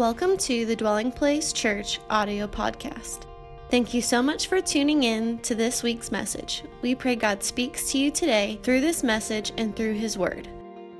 Welcome 0.00 0.38
to 0.38 0.64
the 0.64 0.74
Dwelling 0.74 1.12
Place 1.12 1.52
Church 1.52 2.00
audio 2.08 2.46
podcast. 2.46 3.26
Thank 3.70 3.92
you 3.92 4.00
so 4.00 4.22
much 4.22 4.46
for 4.46 4.62
tuning 4.62 5.02
in 5.02 5.40
to 5.40 5.54
this 5.54 5.82
week's 5.82 6.10
message. 6.10 6.64
We 6.80 6.94
pray 6.94 7.16
God 7.16 7.42
speaks 7.42 7.92
to 7.92 7.98
you 7.98 8.10
today 8.10 8.58
through 8.62 8.80
this 8.80 9.02
message 9.02 9.52
and 9.58 9.76
through 9.76 9.92
His 9.92 10.16
Word. 10.16 10.48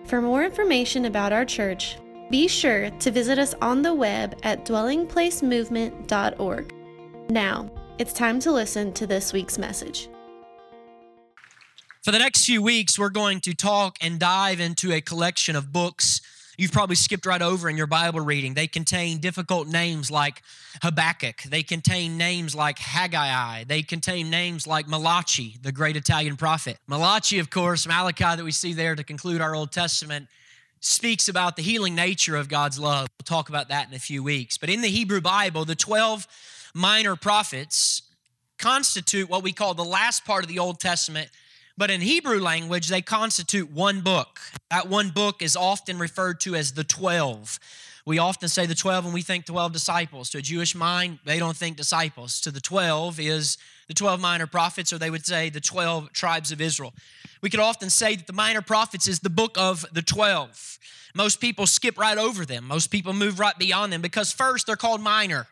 For 0.05 0.21
more 0.21 0.45
information 0.45 1.07
about 1.07 1.33
our 1.33 1.47
church, 1.47 1.97
be 2.31 2.47
sure 2.47 2.91
to 2.91 3.11
visit 3.11 3.39
us 3.39 3.55
on 3.63 3.81
the 3.81 3.95
web 3.95 4.39
at 4.43 4.67
dwellingplacemovement.org. 4.67 6.75
Now, 7.31 7.71
it's 7.97 8.13
time 8.13 8.39
to 8.41 8.53
listen 8.53 8.93
to 8.93 9.07
this 9.07 9.33
week's 9.33 9.57
message. 9.57 10.11
For 12.03 12.13
the 12.13 12.19
next 12.19 12.45
few 12.45 12.61
weeks, 12.61 12.99
we're 12.99 13.09
going 13.09 13.41
to 13.41 13.55
talk 13.55 13.97
and 14.03 14.19
dive 14.19 14.61
into 14.61 14.93
a 14.93 15.01
collection 15.01 15.57
of 15.57 15.73
books 15.73 16.21
you've 16.61 16.73
probably 16.73 16.95
skipped 16.95 17.25
right 17.25 17.41
over 17.41 17.71
in 17.71 17.77
your 17.79 17.87
Bible 17.87 18.21
reading. 18.21 18.53
They 18.53 18.67
contain 18.67 19.17
difficult 19.17 19.67
names 19.67 20.11
like 20.11 20.43
Habakkuk, 20.83 21.43
they 21.45 21.63
contain 21.63 22.19
names 22.19 22.55
like 22.55 22.79
Haggai, 22.79 23.65
they 23.65 23.83
contain 23.83 24.29
names 24.29 24.67
like 24.67 24.87
Malachi, 24.87 25.57
the 25.63 25.73
great 25.73 25.97
Italian 25.97 26.37
prophet. 26.37 26.77
Malachi, 26.87 27.39
of 27.39 27.49
course, 27.49 27.89
Malachi 27.89 28.37
that 28.37 28.45
we 28.45 28.53
see 28.53 28.75
there 28.75 28.95
to 28.95 29.03
conclude 29.03 29.41
our 29.41 29.55
Old 29.55 29.73
Testament, 29.73 30.29
speaks 30.81 31.29
about 31.29 31.57
the 31.57 31.63
healing 31.63 31.95
nature 31.95 32.37
of 32.37 32.49
God's 32.49 32.79
love. 32.79 33.09
We'll 33.19 33.37
talk 33.37 33.49
about 33.49 33.69
that 33.69 33.89
in 33.89 33.95
a 33.95 33.99
few 33.99 34.23
weeks. 34.23 34.59
But 34.59 34.69
in 34.69 34.83
the 34.83 34.89
Hebrew 34.89 35.23
Bible, 35.23 35.65
the 35.65 35.75
12 35.75 36.27
minor 36.75 37.17
prophets 37.17 38.03
constitute 38.59 39.31
what 39.31 39.43
we 39.43 39.53
call 39.53 39.73
the 39.73 39.83
last 39.83 40.27
part 40.27 40.45
of 40.45 40.49
the 40.49 40.59
Old 40.59 40.79
Testament 40.79 41.31
but 41.81 41.91
in 41.91 42.03
Hebrew 42.03 42.41
language, 42.41 42.89
they 42.89 43.01
constitute 43.01 43.73
one 43.73 44.03
book. 44.03 44.39
That 44.69 44.91
one 44.91 45.09
book 45.09 45.41
is 45.41 45.57
often 45.57 45.99
referred 45.99 46.39
to 46.41 46.55
as 46.55 46.73
the 46.73 46.85
12. 46.85 47.59
We 48.05 48.19
often 48.19 48.51
say 48.51 48.67
the 48.67 48.75
12 48.75 49.07
and 49.07 49.15
we 49.15 49.23
think 49.23 49.47
12 49.47 49.73
disciples. 49.73 50.29
To 50.29 50.39
a 50.39 50.43
Jewish 50.43 50.75
mind, 50.75 51.21
they 51.25 51.39
don't 51.39 51.57
think 51.57 51.79
disciples. 51.79 52.39
To 52.43 52.51
the 52.51 52.61
12 52.61 53.19
is 53.19 53.57
the 53.89 53.95
12 53.95 54.21
minor 54.21 54.47
prophets, 54.47 54.93
or 54.93 54.99
they 54.99 55.09
would 55.09 55.25
say 55.25 55.49
the 55.49 55.59
12 55.59 56.13
tribes 56.13 56.53
of 56.53 56.61
Israel. 56.61 56.93
We 57.41 57.49
could 57.49 57.61
often 57.61 57.89
say 57.89 58.15
that 58.15 58.27
the 58.27 58.35
minor 58.35 58.61
prophets 58.61 59.09
is 59.09 59.21
the 59.21 59.31
book 59.31 59.57
of 59.57 59.87
the 59.91 60.03
12. 60.03 60.79
Most 61.15 61.41
people 61.41 61.67
skip 61.67 61.97
right 61.97 62.19
over 62.19 62.45
them, 62.45 62.67
most 62.67 62.89
people 62.89 63.15
move 63.15 63.41
right 63.41 63.59
beyond 63.59 63.91
them 63.91 64.03
because, 64.03 64.33
first, 64.33 64.67
they're 64.67 64.77
called 64.77 65.01
minor. 65.01 65.47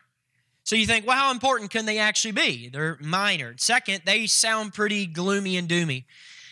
So 0.69 0.75
you 0.75 0.85
think, 0.85 1.07
well, 1.07 1.17
how 1.17 1.31
important 1.31 1.71
can 1.71 1.87
they 1.87 1.97
actually 1.97 2.33
be? 2.33 2.69
They're 2.69 2.95
minor. 3.01 3.55
Second, 3.57 4.03
they 4.05 4.27
sound 4.27 4.71
pretty 4.71 5.07
gloomy 5.07 5.57
and 5.57 5.67
doomy. 5.67 6.03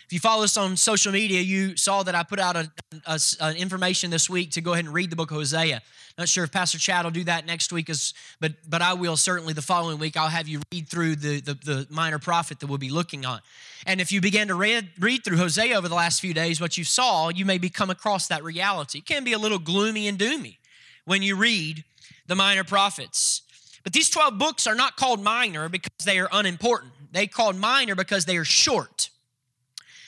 If 0.06 0.12
you 0.12 0.18
follow 0.18 0.42
us 0.42 0.56
on 0.56 0.76
social 0.76 1.12
media, 1.12 1.40
you 1.40 1.76
saw 1.76 2.02
that 2.02 2.16
I 2.16 2.24
put 2.24 2.40
out 2.40 2.56
a, 2.56 2.68
a, 3.06 3.20
a, 3.40 3.54
information 3.54 4.10
this 4.10 4.28
week 4.28 4.50
to 4.52 4.60
go 4.60 4.72
ahead 4.72 4.86
and 4.86 4.92
read 4.92 5.10
the 5.10 5.14
book 5.14 5.30
of 5.30 5.36
Hosea. 5.36 5.82
Not 6.18 6.28
sure 6.28 6.42
if 6.42 6.50
Pastor 6.50 6.78
Chad 6.78 7.04
will 7.04 7.12
do 7.12 7.22
that 7.24 7.46
next 7.46 7.72
week, 7.72 7.88
as, 7.88 8.12
but 8.40 8.54
but 8.68 8.82
I 8.82 8.94
will 8.94 9.16
certainly 9.16 9.52
the 9.52 9.62
following 9.62 10.00
week. 10.00 10.16
I'll 10.16 10.26
have 10.26 10.48
you 10.48 10.62
read 10.72 10.88
through 10.88 11.14
the, 11.14 11.40
the, 11.40 11.54
the 11.54 11.86
minor 11.88 12.18
prophet 12.18 12.58
that 12.58 12.66
we'll 12.66 12.78
be 12.78 12.90
looking 12.90 13.24
on. 13.24 13.38
And 13.86 14.00
if 14.00 14.10
you 14.10 14.20
began 14.20 14.48
to 14.48 14.56
read, 14.56 14.88
read 14.98 15.22
through 15.22 15.36
Hosea 15.36 15.78
over 15.78 15.88
the 15.88 15.94
last 15.94 16.20
few 16.20 16.34
days, 16.34 16.60
what 16.60 16.76
you 16.76 16.82
saw, 16.82 17.28
you 17.28 17.44
may 17.44 17.58
be 17.58 17.68
come 17.68 17.88
across 17.88 18.26
that 18.26 18.42
reality. 18.42 18.98
It 18.98 19.06
can 19.06 19.22
be 19.22 19.32
a 19.32 19.38
little 19.38 19.60
gloomy 19.60 20.08
and 20.08 20.18
doomy 20.18 20.56
when 21.04 21.22
you 21.22 21.36
read 21.36 21.84
the 22.26 22.34
minor 22.34 22.64
prophets. 22.64 23.42
But 23.88 23.94
these 23.94 24.10
12 24.10 24.36
books 24.36 24.66
are 24.66 24.74
not 24.74 24.98
called 24.98 25.24
minor 25.24 25.70
because 25.70 26.04
they 26.04 26.18
are 26.18 26.28
unimportant. 26.30 26.92
They 27.10 27.26
called 27.26 27.56
minor 27.56 27.94
because 27.94 28.26
they 28.26 28.36
are 28.36 28.44
short. 28.44 29.08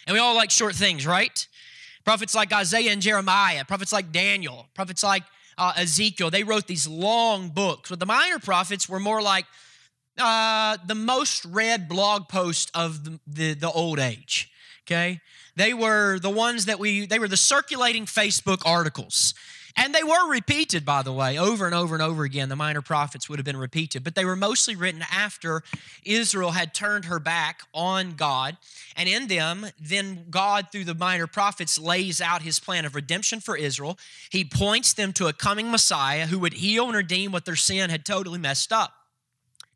And 0.07 0.13
we 0.13 0.21
all 0.21 0.35
like 0.35 0.51
short 0.51 0.75
things, 0.75 1.07
right? 1.07 1.49
Prophets 2.05 2.35
like 2.35 2.53
Isaiah 2.53 2.93
and 2.93 3.01
Jeremiah, 3.01 3.65
prophets 3.65 3.91
like 3.91 4.13
Daniel, 4.13 4.67
prophets 4.75 5.03
like 5.03 5.23
uh, 5.57 5.73
Ezekiel, 5.79 6.29
they 6.31 6.45
wrote 6.45 6.67
these 6.67 6.87
long 6.87 7.49
books. 7.49 7.89
But 7.89 8.01
the 8.01 8.05
minor 8.05 8.39
prophets 8.39 8.87
were 8.87 9.01
more 9.01 9.23
like 9.23 9.47
uh, 10.19 10.77
the 10.87 10.95
most 10.95 11.47
read 11.47 11.89
blog 11.89 12.29
post 12.29 12.71
of 12.75 13.03
the, 13.03 13.19
the, 13.27 13.55
the 13.55 13.71
old 13.71 13.99
age, 13.99 14.51
okay? 14.85 15.23
They 15.57 15.73
were 15.73 16.19
the 16.19 16.29
ones 16.29 16.67
that 16.67 16.79
we, 16.79 17.07
they 17.07 17.19
were 17.19 17.29
the 17.29 17.39
circulating 17.39 18.05
Facebook 18.05 18.61
articles. 18.67 19.33
And 19.81 19.95
they 19.95 20.05
were 20.05 20.29
repeated, 20.29 20.85
by 20.85 21.03
the 21.03 21.13
way, 21.13 21.39
over 21.39 21.65
and 21.65 21.75
over 21.75 21.95
and 21.95 22.03
over 22.03 22.23
again. 22.23 22.51
The 22.51 22.55
minor 22.55 22.83
prophets 22.83 23.31
would 23.31 23.39
have 23.39 23.47
been 23.47 23.57
repeated, 23.57 24.05
but 24.05 24.15
they 24.15 24.27
were 24.27 24.37
mostly 24.37 24.77
written 24.77 25.03
after 25.11 25.63
Israel 26.05 26.51
had 26.51 26.75
turned 26.75 27.07
her 27.07 27.19
back 27.19 27.63
on 27.73 28.13
God. 28.13 28.59
And 28.95 29.09
in 29.09 29.29
them, 29.29 29.69
then 29.81 30.27
God, 30.29 30.67
through 30.71 30.85
the 30.85 30.95
minor 30.95 31.27
prophets, 31.27 31.79
lays 31.79 32.21
out 32.21 32.43
his 32.43 32.61
plan 32.61 32.85
of 32.85 32.95
redemption 32.95 33.41
for 33.41 33.57
Israel. 33.57 33.99
He 34.29 34.45
points 34.45 34.93
them 34.93 35.15
to 35.15 35.29
a 35.29 35.33
coming 35.33 35.71
Messiah 35.71 36.27
who 36.27 36.39
would 36.41 36.53
heal 36.53 36.85
and 36.85 36.95
redeem 36.95 37.33
what 37.33 37.47
their 37.47 37.57
sin 37.57 37.89
had 37.89 38.05
totally 38.05 38.39
messed 38.39 38.75
up. 38.75 38.93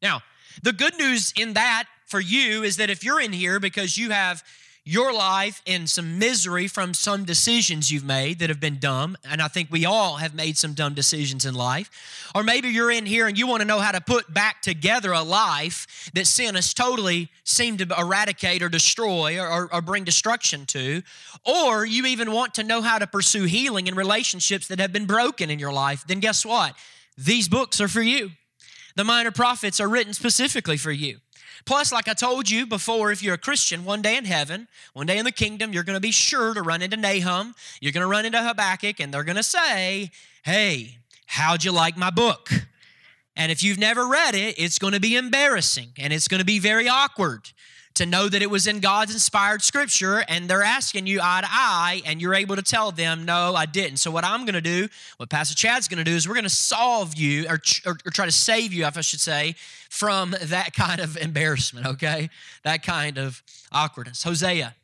Now, 0.03 0.21
the 0.63 0.75
good 0.75 0.99
news 0.99 1.33
in 1.35 1.55
that 1.55 1.87
for 2.05 2.21
you 2.21 2.63
is 2.63 2.77
that 2.77 2.91
if 2.91 3.05
you're 3.05 3.23
in 3.23 3.33
here 3.33 3.59
because 3.59 3.97
you 3.97 4.11
have 4.11 4.45
your 4.87 5.15
life 5.15 5.63
in 5.65 5.87
some 5.87 6.19
misery 6.19 6.69
from 6.69 6.93
some 6.93 7.25
decisions 7.25 7.91
you've 7.91 8.05
made 8.05 8.39
that 8.39 8.51
have 8.51 8.61
been 8.61 8.79
dumb. 8.79 9.17
And 9.29 9.41
I 9.41 9.49
think 9.49 9.71
we 9.71 9.87
all 9.87 10.17
have 10.17 10.35
made 10.35 10.59
some 10.59 10.75
dumb 10.75 10.93
decisions 10.93 11.47
in 11.47 11.55
life. 11.55 12.31
Or 12.35 12.43
maybe 12.43 12.69
you're 12.69 12.91
in 12.91 13.07
here 13.07 13.27
and 13.27 13.39
you 13.39 13.47
want 13.47 13.63
to 13.63 13.67
know 13.67 13.79
how 13.79 13.93
to 13.93 14.01
put 14.03 14.33
back 14.33 14.61
together 14.61 15.13
a 15.13 15.23
life 15.23 16.11
that 16.13 16.27
sin 16.27 16.55
has 16.55 16.75
totally 16.75 17.31
seemed 17.45 17.79
to 17.79 17.95
eradicate 17.99 18.63
or 18.63 18.69
destroy 18.69 19.41
or, 19.41 19.73
or 19.73 19.81
bring 19.81 20.05
destruction 20.05 20.67
to. 20.67 21.03
Or 21.47 21.87
you 21.87 22.05
even 22.05 22.33
want 22.33 22.55
to 22.55 22.63
know 22.63 22.83
how 22.83 22.99
to 22.99 23.07
pursue 23.07 23.45
healing 23.45 23.87
in 23.87 23.95
relationships 23.95 24.69
that 24.69 24.81
have 24.81 24.93
been 24.93 25.07
broken 25.07 25.49
in 25.49 25.59
your 25.59 25.73
life. 25.73 26.05
Then 26.07 26.21
guess 26.21 26.45
what? 26.45 26.75
These 27.17 27.49
books 27.49 27.81
are 27.81 27.89
for 27.89 28.03
you. 28.03 28.33
The 28.97 29.05
minor 29.05 29.31
prophets 29.31 29.81
are 29.81 29.89
written 29.89 30.13
specifically 30.13 30.77
for 30.77 30.93
you. 30.93 31.21
Plus, 31.65 31.93
like 31.93 32.09
I 32.09 32.15
told 32.15 32.51
you 32.51 32.67
before, 32.67 33.13
if 33.13 33.23
you're 33.23 33.35
a 33.35 33.39
Christian, 33.39 33.85
one 33.85 34.03
day 34.03 34.17
in 34.17 34.25
heaven, 34.25 34.69
one 34.93 35.07
day 35.07 35.19
in 35.19 35.25
the 35.25 35.33
kingdom, 35.33 35.73
you're 35.73 35.85
going 35.85 35.97
to 35.97 36.01
be 36.01 36.11
sure 36.11 36.55
to 36.55 36.63
run 36.63 36.83
into 36.83 36.97
Nahum, 36.97 37.55
you're 37.81 37.93
going 37.93 38.03
to 38.03 38.11
run 38.11 38.25
into 38.25 38.43
Habakkuk, 38.43 39.01
and 39.01 39.13
they're 39.13 39.25
going 39.25 39.37
to 39.37 39.43
say, 39.43 40.11
Hey, 40.45 40.99
how'd 41.27 41.65
you 41.65 41.73
like 41.73 41.97
my 41.97 42.11
book? 42.11 42.51
And 43.37 43.51
if 43.51 43.63
you've 43.63 43.79
never 43.79 44.07
read 44.07 44.35
it, 44.35 44.59
it's 44.59 44.79
going 44.79 44.93
to 44.93 45.01
be 45.01 45.17
embarrassing 45.17 45.89
and 45.99 46.13
it's 46.13 46.29
going 46.29 46.39
to 46.39 46.45
be 46.45 46.59
very 46.59 46.89
awkward 46.89 47.51
to 47.95 48.07
know 48.07 48.29
that 48.29 48.43
it 48.43 48.51
was 48.51 48.67
in 48.67 48.81
God's 48.81 49.13
inspired 49.13 49.63
scripture 49.63 50.25
and 50.29 50.49
they're 50.49 50.63
asking 50.63 51.07
you 51.07 51.21
eye 51.23 51.41
to 51.43 51.49
eye 51.49 52.03
and 52.05 52.21
you're 52.21 52.35
able 52.35 52.57
to 52.57 52.63
tell 52.63 52.91
them, 52.91 53.25
no, 53.25 53.55
I 53.55 53.67
didn't. 53.67 53.99
So, 53.99 54.11
what 54.11 54.25
I'm 54.25 54.45
going 54.45 54.55
to 54.55 54.61
do, 54.61 54.89
what 55.17 55.31
Pastor 55.31 55.55
Chad's 55.55 55.87
going 55.87 55.99
to 55.99 56.05
do 56.05 56.15
is 56.15 56.27
we're 56.27 56.35
going 56.35 56.45
to 56.45 56.51
solve 56.51 57.15
you 57.15 57.47
or, 57.49 57.61
or, 57.87 57.97
or, 58.05 58.11
try 58.11 58.27
to 58.27 58.33
save 58.33 58.73
you, 58.73 58.85
if 58.87 58.99
I 58.99 59.01
should 59.01 59.21
say, 59.21 59.55
from 59.91 60.35
that 60.43 60.73
kind 60.77 61.01
of 61.01 61.17
embarrassment, 61.17 61.87
okay? 61.87 62.31
That 62.65 62.83
kind 62.83 63.19
of 63.19 63.43
awkwardness. 63.73 64.23
Hosea. 64.23 64.75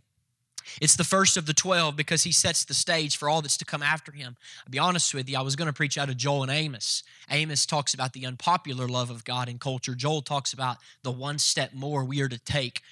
It's 0.81 0.97
the 0.97 1.05
first 1.05 1.37
of 1.37 1.47
the 1.47 1.55
12 1.55 1.97
because 1.97 2.23
he 2.23 2.33
sets 2.33 2.65
the 2.65 2.75
stage 2.75 3.17
for 3.17 3.29
all 3.29 3.43
that's 3.43 3.57
to 3.59 3.65
come 3.65 3.83
after 3.83 4.13
him. 4.13 4.37
I'll 4.65 4.71
be 4.71 4.79
honest 4.79 5.15
with 5.15 5.29
you, 5.29 5.39
I 5.39 5.43
was 5.43 5.57
going 5.57 5.67
to 5.67 5.73
preach 5.73 5.99
out 5.99 6.09
of 6.09 6.17
Joel 6.17 6.43
and 6.43 6.53
Amos. 6.53 7.03
Amos 7.31 7.67
talks 7.67 7.95
about 7.95 8.13
the 8.13 8.27
unpopular 8.27 8.89
love 8.89 9.11
of 9.11 9.25
God 9.25 9.49
in 9.49 9.59
culture. 9.59 9.95
Joel 9.95 10.23
talks 10.23 10.53
about 10.53 10.79
the 11.03 11.13
one 11.13 11.39
step 11.39 11.73
more 11.73 12.05
we 12.05 12.21
are 12.21 12.29
to 12.29 12.39
take. 12.39 12.83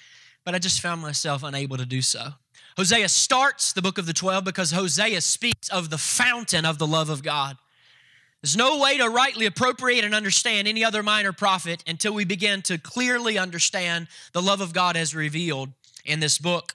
But 0.45 0.55
I 0.55 0.59
just 0.59 0.81
found 0.81 1.01
myself 1.01 1.43
unable 1.43 1.77
to 1.77 1.85
do 1.85 2.01
so. 2.01 2.29
Hosea 2.77 3.09
starts 3.09 3.73
the 3.73 3.81
book 3.81 3.97
of 3.97 4.05
the 4.05 4.13
12 4.13 4.43
because 4.43 4.71
Hosea 4.71 5.21
speaks 5.21 5.67
of 5.69 5.89
the 5.89 5.97
fountain 5.97 6.65
of 6.65 6.77
the 6.77 6.87
love 6.87 7.09
of 7.09 7.23
God. 7.23 7.57
There's 8.41 8.55
no 8.55 8.79
way 8.79 8.97
to 8.97 9.09
rightly 9.09 9.45
appropriate 9.45 10.05
and 10.05 10.15
understand 10.15 10.67
any 10.67 10.83
other 10.85 11.03
minor 11.03 11.33
prophet 11.33 11.83
until 11.85 12.13
we 12.13 12.23
begin 12.23 12.61
to 12.63 12.77
clearly 12.77 13.37
understand 13.37 14.07
the 14.31 14.41
love 14.41 14.61
of 14.61 14.71
God 14.71 14.95
as 14.95 15.13
revealed 15.13 15.69
in 16.05 16.21
this 16.21 16.37
book. 16.37 16.73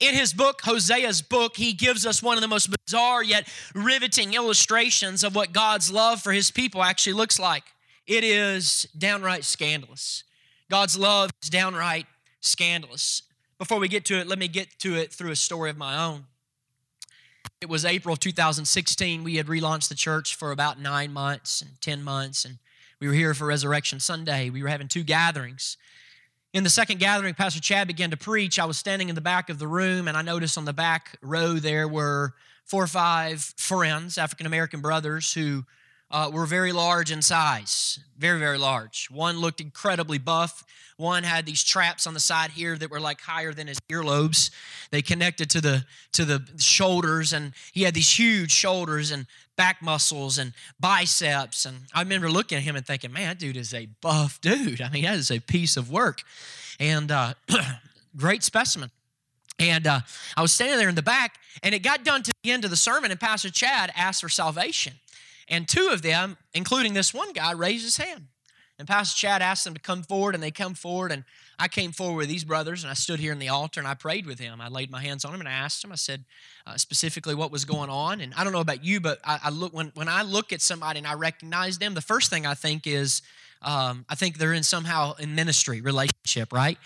In 0.00 0.14
his 0.14 0.32
book, 0.32 0.62
Hosea's 0.62 1.22
book, 1.22 1.56
he 1.56 1.72
gives 1.72 2.06
us 2.06 2.22
one 2.22 2.36
of 2.36 2.42
the 2.42 2.48
most 2.48 2.70
bizarre 2.86 3.22
yet 3.22 3.48
riveting 3.74 4.34
illustrations 4.34 5.22
of 5.24 5.34
what 5.34 5.52
God's 5.52 5.90
love 5.90 6.22
for 6.22 6.32
his 6.32 6.50
people 6.50 6.82
actually 6.82 7.12
looks 7.14 7.38
like. 7.38 7.64
It 8.06 8.24
is 8.24 8.86
downright 8.96 9.44
scandalous. 9.44 10.24
God's 10.70 10.96
love 10.96 11.30
is 11.42 11.50
downright 11.50 12.06
scandalous. 12.40 13.22
Before 13.58 13.78
we 13.78 13.88
get 13.88 14.04
to 14.06 14.18
it, 14.18 14.26
let 14.26 14.38
me 14.38 14.48
get 14.48 14.78
to 14.80 14.96
it 14.96 15.12
through 15.12 15.30
a 15.30 15.36
story 15.36 15.70
of 15.70 15.76
my 15.76 15.96
own. 15.96 16.26
It 17.60 17.68
was 17.68 17.84
April 17.84 18.16
2016. 18.16 19.24
We 19.24 19.36
had 19.36 19.46
relaunched 19.46 19.88
the 19.88 19.94
church 19.94 20.34
for 20.34 20.52
about 20.52 20.78
nine 20.78 21.12
months 21.12 21.62
and 21.62 21.80
10 21.80 22.02
months, 22.02 22.44
and 22.44 22.58
we 23.00 23.08
were 23.08 23.14
here 23.14 23.34
for 23.34 23.46
Resurrection 23.46 23.98
Sunday. 23.98 24.50
We 24.50 24.62
were 24.62 24.68
having 24.68 24.88
two 24.88 25.02
gatherings. 25.02 25.76
In 26.56 26.64
the 26.64 26.70
second 26.70 27.00
gathering, 27.00 27.34
Pastor 27.34 27.60
Chad 27.60 27.86
began 27.86 28.12
to 28.12 28.16
preach. 28.16 28.58
I 28.58 28.64
was 28.64 28.78
standing 28.78 29.10
in 29.10 29.14
the 29.14 29.20
back 29.20 29.50
of 29.50 29.58
the 29.58 29.68
room, 29.68 30.08
and 30.08 30.16
I 30.16 30.22
noticed 30.22 30.56
on 30.56 30.64
the 30.64 30.72
back 30.72 31.18
row 31.20 31.56
there 31.56 31.86
were 31.86 32.32
four 32.64 32.82
or 32.82 32.86
five 32.86 33.42
friends, 33.58 34.16
African 34.16 34.46
American 34.46 34.80
brothers, 34.80 35.34
who 35.34 35.66
uh, 36.10 36.30
were 36.32 36.46
very 36.46 36.72
large 36.72 37.10
in 37.10 37.20
size, 37.20 37.98
very, 38.16 38.38
very 38.38 38.58
large. 38.58 39.08
One 39.10 39.38
looked 39.38 39.60
incredibly 39.60 40.18
buff. 40.18 40.64
One 40.96 41.24
had 41.24 41.44
these 41.44 41.62
traps 41.62 42.06
on 42.06 42.14
the 42.14 42.20
side 42.20 42.50
here 42.50 42.76
that 42.76 42.90
were 42.90 43.00
like 43.00 43.20
higher 43.20 43.52
than 43.52 43.66
his 43.66 43.78
earlobes. 43.90 44.50
They 44.90 45.02
connected 45.02 45.50
to 45.50 45.60
the 45.60 45.84
to 46.12 46.24
the 46.24 46.42
shoulders, 46.58 47.32
and 47.32 47.52
he 47.72 47.82
had 47.82 47.94
these 47.94 48.18
huge 48.18 48.52
shoulders 48.52 49.10
and 49.10 49.26
back 49.56 49.82
muscles 49.82 50.38
and 50.38 50.52
biceps. 50.80 51.66
And 51.66 51.80
I 51.92 52.00
remember 52.00 52.30
looking 52.30 52.56
at 52.56 52.64
him 52.64 52.76
and 52.76 52.86
thinking, 52.86 53.12
"Man, 53.12 53.28
that 53.28 53.38
dude 53.38 53.56
is 53.56 53.74
a 53.74 53.86
buff 54.00 54.40
dude. 54.40 54.80
I 54.80 54.88
mean, 54.88 55.04
that 55.04 55.18
is 55.18 55.30
a 55.30 55.40
piece 55.40 55.76
of 55.76 55.90
work." 55.90 56.22
And 56.78 57.10
uh, 57.10 57.34
great 58.16 58.42
specimen. 58.42 58.90
And 59.58 59.86
uh, 59.86 60.00
I 60.36 60.42
was 60.42 60.52
standing 60.52 60.78
there 60.78 60.88
in 60.88 60.94
the 60.94 61.02
back, 61.02 61.38
and 61.62 61.74
it 61.74 61.78
got 61.80 62.04
done 62.04 62.22
to 62.22 62.32
the 62.42 62.50
end 62.50 62.64
of 62.64 62.70
the 62.70 62.76
sermon, 62.76 63.10
and 63.10 63.18
Pastor 63.18 63.50
Chad 63.50 63.90
asked 63.96 64.20
for 64.20 64.28
salvation. 64.28 64.94
And 65.48 65.68
two 65.68 65.88
of 65.92 66.02
them, 66.02 66.36
including 66.54 66.94
this 66.94 67.14
one 67.14 67.32
guy, 67.32 67.52
raised 67.52 67.84
his 67.84 67.96
hand. 67.96 68.26
And 68.78 68.86
Pastor 68.86 69.16
Chad 69.16 69.40
asked 69.40 69.64
them 69.64 69.72
to 69.72 69.80
come 69.80 70.02
forward, 70.02 70.34
and 70.34 70.42
they 70.42 70.50
come 70.50 70.74
forward. 70.74 71.10
And 71.10 71.24
I 71.58 71.66
came 71.66 71.92
forward 71.92 72.16
with 72.16 72.28
these 72.28 72.44
brothers, 72.44 72.82
and 72.82 72.90
I 72.90 72.94
stood 72.94 73.18
here 73.18 73.32
in 73.32 73.38
the 73.38 73.48
altar, 73.48 73.80
and 73.80 73.88
I 73.88 73.94
prayed 73.94 74.26
with 74.26 74.38
him. 74.38 74.60
I 74.60 74.68
laid 74.68 74.90
my 74.90 75.00
hands 75.00 75.24
on 75.24 75.32
him, 75.32 75.40
and 75.40 75.48
I 75.48 75.52
asked 75.52 75.82
him. 75.82 75.92
I 75.92 75.96
said 75.96 76.24
uh, 76.66 76.76
specifically 76.76 77.34
what 77.34 77.50
was 77.50 77.64
going 77.64 77.88
on. 77.88 78.20
And 78.20 78.34
I 78.34 78.44
don't 78.44 78.52
know 78.52 78.60
about 78.60 78.84
you, 78.84 79.00
but 79.00 79.18
I, 79.24 79.40
I, 79.44 79.50
look 79.50 79.72
when 79.72 79.92
when 79.94 80.08
I 80.08 80.22
look 80.22 80.52
at 80.52 80.60
somebody 80.60 80.98
and 80.98 81.06
I 81.06 81.14
recognize 81.14 81.78
them, 81.78 81.94
the 81.94 82.02
first 82.02 82.28
thing 82.28 82.44
I 82.44 82.54
think 82.54 82.86
is 82.86 83.22
um, 83.62 84.04
I 84.08 84.14
think 84.14 84.38
they're 84.38 84.52
in 84.52 84.62
somehow 84.62 85.14
in 85.14 85.34
ministry 85.34 85.80
relationship, 85.80 86.52
right? 86.52 86.78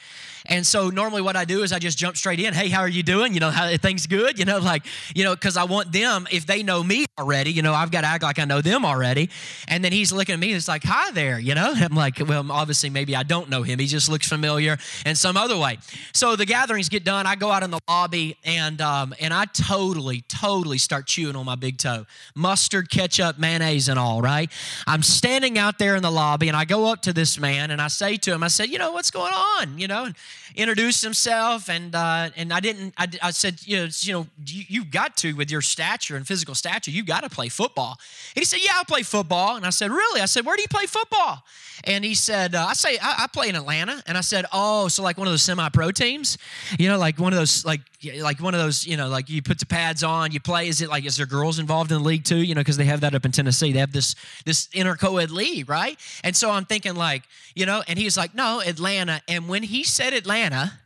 And 0.47 0.67
so 0.67 0.89
normally 0.89 1.23
what 1.23 1.37
I 1.37 1.45
do 1.45 1.63
is 1.63 1.73
I 1.73 1.79
just 1.79 1.99
jump 1.99 2.17
straight 2.17 2.41
in. 2.41 2.55
Hey, 2.55 2.69
how 2.69 2.81
are 2.81 2.89
you 2.89 3.03
doing? 3.03 3.35
You 3.35 3.41
know, 3.41 3.51
how 3.51 3.77
things 3.77 4.07
good? 4.07 4.39
You 4.39 4.45
know, 4.45 4.59
like 4.71 4.85
you 5.15 5.25
know, 5.25 5.35
because 5.35 5.57
I 5.57 5.65
want 5.65 5.93
them 5.93 6.27
if 6.31 6.47
they 6.47 6.63
know 6.63 6.83
me 6.83 7.07
already. 7.19 7.51
You 7.51 7.63
know, 7.63 7.75
I've 7.75 7.91
got 7.91 8.03
to 8.03 8.07
act 8.07 8.23
like 8.23 8.39
I 8.39 8.45
know 8.45 8.61
them 8.61 8.85
already. 8.85 9.31
And 9.69 9.85
then 9.85 9.93
he's 9.93 10.13
looking 10.13 10.35
at 10.35 10.39
me. 10.39 10.53
It's 10.53 10.69
like, 10.69 10.83
hi 10.85 11.11
there. 11.13 11.39
You 11.39 11.55
know, 11.55 11.73
I'm 11.77 11.95
like, 11.95 12.21
well, 12.27 12.51
obviously 12.51 12.91
maybe 12.91 13.15
I 13.15 13.23
don't 13.23 13.49
know 13.49 13.63
him. 13.63 13.79
He 13.79 13.87
just 13.87 14.09
looks 14.09 14.29
familiar 14.29 14.79
in 15.05 15.17
some 15.17 15.37
other 15.37 15.57
way. 15.57 15.79
So 16.13 16.37
the 16.37 16.47
gatherings 16.47 16.89
get 16.89 17.05
done. 17.05 17.27
I 17.27 17.37
go 17.37 17.51
out 17.51 17.63
in 17.63 17.71
the 17.71 17.81
lobby 17.89 18.37
and 18.45 18.81
um, 18.81 19.15
and 19.21 19.35
I 19.35 19.45
totally, 19.47 20.23
totally 20.29 20.79
start 20.79 21.07
chewing 21.07 21.37
on 21.37 21.45
my 21.45 21.55
big 21.55 21.79
toe, 21.79 22.07
mustard, 22.35 22.91
ketchup, 22.91 23.39
mayonnaise, 23.39 23.89
and 23.89 23.99
all. 23.99 24.23
Right. 24.23 24.51
I'm 24.87 25.03
standing 25.03 25.59
out 25.59 25.79
there 25.79 25.97
in 25.97 26.03
the 26.03 26.11
lobby 26.11 26.49
and 26.49 26.57
I 26.57 26.60
go 26.65 26.87
up 26.87 27.03
to 27.03 27.13
this 27.13 27.39
man 27.39 27.71
and 27.71 27.81
I 27.81 27.89
say 27.89 28.17
to 28.17 28.33
him, 28.33 28.43
I 28.43 28.49
said, 28.49 28.69
you 28.69 28.79
know, 28.79 28.93
what's 28.93 29.11
going 29.11 29.33
on? 29.33 29.79
You 29.79 29.89
know, 29.89 30.05
and 30.05 30.79
himself 30.79 31.69
and 31.69 31.95
uh, 31.95 32.31
and 32.37 32.53
I 32.53 32.61
didn't, 32.61 32.95
I, 32.97 33.09
I 33.23 33.31
said, 33.31 33.67
you 33.67 33.77
know, 33.77 33.89
you 34.01 34.13
know, 34.13 34.27
you, 34.47 34.65
you've 34.69 34.91
got 34.91 35.17
to 35.19 35.33
with 35.35 35.51
your 35.51 35.61
stature 35.61 36.17
and 36.17 36.27
physical 36.27 36.55
stature, 36.55 36.91
you've 36.91 37.07
got 37.07 37.23
to 37.23 37.31
play 37.31 37.49
football. 37.49 37.99
And 38.35 38.41
he 38.41 38.45
said, 38.45 38.61
yeah, 38.63 38.73
I 38.79 38.85
play 38.85 39.03
football. 39.03 39.57
And 39.57 39.67
I 39.67 39.71
said, 39.71 39.91
really? 39.91 40.21
I 40.21 40.27
said, 40.27 40.45
where 40.45 40.57
do 40.57 40.63
you 40.63 40.69
play 40.69 40.87
football? 40.87 41.45
And 41.85 42.05
he 42.05 42.15
said, 42.15 42.55
uh, 42.55 42.67
I 42.67 42.75
say, 42.75 42.99
I, 43.01 43.25
I, 43.25 43.27
play 43.27 43.49
in 43.49 43.57
Atlanta. 43.57 44.03
And 44.07 44.19
I 44.19 44.21
said, 44.21 44.45
oh, 44.53 44.89
so 44.89 45.03
like 45.03 45.17
one 45.17 45.27
of 45.27 45.33
those 45.33 45.43
semi-pro 45.43 45.93
teams, 45.93 46.37
you 46.79 46.89
know, 46.89 46.99
like 46.99 47.19
one 47.19 47.33
of 47.33 47.39
those, 47.39 47.65
like, 47.65 47.81
like 48.21 48.41
one 48.41 48.55
of 48.55 48.61
those, 48.61 48.87
you 48.87 48.97
know, 48.97 49.09
like 49.09 49.29
you 49.29 49.43
put 49.43 49.59
the 49.59 49.67
pads 49.67 50.03
on, 50.03 50.33
you 50.33 50.41
play. 50.41 50.69
Is 50.69 50.81
it 50.81 50.89
like, 50.89 51.05
is 51.05 51.17
there 51.17 51.27
girls 51.27 51.59
involved 51.59 51.93
in 51.93 51.99
the 51.99 52.05
league 52.05 52.25
too? 52.25 52.39
You 52.39 52.55
know, 52.55 52.61
because 52.61 52.77
they 52.77 52.87
have 52.87 53.03
that 53.03 53.15
up 53.15 53.25
in 53.25 53.33
Tennessee. 53.33 53.73
They 53.73 53.81
have 53.81 53.93
this, 53.93 54.15
this 54.45 54.69
inter-co-ed 54.73 55.31
league, 55.31 55.69
right? 55.69 55.99
And 56.25 56.35
so 56.35 56.51
I'm 56.51 56.65
thinking 56.65 56.95
like, 56.95 57.23
you 57.55 57.67
know, 57.67 57.83
and 57.87 57.99
he's 57.99 58.17
like, 58.17 58.35
no, 58.35 58.63
Atlanta. 58.65 59.21
And 59.29 59.49
when 59.49 59.63
he 59.63 59.85
said 59.85 60.13
Atlanta, 60.13 60.81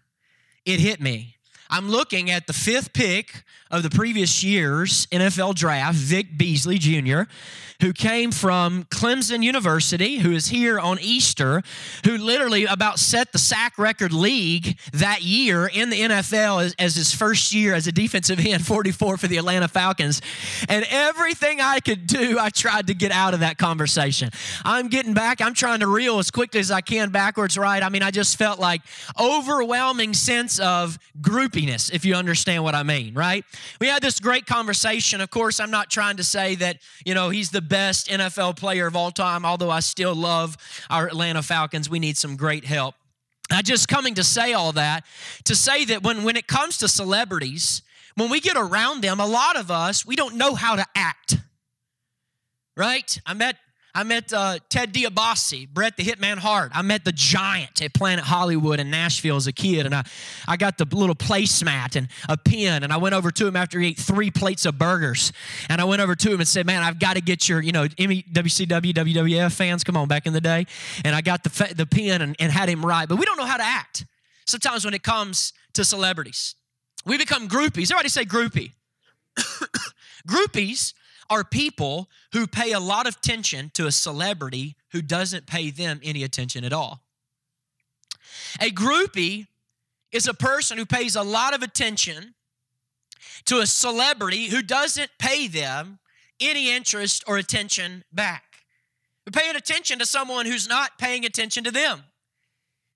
it 0.64 0.80
hit 0.80 1.00
me. 1.00 1.33
I'm 1.70 1.90
looking 1.90 2.30
at 2.30 2.46
the 2.46 2.52
fifth 2.52 2.92
pick 2.92 3.44
of 3.70 3.82
the 3.82 3.90
previous 3.90 4.44
year's 4.44 5.06
NFL 5.06 5.54
draft, 5.56 5.96
Vic 5.96 6.38
Beasley 6.38 6.78
Jr., 6.78 7.22
who 7.80 7.92
came 7.92 8.30
from 8.30 8.84
Clemson 8.84 9.42
University, 9.42 10.18
who 10.18 10.32
is 10.32 10.46
here 10.46 10.78
on 10.78 10.98
Easter, 11.00 11.60
who 12.04 12.16
literally 12.16 12.64
about 12.64 12.98
set 12.98 13.32
the 13.32 13.38
sack 13.38 13.76
record 13.78 14.12
league 14.12 14.78
that 14.92 15.22
year 15.22 15.66
in 15.66 15.90
the 15.90 16.00
NFL 16.00 16.64
as, 16.64 16.74
as 16.78 16.94
his 16.94 17.12
first 17.12 17.52
year 17.52 17.74
as 17.74 17.86
a 17.86 17.92
defensive 17.92 18.38
end, 18.38 18.64
44 18.66 19.16
for 19.16 19.26
the 19.26 19.36
Atlanta 19.36 19.66
Falcons. 19.66 20.22
And 20.68 20.86
everything 20.88 21.60
I 21.60 21.80
could 21.80 22.06
do, 22.06 22.38
I 22.38 22.50
tried 22.50 22.86
to 22.86 22.94
get 22.94 23.10
out 23.10 23.34
of 23.34 23.40
that 23.40 23.58
conversation. 23.58 24.30
I'm 24.64 24.88
getting 24.88 25.12
back, 25.12 25.40
I'm 25.40 25.54
trying 25.54 25.80
to 25.80 25.88
reel 25.88 26.18
as 26.18 26.30
quickly 26.30 26.60
as 26.60 26.70
I 26.70 26.80
can 26.80 27.10
backwards, 27.10 27.58
right? 27.58 27.82
I 27.82 27.88
mean, 27.88 28.02
I 28.02 28.12
just 28.12 28.38
felt 28.38 28.60
like 28.60 28.82
overwhelming 29.20 30.14
sense 30.14 30.60
of 30.60 30.98
if 31.56 32.04
you 32.04 32.14
understand 32.14 32.64
what 32.64 32.74
I 32.74 32.82
mean, 32.82 33.14
right? 33.14 33.44
We 33.80 33.86
had 33.86 34.02
this 34.02 34.18
great 34.18 34.46
conversation. 34.46 35.20
Of 35.20 35.30
course, 35.30 35.60
I'm 35.60 35.70
not 35.70 35.90
trying 35.90 36.16
to 36.16 36.24
say 36.24 36.54
that, 36.56 36.78
you 37.04 37.14
know, 37.14 37.30
he's 37.30 37.50
the 37.50 37.62
best 37.62 38.08
NFL 38.08 38.56
player 38.56 38.86
of 38.86 38.96
all 38.96 39.10
time, 39.10 39.44
although 39.44 39.70
I 39.70 39.80
still 39.80 40.14
love 40.14 40.56
our 40.90 41.06
Atlanta 41.06 41.42
Falcons. 41.42 41.88
We 41.88 41.98
need 41.98 42.16
some 42.16 42.36
great 42.36 42.64
help. 42.64 42.94
I 43.50 43.62
just 43.62 43.88
coming 43.88 44.14
to 44.14 44.24
say 44.24 44.52
all 44.52 44.72
that 44.72 45.04
to 45.44 45.54
say 45.54 45.84
that 45.86 46.02
when, 46.02 46.24
when 46.24 46.36
it 46.36 46.46
comes 46.46 46.78
to 46.78 46.88
celebrities, 46.88 47.82
when 48.16 48.30
we 48.30 48.40
get 48.40 48.56
around 48.56 49.02
them, 49.02 49.20
a 49.20 49.26
lot 49.26 49.56
of 49.56 49.70
us, 49.70 50.06
we 50.06 50.16
don't 50.16 50.36
know 50.36 50.54
how 50.54 50.76
to 50.76 50.86
act. 50.94 51.36
Right? 52.76 53.18
I 53.24 53.34
met 53.34 53.56
I 53.96 54.02
met 54.02 54.32
uh, 54.32 54.58
Ted 54.68 54.92
DiBiase, 54.92 55.68
Bret 55.68 55.96
the 55.96 56.02
Hitman 56.02 56.38
Hart. 56.38 56.72
I 56.74 56.82
met 56.82 57.04
the 57.04 57.12
giant 57.12 57.80
at 57.80 57.94
Planet 57.94 58.24
Hollywood 58.24 58.80
in 58.80 58.90
Nashville 58.90 59.36
as 59.36 59.46
a 59.46 59.52
kid, 59.52 59.86
and 59.86 59.94
I, 59.94 60.02
I 60.48 60.56
got 60.56 60.78
the 60.78 60.84
little 60.84 61.14
placemat 61.14 61.94
and 61.94 62.08
a 62.28 62.36
pen, 62.36 62.82
and 62.82 62.92
I 62.92 62.96
went 62.96 63.14
over 63.14 63.30
to 63.30 63.46
him 63.46 63.54
after 63.54 63.78
he 63.78 63.88
ate 63.88 63.98
three 63.98 64.32
plates 64.32 64.66
of 64.66 64.78
burgers, 64.78 65.32
and 65.68 65.80
I 65.80 65.84
went 65.84 66.02
over 66.02 66.16
to 66.16 66.32
him 66.32 66.40
and 66.40 66.48
said, 66.48 66.66
"Man, 66.66 66.82
I've 66.82 66.98
got 66.98 67.14
to 67.14 67.20
get 67.20 67.48
your, 67.48 67.62
you 67.62 67.70
know, 67.70 67.86
WCW, 67.86 68.92
WWF 68.92 69.52
fans, 69.52 69.84
come 69.84 69.96
on, 69.96 70.08
back 70.08 70.26
in 70.26 70.32
the 70.32 70.40
day," 70.40 70.66
and 71.04 71.14
I 71.14 71.20
got 71.20 71.44
the 71.44 71.74
the 71.76 71.86
pen 71.86 72.20
and, 72.20 72.34
and 72.40 72.50
had 72.50 72.68
him 72.68 72.84
write. 72.84 73.08
But 73.08 73.18
we 73.18 73.24
don't 73.24 73.36
know 73.36 73.46
how 73.46 73.58
to 73.58 73.64
act 73.64 74.06
sometimes 74.44 74.84
when 74.84 74.94
it 74.94 75.04
comes 75.04 75.52
to 75.74 75.84
celebrities. 75.84 76.56
We 77.06 77.16
become 77.16 77.48
groupies. 77.48 77.92
Everybody 77.92 78.08
say 78.08 78.24
groupie. 78.24 78.72
groupies 80.28 80.94
are 81.34 81.44
people 81.44 82.08
who 82.32 82.46
pay 82.46 82.72
a 82.72 82.80
lot 82.80 83.06
of 83.06 83.16
attention 83.16 83.70
to 83.74 83.86
a 83.86 83.92
celebrity 83.92 84.76
who 84.92 85.02
doesn't 85.02 85.46
pay 85.46 85.70
them 85.70 86.00
any 86.02 86.22
attention 86.22 86.64
at 86.64 86.72
all. 86.72 87.00
A 88.60 88.70
groupie 88.70 89.48
is 90.12 90.28
a 90.28 90.34
person 90.34 90.78
who 90.78 90.86
pays 90.86 91.16
a 91.16 91.22
lot 91.22 91.54
of 91.54 91.62
attention 91.62 92.34
to 93.46 93.58
a 93.58 93.66
celebrity 93.66 94.46
who 94.46 94.62
doesn't 94.62 95.10
pay 95.18 95.48
them 95.48 95.98
any 96.40 96.70
interest 96.70 97.24
or 97.26 97.36
attention 97.36 98.04
back. 98.12 98.44
We're 99.26 99.40
paying 99.40 99.56
attention 99.56 99.98
to 99.98 100.06
someone 100.06 100.46
who's 100.46 100.68
not 100.68 100.98
paying 100.98 101.24
attention 101.24 101.64
to 101.64 101.70
them. 101.70 102.04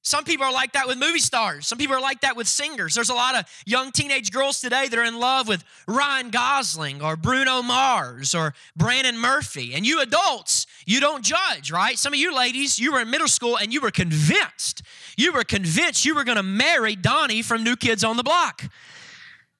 Some 0.02 0.24
people 0.24 0.46
are 0.46 0.52
like 0.52 0.72
that 0.72 0.86
with 0.86 0.96
movie 0.96 1.18
stars. 1.18 1.66
Some 1.66 1.76
people 1.76 1.94
are 1.96 2.00
like 2.00 2.20
that 2.22 2.36
with 2.36 2.48
singers. 2.48 2.94
There's 2.94 3.10
a 3.10 3.14
lot 3.14 3.34
of 3.34 3.44
young 3.66 3.90
teenage 3.90 4.30
girls 4.30 4.60
today 4.60 4.88
that 4.88 4.98
are 4.98 5.04
in 5.04 5.18
love 5.18 5.48
with 5.48 5.64
Ryan 5.86 6.30
Gosling 6.30 7.02
or 7.02 7.16
Bruno 7.16 7.62
Mars 7.62 8.34
or 8.34 8.54
Brandon 8.76 9.18
Murphy. 9.18 9.74
And 9.74 9.86
you 9.86 10.00
adults, 10.00 10.66
you 10.86 11.00
don't 11.00 11.24
judge, 11.24 11.70
right? 11.70 11.98
Some 11.98 12.12
of 12.12 12.18
you 12.18 12.34
ladies, 12.34 12.78
you 12.78 12.92
were 12.92 13.00
in 13.00 13.10
middle 13.10 13.28
school 13.28 13.58
and 13.58 13.72
you 13.72 13.80
were 13.80 13.90
convinced. 13.90 14.82
You 15.16 15.32
were 15.32 15.44
convinced 15.44 16.04
you 16.04 16.14
were 16.14 16.24
going 16.24 16.36
to 16.36 16.42
marry 16.42 16.94
Donnie 16.96 17.42
from 17.42 17.64
New 17.64 17.76
Kids 17.76 18.04
on 18.04 18.16
the 18.16 18.22
Block. 18.22 18.62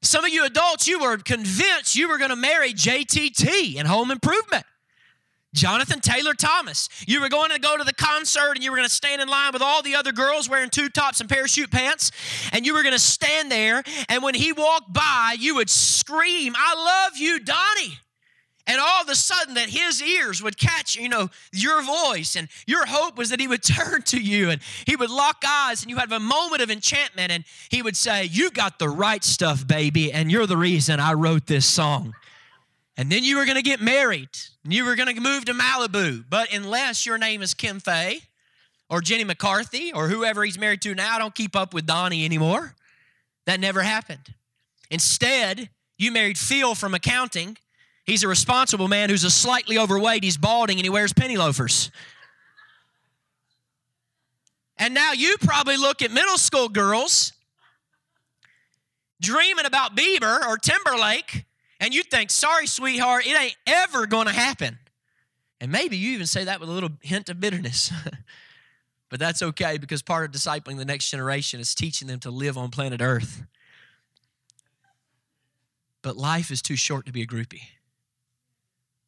Some 0.00 0.24
of 0.24 0.32
you 0.32 0.46
adults, 0.46 0.86
you 0.86 1.00
were 1.00 1.18
convinced 1.18 1.96
you 1.96 2.08
were 2.08 2.18
going 2.18 2.30
to 2.30 2.36
marry 2.36 2.72
JTT 2.72 3.74
in 3.74 3.86
Home 3.86 4.10
Improvement. 4.12 4.64
Jonathan 5.54 6.00
Taylor 6.00 6.34
Thomas. 6.34 6.88
You 7.06 7.20
were 7.20 7.28
going 7.28 7.50
to 7.50 7.58
go 7.58 7.76
to 7.76 7.84
the 7.84 7.94
concert 7.94 8.52
and 8.54 8.62
you 8.62 8.70
were 8.70 8.76
going 8.76 8.88
to 8.88 8.94
stand 8.94 9.22
in 9.22 9.28
line 9.28 9.52
with 9.52 9.62
all 9.62 9.82
the 9.82 9.94
other 9.94 10.12
girls 10.12 10.48
wearing 10.48 10.70
two 10.70 10.88
tops 10.88 11.20
and 11.20 11.28
parachute 11.28 11.70
pants. 11.70 12.10
And 12.52 12.66
you 12.66 12.74
were 12.74 12.82
going 12.82 12.94
to 12.94 12.98
stand 12.98 13.50
there. 13.50 13.82
And 14.08 14.22
when 14.22 14.34
he 14.34 14.52
walked 14.52 14.92
by, 14.92 15.36
you 15.38 15.54
would 15.56 15.70
scream, 15.70 16.54
I 16.56 16.74
love 17.06 17.16
you, 17.16 17.40
Donnie. 17.40 17.98
And 18.68 18.78
all 18.78 19.02
of 19.02 19.08
a 19.08 19.14
sudden, 19.14 19.54
that 19.54 19.70
his 19.70 20.02
ears 20.02 20.42
would 20.42 20.58
catch, 20.58 20.94
you 20.94 21.08
know, 21.08 21.30
your 21.52 21.82
voice. 21.82 22.36
And 22.36 22.48
your 22.66 22.84
hope 22.84 23.16
was 23.16 23.30
that 23.30 23.40
he 23.40 23.48
would 23.48 23.62
turn 23.64 24.02
to 24.02 24.20
you 24.20 24.50
and 24.50 24.60
he 24.86 24.94
would 24.94 25.08
lock 25.08 25.42
eyes 25.46 25.82
and 25.82 25.90
you 25.90 25.96
have 25.96 26.12
a 26.12 26.20
moment 26.20 26.60
of 26.60 26.70
enchantment. 26.70 27.32
And 27.32 27.44
he 27.70 27.80
would 27.80 27.96
say, 27.96 28.24
You 28.24 28.50
got 28.50 28.78
the 28.78 28.90
right 28.90 29.24
stuff, 29.24 29.66
baby. 29.66 30.12
And 30.12 30.30
you're 30.30 30.46
the 30.46 30.58
reason 30.58 31.00
I 31.00 31.14
wrote 31.14 31.46
this 31.46 31.64
song. 31.64 32.14
And 32.98 33.12
then 33.12 33.22
you 33.22 33.36
were 33.36 33.44
going 33.44 33.56
to 33.56 33.62
get 33.62 33.80
married. 33.80 34.28
And 34.64 34.74
you 34.74 34.84
were 34.84 34.96
going 34.96 35.14
to 35.14 35.20
move 35.20 35.44
to 35.44 35.54
Malibu. 35.54 36.24
But 36.28 36.52
unless 36.52 37.06
your 37.06 37.16
name 37.16 37.42
is 37.42 37.54
Kim 37.54 37.78
Fey 37.78 38.22
or 38.90 39.00
Jenny 39.00 39.22
McCarthy 39.22 39.92
or 39.92 40.08
whoever 40.08 40.44
he's 40.44 40.58
married 40.58 40.82
to 40.82 40.96
now, 40.96 41.14
I 41.14 41.18
don't 41.20 41.34
keep 41.34 41.54
up 41.54 41.72
with 41.72 41.86
Donnie 41.86 42.24
anymore. 42.24 42.74
That 43.46 43.60
never 43.60 43.82
happened. 43.82 44.34
Instead, 44.90 45.70
you 45.96 46.10
married 46.10 46.36
Phil 46.36 46.74
from 46.74 46.92
accounting. 46.92 47.56
He's 48.04 48.24
a 48.24 48.28
responsible 48.28 48.88
man 48.88 49.10
who's 49.10 49.24
a 49.24 49.30
slightly 49.30 49.78
overweight, 49.78 50.24
he's 50.24 50.36
balding, 50.36 50.78
and 50.78 50.84
he 50.84 50.90
wears 50.90 51.12
penny 51.12 51.36
loafers. 51.36 51.92
And 54.76 54.92
now 54.92 55.12
you 55.12 55.36
probably 55.40 55.76
look 55.76 56.02
at 56.02 56.10
middle 56.10 56.38
school 56.38 56.68
girls 56.68 57.32
dreaming 59.20 59.66
about 59.66 59.96
Bieber 59.96 60.44
or 60.46 60.56
Timberlake 60.56 61.44
and 61.80 61.94
you 61.94 62.02
think, 62.02 62.30
sorry, 62.30 62.66
sweetheart, 62.66 63.26
it 63.26 63.38
ain't 63.38 63.56
ever 63.66 64.06
going 64.06 64.26
to 64.26 64.32
happen. 64.32 64.78
And 65.60 65.72
maybe 65.72 65.96
you 65.96 66.12
even 66.12 66.26
say 66.26 66.44
that 66.44 66.60
with 66.60 66.68
a 66.68 66.72
little 66.72 66.90
hint 67.00 67.28
of 67.28 67.40
bitterness. 67.40 67.92
but 69.08 69.18
that's 69.18 69.42
okay 69.42 69.78
because 69.78 70.02
part 70.02 70.24
of 70.24 70.30
discipling 70.30 70.76
the 70.76 70.84
next 70.84 71.10
generation 71.10 71.60
is 71.60 71.74
teaching 71.74 72.08
them 72.08 72.20
to 72.20 72.30
live 72.30 72.56
on 72.56 72.70
planet 72.70 73.00
Earth. 73.00 73.42
But 76.02 76.16
life 76.16 76.50
is 76.50 76.62
too 76.62 76.76
short 76.76 77.06
to 77.06 77.12
be 77.12 77.22
a 77.22 77.26
groupie. 77.26 77.62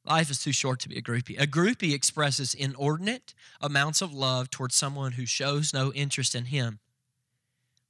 Life 0.05 0.31
is 0.31 0.43
too 0.43 0.53
short 0.53 0.81
to 0.81 0.89
be 0.89 0.97
a 0.97 1.03
groupie. 1.03 1.41
A 1.41 1.47
groupie 1.47 1.95
expresses 1.95 2.55
inordinate 2.55 3.35
amounts 3.61 4.01
of 4.01 4.13
love 4.13 4.51
towards 4.51 4.75
someone 4.75 5.13
who 5.13 5.27
shows 5.27 5.73
no 5.75 5.93
interest 5.93 6.35
in 6.35 6.47
him. 6.47 6.81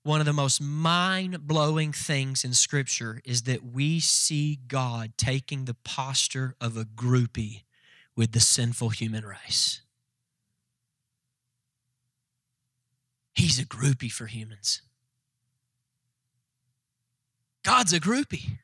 One 0.02 0.20
of 0.20 0.26
the 0.26 0.32
most 0.32 0.62
mind 0.62 1.46
blowing 1.46 1.92
things 1.92 2.42
in 2.42 2.54
Scripture 2.54 3.20
is 3.24 3.42
that 3.42 3.64
we 3.64 4.00
see 4.00 4.58
God 4.66 5.12
taking 5.18 5.66
the 5.66 5.76
posture 5.84 6.54
of 6.60 6.76
a 6.76 6.84
groupie 6.84 7.62
with 8.16 8.32
the 8.32 8.40
sinful 8.40 8.90
human 8.90 9.24
race. 9.24 9.82
He's 13.34 13.58
a 13.58 13.64
groupie 13.64 14.10
for 14.10 14.26
humans. 14.26 14.82
God's 17.62 17.92
a 17.92 18.00
groupie. 18.00 18.58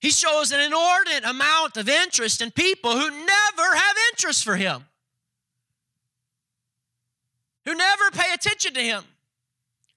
He 0.00 0.10
shows 0.10 0.52
an 0.52 0.60
inordinate 0.60 1.24
amount 1.24 1.76
of 1.76 1.88
interest 1.88 2.42
in 2.42 2.50
people 2.50 2.92
who 2.92 3.08
never 3.08 3.74
have 3.74 3.96
interest 4.12 4.44
for 4.44 4.56
Him, 4.56 4.84
who 7.64 7.74
never 7.74 8.10
pay 8.10 8.32
attention 8.34 8.74
to 8.74 8.80
Him, 8.80 9.04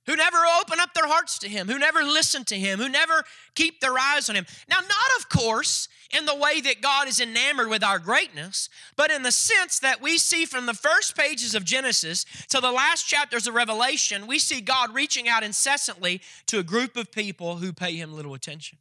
who 0.08 0.16
never 0.16 0.38
open 0.60 0.80
up 0.80 0.94
their 0.94 1.08
hearts 1.08 1.38
to 1.40 1.50
Him, 1.50 1.68
who 1.68 1.78
never 1.78 2.02
listen 2.02 2.44
to 2.46 2.56
Him, 2.56 2.80
who 2.80 2.90
never 2.90 3.24
keep 3.54 3.80
their 3.80 3.98
eyes 4.00 4.30
on 4.30 4.36
Him. 4.36 4.48
Now, 4.70 4.80
not 4.80 5.20
of 5.20 5.30
course 5.30 5.88
in 6.18 6.26
the 6.26 6.36
way 6.36 6.62
that 6.62 6.82
God 6.82 7.08
is 7.08 7.20
enamored 7.20 7.70
with 7.70 7.84
our 7.84 8.00
greatness, 8.00 8.70
but 8.96 9.12
in 9.12 9.24
the 9.24 9.32
sense 9.32 9.80
that 9.80 10.02
we 10.02 10.18
see 10.18 10.46
from 10.46 10.66
the 10.66 10.74
first 10.74 11.18
pages 11.18 11.54
of 11.54 11.66
Genesis 11.66 12.26
to 12.50 12.62
the 12.62 12.72
last 12.72 13.04
chapters 13.04 13.46
of 13.46 13.54
Revelation, 13.54 14.26
we 14.26 14.40
see 14.40 14.62
God 14.62 14.96
reaching 14.96 15.28
out 15.28 15.44
incessantly 15.44 16.22
to 16.46 16.60
a 16.60 16.64
group 16.64 16.96
of 16.96 17.12
people 17.12 17.58
who 17.58 17.74
pay 17.74 17.96
Him 17.96 18.14
little 18.14 18.34
attention. 18.34 18.78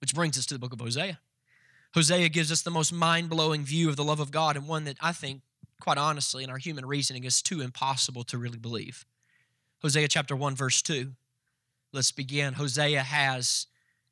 Which 0.00 0.14
brings 0.14 0.38
us 0.38 0.46
to 0.46 0.54
the 0.54 0.58
book 0.58 0.72
of 0.72 0.80
Hosea. 0.80 1.18
Hosea 1.92 2.30
gives 2.30 2.50
us 2.50 2.62
the 2.62 2.70
most 2.70 2.92
mind 2.92 3.28
blowing 3.28 3.64
view 3.64 3.90
of 3.90 3.96
the 3.96 4.04
love 4.04 4.20
of 4.20 4.30
God 4.30 4.56
and 4.56 4.66
one 4.66 4.84
that 4.84 4.96
I 5.00 5.12
think, 5.12 5.42
quite 5.80 5.98
honestly, 5.98 6.42
in 6.42 6.48
our 6.48 6.56
human 6.56 6.86
reasoning, 6.86 7.24
is 7.24 7.42
too 7.42 7.60
impossible 7.60 8.24
to 8.24 8.38
really 8.38 8.58
believe. 8.58 9.04
Hosea 9.82 10.08
chapter 10.08 10.36
1, 10.36 10.54
verse 10.54 10.82
2. 10.82 11.12
Let's 11.92 12.12
begin. 12.12 12.54
Hosea 12.54 13.00
has, 13.00 13.66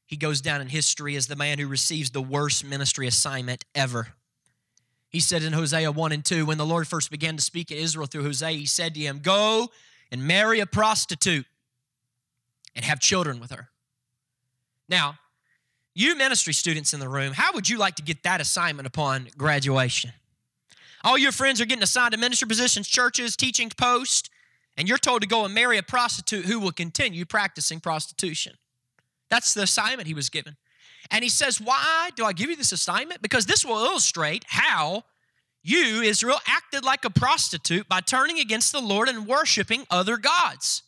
he 0.07 0.17
goes 0.17 0.41
down 0.41 0.61
in 0.61 0.69
history 0.69 1.15
as 1.17 1.27
the 1.27 1.37
man 1.37 1.59
who 1.59 1.69
receives 1.69 2.11
the 2.11 2.23
worst 2.23 2.65
ministry 2.65 3.07
assignment 3.07 3.65
ever. 3.75 4.09
He 5.11 5.21
said 5.21 5.43
in 5.43 5.53
Hosea 5.53 5.93
1 5.93 6.13
and 6.13 6.25
2, 6.25 6.47
when 6.47 6.59
the 6.59 6.67
Lord 6.67 6.87
first 6.87 7.11
began 7.11 7.37
to 7.37 7.43
speak 7.43 7.69
to 7.69 7.77
Israel 7.77 8.07
through 8.07 8.25
Hosea, 8.25 8.51
he 8.51 8.67
said 8.67 8.95
to 8.95 9.01
him, 9.01 9.21
Go 9.23 9.69
and 10.11 10.27
marry 10.27 10.61
a 10.61 10.67
prostitute 10.67 11.47
and 12.75 12.85
have 12.85 13.01
children 13.01 13.41
with 13.41 13.51
her. 13.51 13.69
Now, 14.89 15.19
you 15.95 16.15
ministry 16.17 16.53
students 16.53 16.95
in 16.95 17.01
the 17.01 17.09
room, 17.09 17.33
how 17.33 17.53
would 17.55 17.69
you 17.69 17.79
like 17.79 17.97
to 17.97 18.03
get 18.03 18.23
that 18.23 18.41
assignment 18.41 18.87
upon 18.87 19.29
graduation? 19.37 20.13
All 21.05 21.19
your 21.19 21.33
friends 21.33 21.61
are 21.61 21.65
getting 21.65 21.83
assigned 21.83 22.13
to 22.13 22.19
ministry 22.19 22.49
positions, 22.49 22.89
churches, 22.89 23.37
teaching 23.37 23.71
posts, 23.71 24.31
and 24.79 24.89
you're 24.89 24.97
told 24.97 25.23
to 25.23 25.29
go 25.29 25.45
and 25.45 25.53
marry 25.53 25.77
a 25.77 25.83
prostitute 25.83 26.45
who 26.45 26.61
will 26.61 26.71
continue 26.71 27.25
practicing 27.25 27.81
prostitution. 27.81 28.55
That's 29.29 29.53
the 29.53 29.63
assignment 29.63 30.07
he 30.07 30.15
was 30.15 30.31
given. 30.31 30.57
And 31.11 31.25
he 31.25 31.29
says, 31.29 31.61
Why 31.61 32.11
do 32.15 32.25
I 32.25 32.33
give 32.33 32.49
you 32.49 32.57
this 32.57 32.73
assignment? 32.73 33.21
Because 33.21 33.45
this 33.45 33.65
will 33.65 33.85
illustrate 33.85 34.45
how 34.47 35.03
you, 35.65 36.01
Israel, 36.03 36.39
acted 36.47 36.85
like 36.85 37.05
a 37.05 37.11
prostitute 37.11 37.89
by 37.89 38.01
turning 38.01 38.39
against 38.39 38.71
the 38.71 38.81
Lord 38.81 39.09
and 39.09 39.27
worshiping 39.27 39.85
other 39.91 40.17
gods. 40.17 40.85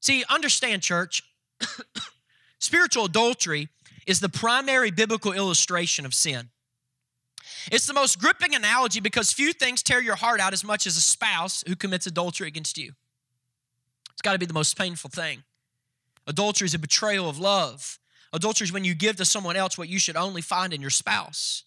See, 0.00 0.24
understand, 0.28 0.82
church, 0.82 1.22
spiritual 2.58 3.06
adultery 3.06 3.68
is 4.06 4.20
the 4.20 4.28
primary 4.28 4.90
biblical 4.90 5.32
illustration 5.32 6.04
of 6.04 6.12
sin. 6.12 6.50
It's 7.70 7.86
the 7.86 7.94
most 7.94 8.18
gripping 8.18 8.54
analogy 8.54 9.00
because 9.00 9.32
few 9.32 9.52
things 9.52 9.82
tear 9.82 10.00
your 10.02 10.16
heart 10.16 10.40
out 10.40 10.52
as 10.52 10.64
much 10.64 10.86
as 10.86 10.96
a 10.96 11.00
spouse 11.00 11.62
who 11.66 11.76
commits 11.76 12.06
adultery 12.06 12.48
against 12.48 12.78
you. 12.78 12.92
It's 14.12 14.22
got 14.22 14.32
to 14.32 14.38
be 14.38 14.46
the 14.46 14.54
most 14.54 14.76
painful 14.76 15.10
thing. 15.10 15.42
Adultery 16.26 16.66
is 16.66 16.74
a 16.74 16.78
betrayal 16.78 17.28
of 17.28 17.38
love. 17.38 17.98
Adultery 18.32 18.64
is 18.64 18.72
when 18.72 18.84
you 18.84 18.94
give 18.94 19.16
to 19.16 19.24
someone 19.24 19.56
else 19.56 19.76
what 19.76 19.88
you 19.88 19.98
should 19.98 20.16
only 20.16 20.42
find 20.42 20.72
in 20.72 20.80
your 20.80 20.90
spouse. 20.90 21.64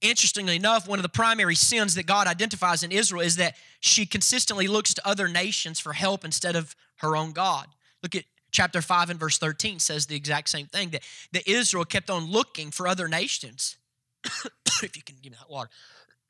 Interestingly 0.00 0.56
enough, 0.56 0.86
one 0.86 0.98
of 0.98 1.02
the 1.02 1.08
primary 1.08 1.54
sins 1.54 1.94
that 1.94 2.06
God 2.06 2.26
identifies 2.26 2.82
in 2.82 2.92
Israel 2.92 3.22
is 3.22 3.36
that 3.36 3.56
she 3.80 4.04
consistently 4.04 4.66
looks 4.66 4.92
to 4.94 5.08
other 5.08 5.28
nations 5.28 5.80
for 5.80 5.94
help 5.94 6.24
instead 6.24 6.56
of 6.56 6.76
her 6.96 7.16
own 7.16 7.32
God. 7.32 7.68
Look 8.02 8.14
at 8.14 8.24
chapter 8.50 8.82
5 8.82 9.10
and 9.10 9.20
verse 9.20 9.38
13 9.38 9.78
says 9.78 10.06
the 10.06 10.16
exact 10.16 10.48
same 10.48 10.66
thing 10.66 10.90
that, 10.90 11.02
that 11.32 11.48
Israel 11.48 11.84
kept 11.84 12.10
on 12.10 12.30
looking 12.30 12.70
for 12.70 12.86
other 12.86 13.08
nations. 13.08 13.76
if 14.82 14.96
you 14.96 15.02
can 15.02 15.16
give 15.22 15.32
me 15.32 15.38
that 15.38 15.50
water. 15.50 15.70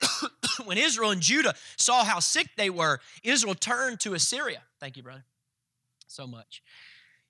when 0.65 0.79
Israel 0.79 1.11
and 1.11 1.21
Judah 1.21 1.55
saw 1.77 2.05
how 2.05 2.21
sick 2.21 2.49
they 2.57 2.71
were, 2.71 3.01
Israel 3.23 3.55
turned 3.55 4.01
to 4.01 4.15
Assyria. 4.15 4.63
Thank 4.81 4.97
you, 4.97 5.03
brother. 5.03 5.25
So 6.07 6.27
much. 6.27 6.63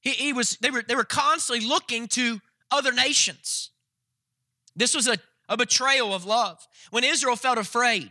He, 0.01 0.11
he 0.11 0.33
was, 0.33 0.59
they, 0.61 0.71
were, 0.71 0.83
they 0.87 0.95
were 0.95 1.05
constantly 1.05 1.67
looking 1.67 2.09
to 2.09 2.41
other 2.71 2.93
nations. 2.93 3.71
This 4.77 4.95
was 4.95 5.09
a, 5.09 5.17
a 5.49 5.57
betrayal 5.57 6.15
of 6.15 6.25
love. 6.25 6.67
When 6.91 7.05
Israel 7.05 7.37
felt 7.37 7.59
afraid, 7.59 8.11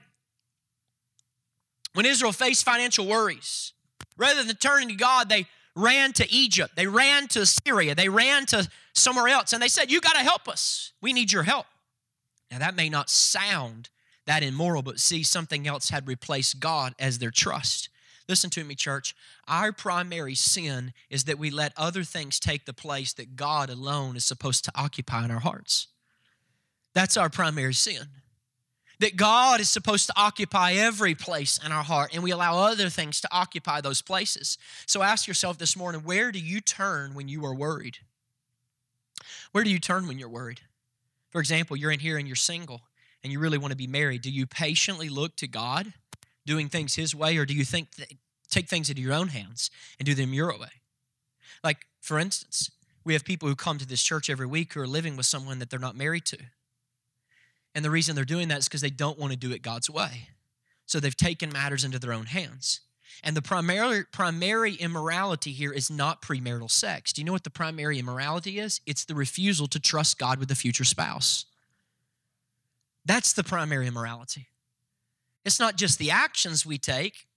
when 1.93 2.05
Israel 2.05 2.31
faced 2.31 2.65
financial 2.65 3.05
worries, 3.05 3.73
rather 4.17 4.43
than 4.43 4.55
turning 4.55 4.89
to 4.89 4.95
God, 4.95 5.29
they 5.29 5.45
ran 5.75 6.13
to 6.13 6.31
Egypt, 6.31 6.75
they 6.75 6.87
ran 6.87 7.27
to 7.29 7.45
Syria, 7.45 7.93
they 7.95 8.09
ran 8.09 8.45
to 8.47 8.67
somewhere 8.93 9.27
else, 9.27 9.53
and 9.53 9.61
they 9.61 9.67
said, 9.67 9.91
You 9.91 10.01
got 10.01 10.13
to 10.13 10.19
help 10.23 10.47
us. 10.47 10.93
We 11.01 11.13
need 11.13 11.31
your 11.31 11.43
help. 11.43 11.65
Now, 12.53 12.59
that 12.59 12.75
may 12.75 12.87
not 12.87 13.09
sound 13.09 13.89
that 14.27 14.43
immoral, 14.43 14.83
but 14.83 14.99
see, 14.99 15.23
something 15.23 15.67
else 15.67 15.89
had 15.89 16.07
replaced 16.07 16.59
God 16.59 16.93
as 16.99 17.17
their 17.17 17.31
trust. 17.31 17.89
Listen 18.29 18.51
to 18.51 18.63
me, 18.63 18.75
church. 18.75 19.15
Our 19.47 19.71
primary 19.71 20.35
sin 20.35 20.93
is 21.09 21.23
that 21.23 21.39
we 21.39 21.49
let 21.49 21.73
other 21.75 22.03
things 22.03 22.39
take 22.39 22.65
the 22.65 22.71
place 22.71 23.11
that 23.13 23.35
God 23.35 23.71
alone 23.71 24.15
is 24.15 24.23
supposed 24.23 24.63
to 24.65 24.71
occupy 24.75 25.25
in 25.25 25.31
our 25.31 25.39
hearts. 25.39 25.87
That's 26.93 27.17
our 27.17 27.29
primary 27.29 27.73
sin 27.73 28.07
that 28.99 29.15
God 29.17 29.59
is 29.59 29.69
supposed 29.69 30.05
to 30.05 30.13
occupy 30.15 30.73
every 30.73 31.15
place 31.15 31.59
in 31.65 31.71
our 31.71 31.83
heart, 31.83 32.13
and 32.13 32.23
we 32.23 32.31
allow 32.31 32.59
other 32.59 32.89
things 32.89 33.19
to 33.21 33.27
occupy 33.31 33.81
those 33.81 34.03
places. 34.03 34.59
So 34.85 35.01
ask 35.01 35.27
yourself 35.27 35.57
this 35.57 35.75
morning 35.75 36.01
where 36.01 36.31
do 36.31 36.39
you 36.39 36.61
turn 36.61 37.15
when 37.15 37.27
you 37.27 37.43
are 37.45 37.55
worried? 37.55 37.97
Where 39.51 39.63
do 39.63 39.71
you 39.71 39.79
turn 39.79 40.07
when 40.07 40.19
you're 40.19 40.29
worried? 40.29 40.61
For 41.33 41.39
example, 41.39 41.75
you're 41.75 41.91
in 41.91 41.99
here 41.99 42.17
and 42.17 42.27
you're 42.27 42.35
single 42.35 42.81
and 43.23 43.33
you 43.33 43.39
really 43.39 43.57
want 43.57 43.71
to 43.71 43.77
be 43.77 43.87
married. 43.87 44.21
Do 44.21 44.31
you 44.31 44.45
patiently 44.45 45.09
look 45.09 45.35
to 45.37 45.47
God 45.47 45.91
doing 46.45 46.69
things 46.69 46.95
His 46.95 47.15
way, 47.15 47.37
or 47.37 47.45
do 47.45 47.53
you 47.53 47.65
think 47.65 47.89
take 48.49 48.69
things 48.69 48.89
into 48.89 49.01
your 49.01 49.13
own 49.13 49.29
hands 49.29 49.71
and 49.99 50.05
do 50.05 50.13
them 50.13 50.33
your 50.33 50.51
way? 50.57 50.67
Like, 51.63 51.85
for 52.01 52.19
instance, 52.19 52.69
we 53.03 53.13
have 53.13 53.25
people 53.25 53.49
who 53.49 53.55
come 53.55 53.77
to 53.79 53.87
this 53.87 54.03
church 54.03 54.29
every 54.29 54.45
week 54.45 54.73
who 54.73 54.81
are 54.81 54.87
living 54.87 55.17
with 55.17 55.25
someone 55.25 55.59
that 55.59 55.69
they're 55.69 55.79
not 55.79 55.95
married 55.95 56.25
to. 56.25 56.37
And 57.73 57.83
the 57.83 57.89
reason 57.89 58.15
they're 58.15 58.25
doing 58.25 58.49
that 58.49 58.59
is 58.59 58.65
because 58.65 58.81
they 58.81 58.89
don't 58.89 59.17
want 59.17 59.31
to 59.31 59.37
do 59.37 59.51
it 59.51 59.61
God's 59.61 59.89
way. 59.89 60.29
So 60.85 60.99
they've 60.99 61.15
taken 61.15 61.51
matters 61.51 61.83
into 61.83 61.97
their 61.97 62.13
own 62.13 62.27
hands. 62.27 62.81
And 63.23 63.37
the 63.37 63.41
primary, 63.41 64.03
primary 64.11 64.73
immorality 64.73 65.53
here 65.53 65.71
is 65.71 65.89
not 65.89 66.21
premarital 66.21 66.69
sex. 66.69 67.13
Do 67.13 67.21
you 67.21 67.25
know 67.25 67.31
what 67.31 67.45
the 67.45 67.49
primary 67.49 67.97
immorality 67.97 68.59
is? 68.59 68.81
It's 68.85 69.05
the 69.05 69.15
refusal 69.15 69.67
to 69.67 69.79
trust 69.79 70.19
God 70.19 70.39
with 70.39 70.51
a 70.51 70.55
future 70.55 70.83
spouse. 70.83 71.45
That's 73.05 73.31
the 73.31 73.43
primary 73.43 73.87
immorality. 73.87 74.47
It's 75.45 75.59
not 75.59 75.77
just 75.77 75.99
the 75.99 76.11
actions 76.11 76.65
we 76.65 76.77
take. 76.77 77.27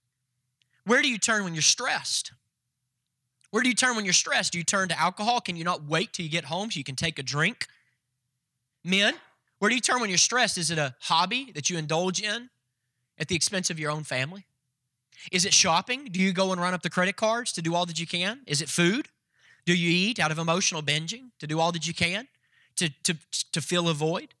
Where 0.85 1.01
do 1.01 1.09
you 1.09 1.17
turn 1.17 1.45
when 1.45 1.53
you're 1.53 1.61
stressed? 1.61 2.33
Where 3.51 3.63
do 3.63 3.69
you 3.69 3.75
turn 3.75 3.95
when 3.95 4.03
you're 4.03 4.13
stressed? 4.13 4.51
Do 4.51 4.57
you 4.57 4.65
turn 4.65 4.89
to 4.89 4.99
alcohol? 4.99 5.39
Can 5.39 5.55
you 5.55 5.63
not 5.63 5.85
wait 5.85 6.11
till 6.13 6.25
you 6.25 6.31
get 6.31 6.45
home 6.45 6.69
so 6.69 6.77
you 6.77 6.83
can 6.83 6.95
take 6.95 7.17
a 7.17 7.23
drink? 7.23 7.67
Men, 8.83 9.13
where 9.59 9.69
do 9.69 9.75
you 9.75 9.81
turn 9.81 10.01
when 10.01 10.09
you're 10.09 10.17
stressed? 10.17 10.57
Is 10.57 10.69
it 10.69 10.77
a 10.77 10.95
hobby 11.01 11.51
that 11.55 11.69
you 11.69 11.77
indulge 11.77 12.21
in 12.21 12.49
at 13.17 13.29
the 13.29 13.35
expense 13.35 13.69
of 13.69 13.79
your 13.79 13.89
own 13.89 14.03
family? 14.03 14.45
Is 15.31 15.45
it 15.45 15.53
shopping? 15.53 16.05
Do 16.11 16.21
you 16.21 16.33
go 16.33 16.51
and 16.51 16.61
run 16.61 16.73
up 16.73 16.81
the 16.81 16.89
credit 16.89 17.15
cards 17.15 17.51
to 17.53 17.61
do 17.61 17.75
all 17.75 17.85
that 17.85 17.99
you 17.99 18.07
can? 18.07 18.41
Is 18.47 18.61
it 18.61 18.69
food? 18.69 19.09
Do 19.65 19.75
you 19.75 19.89
eat 19.89 20.19
out 20.19 20.31
of 20.31 20.39
emotional 20.39 20.81
binging 20.81 21.31
to 21.39 21.47
do 21.47 21.59
all 21.59 21.71
that 21.71 21.87
you 21.87 21.93
can 21.93 22.27
to, 22.77 22.89
to, 23.03 23.17
to 23.51 23.61
fill 23.61 23.89
a 23.89 23.93
void? 23.93 24.33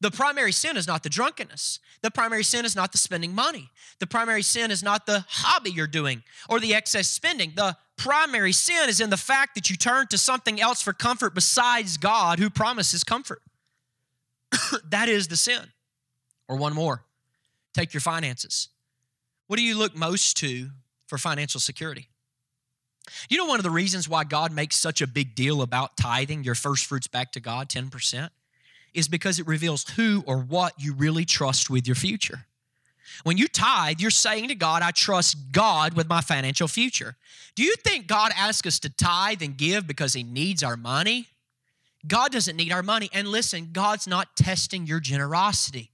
The 0.00 0.10
primary 0.10 0.50
sin 0.50 0.76
is 0.76 0.88
not 0.88 1.04
the 1.04 1.08
drunkenness. 1.08 1.78
The 2.02 2.10
primary 2.10 2.42
sin 2.42 2.64
is 2.64 2.74
not 2.74 2.90
the 2.90 2.98
spending 2.98 3.32
money. 3.32 3.70
The 4.00 4.06
primary 4.08 4.42
sin 4.42 4.72
is 4.72 4.82
not 4.82 5.06
the 5.06 5.24
hobby 5.28 5.70
you're 5.70 5.86
doing 5.86 6.24
or 6.48 6.58
the 6.58 6.74
excess 6.74 7.06
spending. 7.06 7.52
The 7.54 7.76
primary 7.96 8.50
sin 8.50 8.88
is 8.88 9.00
in 9.00 9.10
the 9.10 9.16
fact 9.16 9.54
that 9.54 9.70
you 9.70 9.76
turn 9.76 10.08
to 10.08 10.18
something 10.18 10.60
else 10.60 10.82
for 10.82 10.92
comfort 10.92 11.36
besides 11.36 11.98
God 11.98 12.40
who 12.40 12.50
promises 12.50 13.04
comfort. 13.04 13.42
that 14.90 15.08
is 15.08 15.28
the 15.28 15.36
sin. 15.36 15.70
Or 16.48 16.56
one 16.56 16.74
more 16.74 17.04
take 17.72 17.94
your 17.94 18.00
finances. 18.00 18.68
What 19.52 19.58
do 19.58 19.64
you 19.64 19.76
look 19.76 19.94
most 19.94 20.38
to 20.38 20.70
for 21.06 21.18
financial 21.18 21.60
security? 21.60 22.08
You 23.28 23.36
know, 23.36 23.44
one 23.44 23.58
of 23.58 23.64
the 23.64 23.70
reasons 23.70 24.08
why 24.08 24.24
God 24.24 24.50
makes 24.50 24.76
such 24.76 25.02
a 25.02 25.06
big 25.06 25.34
deal 25.34 25.60
about 25.60 25.94
tithing 25.98 26.42
your 26.42 26.54
first 26.54 26.86
fruits 26.86 27.06
back 27.06 27.32
to 27.32 27.40
God, 27.40 27.68
10%, 27.68 28.30
is 28.94 29.08
because 29.08 29.38
it 29.38 29.46
reveals 29.46 29.86
who 29.90 30.24
or 30.26 30.38
what 30.38 30.72
you 30.78 30.94
really 30.94 31.26
trust 31.26 31.68
with 31.68 31.86
your 31.86 31.94
future. 31.94 32.46
When 33.24 33.36
you 33.36 33.46
tithe, 33.46 34.00
you're 34.00 34.10
saying 34.10 34.48
to 34.48 34.54
God, 34.54 34.80
I 34.80 34.90
trust 34.90 35.36
God 35.52 35.92
with 35.92 36.08
my 36.08 36.22
financial 36.22 36.66
future. 36.66 37.16
Do 37.54 37.62
you 37.62 37.76
think 37.76 38.06
God 38.06 38.32
asks 38.34 38.66
us 38.66 38.78
to 38.78 38.88
tithe 38.88 39.42
and 39.42 39.54
give 39.54 39.86
because 39.86 40.14
He 40.14 40.22
needs 40.22 40.62
our 40.62 40.78
money? 40.78 41.26
God 42.06 42.32
doesn't 42.32 42.56
need 42.56 42.72
our 42.72 42.82
money. 42.82 43.10
And 43.12 43.28
listen, 43.28 43.68
God's 43.74 44.06
not 44.06 44.34
testing 44.34 44.86
your 44.86 44.98
generosity. 44.98 45.90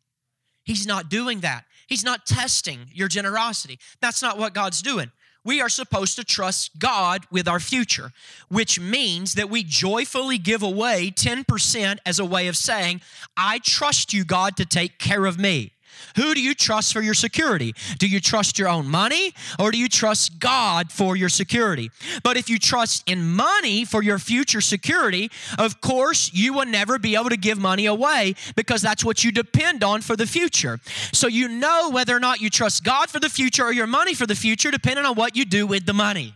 He's 0.62 0.87
not 0.87 1.09
doing 1.09 1.41
that. 1.41 1.65
He's 1.88 2.04
not 2.04 2.26
testing 2.26 2.90
your 2.92 3.09
generosity. 3.09 3.78
That's 4.00 4.23
not 4.23 4.38
what 4.38 4.54
God's 4.54 4.83
doing. 4.83 5.11
We 5.45 5.62
are 5.62 5.71
supposed 5.71 6.16
to 6.16 6.25
trust 6.25 6.78
God 6.78 7.25
with 7.30 7.49
our 7.49 7.61
future, 7.61 8.12
which 8.49 8.78
means 8.78 9.35
that 9.35 9.49
we 9.49 9.64
joyfully 9.64 10.37
give 10.37 10.62
away 10.62 11.11
10% 11.11 11.99
as 12.04 12.18
a 12.18 12.25
way 12.25 12.49
of 12.49 12.57
saying, 12.57 13.00
I 13.37 13.59
trust 13.61 14.12
you, 14.12 14.25
God, 14.25 14.57
to 14.59 14.66
take 14.66 14.99
care 14.99 15.25
of 15.25 15.38
me. 15.38 15.73
Who 16.17 16.35
do 16.35 16.40
you 16.40 16.55
trust 16.55 16.93
for 16.93 17.00
your 17.00 17.14
security? 17.14 17.75
Do 17.99 18.09
you 18.09 18.21
trust 18.21 18.59
your 18.59 18.69
own 18.69 18.88
money 18.88 19.33
or 19.59 19.71
do 19.71 19.78
you 19.78 19.88
trust 19.88 20.38
God 20.38 20.90
for 20.90 21.17
your 21.17 21.28
security? 21.28 21.90
But 22.23 22.37
if 22.37 22.49
you 22.49 22.59
trust 22.59 23.09
in 23.09 23.26
money 23.35 23.85
for 23.85 24.02
your 24.02 24.19
future 24.19 24.61
security, 24.61 25.31
of 25.59 25.81
course, 25.81 26.31
you 26.33 26.52
will 26.52 26.67
never 26.67 26.99
be 26.99 27.14
able 27.14 27.31
to 27.31 27.37
give 27.37 27.59
money 27.59 27.87
away 27.87 28.35
because 28.57 28.83
that's 28.83 29.05
what 29.05 29.25
you 29.25 29.33
depend 29.33 29.85
on 29.85 30.00
for 30.00 30.17
the 30.17 30.26
future. 30.26 30.81
So 31.12 31.26
you 31.26 31.49
know 31.49 31.90
whether 31.90 32.17
or 32.17 32.21
not 32.21 32.40
you 32.40 32.50
trust 32.50 32.85
God 32.85 33.11
for 33.11 33.21
the 33.21 33.28
future 33.28 33.64
or 33.64 33.73
your 33.73 33.87
money 33.87 34.14
for 34.14 34.26
the 34.26 34.35
future 34.35 34.71
depending 34.71 35.05
on 35.05 35.14
what 35.14 35.37
you 35.37 35.45
do 35.45 35.67
with 35.67 35.87
the 35.87 35.93
money. 35.93 36.35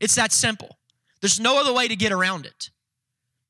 It's 0.00 0.16
that 0.16 0.32
simple. 0.32 0.76
There's 1.20 1.38
no 1.38 1.60
other 1.60 1.72
way 1.72 1.86
to 1.86 1.94
get 1.94 2.10
around 2.10 2.44
it. 2.44 2.71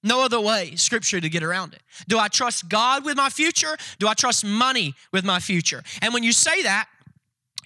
No 0.02 0.24
other 0.24 0.40
way, 0.40 0.74
scripture, 0.76 1.20
to 1.20 1.28
get 1.28 1.42
around 1.42 1.74
it. 1.74 1.82
Do 2.08 2.18
I 2.18 2.28
trust 2.28 2.68
God 2.68 3.04
with 3.04 3.16
my 3.16 3.30
future? 3.30 3.76
Do 3.98 4.08
I 4.08 4.14
trust 4.14 4.44
money 4.44 4.94
with 5.12 5.24
my 5.24 5.38
future? 5.38 5.82
And 6.00 6.12
when 6.12 6.22
you 6.22 6.32
say 6.32 6.62
that, 6.62 6.88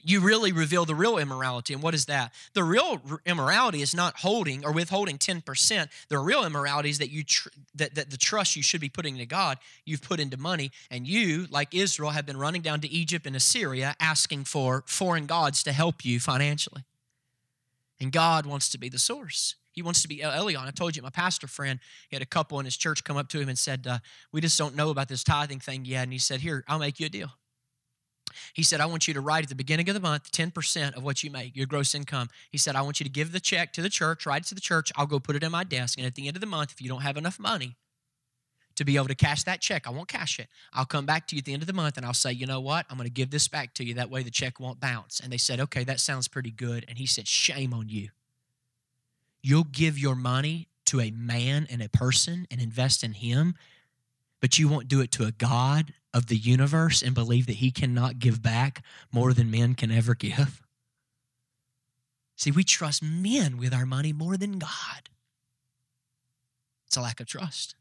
you 0.07 0.21
really 0.21 0.53
reveal 0.53 0.85
the 0.85 0.95
real 0.95 1.19
immorality. 1.19 1.75
And 1.75 1.83
what 1.83 1.93
is 1.93 2.07
that? 2.07 2.33
The 2.55 2.63
real 2.63 3.01
immorality 3.27 3.83
is 3.83 3.93
not 3.93 4.19
holding 4.19 4.65
or 4.65 4.71
withholding 4.71 5.19
10%. 5.19 5.89
The 6.09 6.19
real 6.19 6.45
immorality 6.45 6.91
is 6.91 6.99
that 6.99 7.11
you 7.11 7.25
tr- 7.25 7.49
that, 7.75 7.97
that 7.97 8.11
the 8.11 8.17
trust 8.17 8.55
you 8.55 8.63
should 8.63 8.81
be 8.81 8.89
putting 8.89 9.15
into 9.15 9.27
God, 9.27 9.59
you've 9.85 10.03
put 10.03 10.21
into 10.21 10.37
money. 10.37 10.71
And 10.93 11.09
you, 11.09 11.47
like 11.51 11.75
Israel, 11.75 12.11
have 12.11 12.25
been 12.25 12.37
running 12.37 12.63
down 12.63 12.81
to 12.83 12.89
Egypt 12.89 13.27
and 13.27 13.35
Assyria 13.35 13.97
asking 13.99 14.45
for 14.45 14.85
foreign 14.87 15.27
gods 15.27 15.65
to 15.65 15.73
help 15.73 16.05
you 16.05 16.21
financially. 16.21 16.85
And 18.01 18.13
God 18.13 18.47
wants 18.47 18.69
to 18.71 18.79
be 18.79 18.89
the 18.89 18.99
source. 18.99 19.57
He 19.73 19.83
wants 19.83 20.03
to 20.03 20.09
be 20.09 20.19
Elion. 20.19 20.67
I 20.67 20.71
told 20.71 20.97
you, 20.97 21.03
my 21.03 21.11
pastor 21.11 21.47
friend, 21.47 21.81
he 22.09 22.17
had 22.17 22.23
a 22.23 22.27
couple 22.27 22.59
in 22.59 22.65
his 22.65 22.77
church 22.77 23.05
come 23.05 23.17
up 23.17 23.29
to 23.29 23.41
him 23.41 23.49
and 23.49 23.59
said, 23.59 23.87
uh, 23.87 23.99
We 24.33 24.41
just 24.41 24.59
don't 24.59 24.75
know 24.75 24.91
about 24.91 25.09
this 25.09 25.23
tithing 25.23 25.61
thing 25.61 25.85
yet. 25.85 26.03
And 26.05 26.13
he 26.13 26.19
said, 26.19 26.41
Here, 26.41 26.65
I'll 26.67 26.79
make 26.79 26.99
you 26.99 27.07
a 27.07 27.11
deal. 27.11 27.31
He 28.55 28.63
said, 28.63 28.81
I 28.81 28.87
want 28.87 29.07
you 29.07 29.15
to 29.15 29.21
write 29.21 29.45
at 29.45 29.49
the 29.49 29.55
beginning 29.55 29.89
of 29.89 29.95
the 29.95 30.01
month 30.01 30.31
10% 30.33 30.97
of 30.97 31.03
what 31.03 31.23
you 31.23 31.31
make, 31.31 31.57
your 31.57 31.67
gross 31.67 31.95
income. 31.95 32.29
He 32.51 32.59
said, 32.59 32.77
I 32.77 32.83
want 32.83 33.01
you 33.01 33.05
to 33.05 33.11
give 33.11 33.33
the 33.33 33.41
check 33.41 33.73
to 33.75 33.83
the 33.83 33.89
church, 33.89 34.27
write 34.27 34.43
it 34.43 34.49
to 34.49 34.55
the 34.55 34.61
church. 34.61 34.93
I'll 34.97 35.07
go 35.07 35.19
put 35.19 35.37
it 35.37 35.43
in 35.43 35.53
my 35.53 35.65
desk. 35.65 35.99
And 35.99 36.07
at 36.07 36.15
the 36.15 36.27
end 36.27 36.37
of 36.37 36.41
the 36.41 36.47
month, 36.47 36.73
if 36.73 36.83
you 36.83 36.89
don't 36.89 37.03
have 37.03 37.17
enough 37.17 37.39
money 37.39 37.77
to 38.77 38.85
be 38.85 38.97
able 38.97 39.09
to 39.09 39.15
cash 39.15 39.43
that 39.45 39.61
check, 39.61 39.87
I 39.87 39.91
won't 39.91 40.09
cash 40.09 40.39
it. 40.39 40.49
I'll 40.73 40.85
come 40.85 41.07
back 41.07 41.27
to 41.29 41.37
you 41.37 41.41
at 41.41 41.45
the 41.45 41.53
end 41.53 41.63
of 41.63 41.67
the 41.67 41.73
month 41.73 41.97
and 41.97 42.07
I'll 42.07 42.15
say, 42.15 42.33
you 42.33 42.47
know 42.47 42.61
what? 42.61 42.87
I'm 42.89 42.97
going 42.97 43.09
to 43.09 43.13
give 43.13 43.31
this 43.31 43.49
back 43.49 43.75
to 43.75 43.85
you. 43.85 43.95
That 43.95 44.11
way 44.11 44.23
the 44.23 44.31
check 44.31 44.61
won't 44.61 44.81
bounce. 44.81 45.19
And 45.21 45.33
they 45.33 45.39
said, 45.39 45.61
okay, 45.61 45.85
that 45.85 45.99
sounds 45.99 46.29
pretty 46.29 46.51
good. 46.51 46.85
And 46.87 46.99
he 46.99 47.07
said, 47.07 47.27
shame 47.27 47.73
on 47.73 47.89
you. 47.89 48.11
You'll 49.43 49.65
give 49.65 49.99
your 49.99 50.15
money 50.15 50.69
to 50.87 51.01
a 51.01 51.11
man 51.11 51.67
and 51.71 51.83
a 51.83 51.89
person 51.89 52.47
and 52.51 52.61
invest 52.61 53.03
in 53.03 53.13
him, 53.13 53.55
but 54.41 54.59
you 54.59 54.69
won't 54.69 54.89
do 54.89 55.01
it 55.01 55.11
to 55.13 55.25
a 55.25 55.33
God 55.33 55.95
of 56.13 56.27
the 56.27 56.37
universe 56.37 57.03
and 57.03 57.15
believe 57.15 57.47
that 57.47 57.57
he 57.57 57.71
cannot 57.71 58.19
give 58.19 58.43
back 58.43 58.83
more 59.13 59.33
than 59.33 59.51
men 59.51 59.75
can 59.75 59.91
ever 59.91 60.15
give. 60.15 60.63
See, 62.37 62.51
we 62.51 62.65
trust 62.65 63.03
men 63.03 63.57
with 63.57 63.73
our 63.73 63.87
money 63.87 64.13
more 64.13 64.37
than 64.37 64.59
God. 64.59 65.09
It's 66.87 66.97
a 66.97 67.01
lack 67.01 67.21
of 67.21 67.27
trust. 67.27 67.75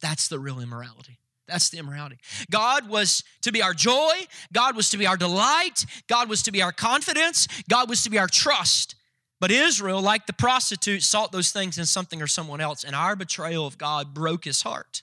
That's 0.00 0.28
the 0.28 0.38
real 0.38 0.60
immorality. 0.60 1.18
That's 1.46 1.68
the 1.68 1.78
immorality. 1.78 2.18
God 2.50 2.88
was 2.88 3.22
to 3.42 3.52
be 3.52 3.62
our 3.62 3.74
joy. 3.74 4.12
God 4.52 4.76
was 4.76 4.90
to 4.90 4.96
be 4.96 5.06
our 5.06 5.16
delight. 5.16 5.84
God 6.08 6.28
was 6.28 6.42
to 6.44 6.52
be 6.52 6.62
our 6.62 6.72
confidence. 6.72 7.46
God 7.68 7.88
was 7.88 8.02
to 8.04 8.10
be 8.10 8.18
our 8.18 8.28
trust. 8.28 8.94
But 9.40 9.50
Israel, 9.50 10.00
like 10.00 10.26
the 10.26 10.32
prostitute, 10.32 11.02
sought 11.02 11.32
those 11.32 11.50
things 11.50 11.76
in 11.76 11.84
something 11.84 12.22
or 12.22 12.26
someone 12.26 12.62
else, 12.62 12.82
and 12.82 12.96
our 12.96 13.14
betrayal 13.14 13.66
of 13.66 13.76
God 13.76 14.14
broke 14.14 14.44
his 14.44 14.62
heart. 14.62 15.02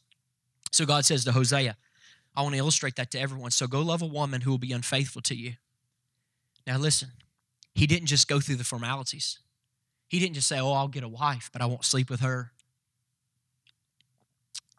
So 0.71 0.85
God 0.85 1.05
says 1.05 1.25
to 1.25 1.31
Hosea, 1.31 1.77
I 2.35 2.41
want 2.41 2.53
to 2.53 2.59
illustrate 2.59 2.95
that 2.95 3.11
to 3.11 3.19
everyone. 3.19 3.51
So 3.51 3.67
go 3.67 3.81
love 3.81 4.01
a 4.01 4.07
woman 4.07 4.41
who 4.41 4.51
will 4.51 4.57
be 4.57 4.71
unfaithful 4.71 5.21
to 5.23 5.35
you. 5.35 5.53
Now 6.65 6.77
listen, 6.77 7.09
he 7.75 7.85
didn't 7.85 8.07
just 8.07 8.27
go 8.27 8.39
through 8.39 8.55
the 8.55 8.63
formalities. 8.63 9.39
He 10.07 10.19
didn't 10.19 10.35
just 10.35 10.47
say, 10.47 10.59
Oh, 10.59 10.71
I'll 10.71 10.87
get 10.87 11.03
a 11.03 11.09
wife, 11.09 11.49
but 11.53 11.61
I 11.61 11.65
won't 11.65 11.85
sleep 11.85 12.09
with 12.09 12.21
her. 12.21 12.51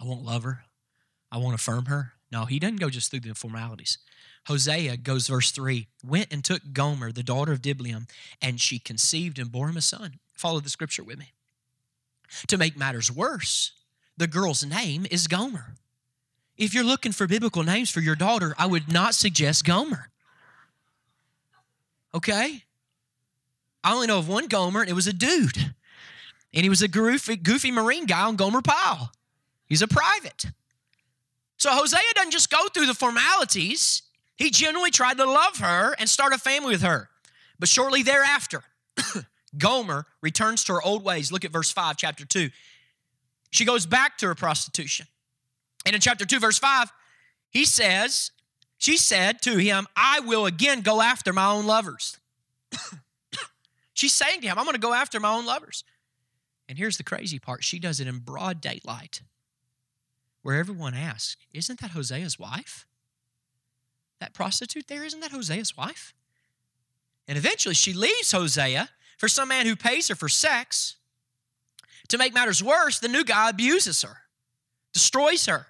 I 0.02 0.04
won't 0.04 0.24
love 0.24 0.42
her. 0.42 0.64
I 1.30 1.38
won't 1.38 1.54
affirm 1.54 1.86
her. 1.86 2.14
No, 2.32 2.44
he 2.46 2.58
doesn't 2.58 2.80
go 2.80 2.90
just 2.90 3.10
through 3.10 3.20
the 3.20 3.34
formalities. 3.34 3.98
Hosea 4.46 4.96
goes, 4.96 5.28
verse 5.28 5.52
3 5.52 5.86
went 6.04 6.32
and 6.32 6.44
took 6.44 6.72
Gomer, 6.72 7.12
the 7.12 7.22
daughter 7.22 7.52
of 7.52 7.62
Diblaim, 7.62 8.08
and 8.40 8.60
she 8.60 8.80
conceived 8.80 9.38
and 9.38 9.52
bore 9.52 9.68
him 9.68 9.76
a 9.76 9.82
son. 9.82 10.18
Follow 10.32 10.58
the 10.58 10.68
scripture 10.68 11.04
with 11.04 11.18
me. 11.18 11.32
To 12.48 12.58
make 12.58 12.76
matters 12.76 13.12
worse, 13.12 13.72
the 14.16 14.26
girl's 14.26 14.64
name 14.64 15.06
is 15.10 15.28
Gomer. 15.28 15.74
If 16.56 16.74
you're 16.74 16.84
looking 16.84 17.12
for 17.12 17.26
biblical 17.28 17.62
names 17.62 17.90
for 17.90 18.00
your 18.00 18.16
daughter, 18.16 18.54
I 18.58 18.66
would 18.66 18.92
not 18.92 19.14
suggest 19.14 19.64
Gomer. 19.64 20.10
Okay? 22.14 22.64
I 23.84 23.94
only 23.94 24.08
know 24.08 24.18
of 24.18 24.28
one 24.28 24.48
Gomer, 24.48 24.80
and 24.80 24.90
it 24.90 24.94
was 24.94 25.06
a 25.06 25.12
dude. 25.12 25.74
And 26.52 26.62
he 26.64 26.68
was 26.68 26.82
a 26.82 26.88
goofy, 26.88 27.36
goofy 27.36 27.70
Marine 27.70 28.06
guy 28.06 28.22
on 28.22 28.36
Gomer 28.36 28.62
Pyle. 28.62 29.12
He's 29.72 29.80
a 29.80 29.88
private. 29.88 30.44
So 31.56 31.70
Hosea 31.70 31.98
doesn't 32.14 32.30
just 32.30 32.50
go 32.50 32.68
through 32.68 32.84
the 32.84 32.92
formalities, 32.92 34.02
he 34.36 34.50
genuinely 34.50 34.90
tried 34.90 35.16
to 35.16 35.24
love 35.24 35.60
her 35.60 35.94
and 35.98 36.10
start 36.10 36.34
a 36.34 36.38
family 36.38 36.72
with 36.72 36.82
her. 36.82 37.08
But 37.58 37.70
shortly 37.70 38.02
thereafter, 38.02 38.64
Gomer 39.56 40.04
returns 40.20 40.62
to 40.64 40.74
her 40.74 40.82
old 40.82 41.02
ways. 41.02 41.32
Look 41.32 41.46
at 41.46 41.52
verse 41.52 41.72
5, 41.72 41.96
chapter 41.96 42.26
2. 42.26 42.50
She 43.50 43.64
goes 43.64 43.86
back 43.86 44.18
to 44.18 44.26
her 44.26 44.34
prostitution. 44.34 45.06
And 45.86 45.94
in 45.94 46.02
chapter 46.02 46.26
2, 46.26 46.38
verse 46.38 46.58
5, 46.58 46.92
he 47.48 47.64
says, 47.64 48.30
She 48.76 48.98
said 48.98 49.40
to 49.40 49.56
him, 49.56 49.86
I 49.96 50.20
will 50.20 50.44
again 50.44 50.82
go 50.82 51.00
after 51.00 51.32
my 51.32 51.50
own 51.50 51.64
lovers. 51.64 52.18
She's 53.94 54.12
saying 54.12 54.42
to 54.42 54.48
him, 54.48 54.58
I'm 54.58 54.66
going 54.66 54.74
to 54.74 54.80
go 54.80 54.92
after 54.92 55.18
my 55.18 55.32
own 55.32 55.46
lovers. 55.46 55.82
And 56.68 56.76
here's 56.76 56.98
the 56.98 57.04
crazy 57.04 57.38
part 57.38 57.64
she 57.64 57.78
does 57.78 58.00
it 58.00 58.06
in 58.06 58.18
broad 58.18 58.60
daylight, 58.60 59.22
where 60.42 60.56
everyone 60.56 60.94
asks, 60.94 61.36
Isn't 61.52 61.80
that 61.80 61.92
Hosea's 61.92 62.38
wife? 62.38 62.86
that 64.22 64.32
prostitute 64.34 64.86
there, 64.86 65.04
isn't 65.04 65.18
that 65.18 65.32
Hosea's 65.32 65.76
wife? 65.76 66.14
And 67.26 67.36
eventually 67.36 67.74
she 67.74 67.92
leaves 67.92 68.30
Hosea 68.30 68.88
for 69.18 69.26
some 69.28 69.48
man 69.48 69.66
who 69.66 69.74
pays 69.74 70.08
her 70.08 70.14
for 70.14 70.28
sex. 70.28 70.96
To 72.08 72.18
make 72.18 72.32
matters 72.32 72.62
worse, 72.62 73.00
the 73.00 73.08
new 73.08 73.24
guy 73.24 73.50
abuses 73.50 74.02
her, 74.02 74.18
destroys 74.92 75.46
her. 75.46 75.66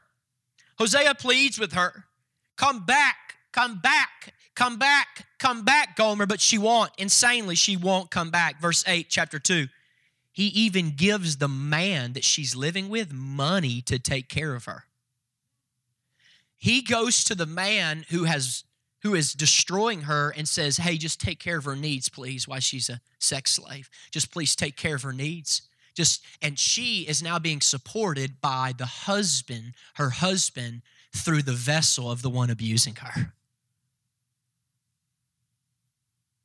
Hosea 0.79 1.15
pleads 1.15 1.59
with 1.59 1.73
her, 1.73 2.05
Come 2.57 2.85
back, 2.85 3.37
come 3.53 3.81
back, 3.81 4.35
come 4.55 4.79
back, 4.79 5.27
come 5.39 5.65
back, 5.65 5.97
Gomer, 5.97 6.27
but 6.27 6.41
she 6.41 6.59
won't. 6.59 6.91
Insanely, 6.99 7.55
she 7.55 7.79
won't 7.79 8.11
come 8.11 8.31
back. 8.31 8.61
Verse 8.61 8.85
8, 8.87 9.07
chapter 9.09 9.39
2. 9.39 9.67
He 10.33 10.47
even 10.47 10.97
gives 10.97 11.37
the 11.37 11.49
man 11.49 12.15
that 12.15 12.25
she's 12.25 12.57
living 12.57 12.89
with 12.89 13.13
money 13.13 13.83
to 13.83 13.99
take 13.99 14.29
care 14.29 14.55
of 14.55 14.65
her 14.65 14.87
he 16.63 16.81
goes 16.81 17.25
to 17.25 17.35
the 17.35 17.45
man 17.45 18.05
who 18.11 18.23
has 18.23 18.63
who 19.03 19.17
is 19.17 19.33
destroying 19.33 20.03
her 20.03 20.33
and 20.37 20.47
says, 20.47 20.77
Hey, 20.77 20.97
just 20.97 21.21
take 21.21 21.41
care 21.41 21.59
of 21.59 21.65
her 21.65 21.75
needs, 21.75 22.09
please, 22.09 22.47
while 22.47 22.61
she's 22.61 22.89
a 22.89 23.01
sex 23.19 23.51
slave. 23.51 23.91
Just 24.13 24.31
please 24.31 24.55
take 24.55 24.77
care 24.77 24.95
of 24.95 25.03
her 25.03 25.13
needs. 25.13 25.63
Just 25.93 26.25
and 26.41 26.57
she 26.57 27.01
is 27.09 27.21
now 27.21 27.41
being 27.41 27.61
supported 27.61 28.41
by 28.41 28.75
the 28.79 28.87
husband, 28.87 29.75
her 29.95 30.11
husband, 30.11 30.83
through 31.13 31.43
the 31.43 31.53
vessel 31.53 32.09
of 32.09 32.23
the 32.23 32.31
one 32.31 32.49
abusing 32.49 32.95
her. 32.95 33.33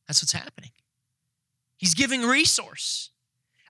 That's 0.07 0.23
what's 0.23 0.33
happening. 0.33 0.71
He's 1.77 1.93
giving 1.93 2.23
resource. 2.23 3.11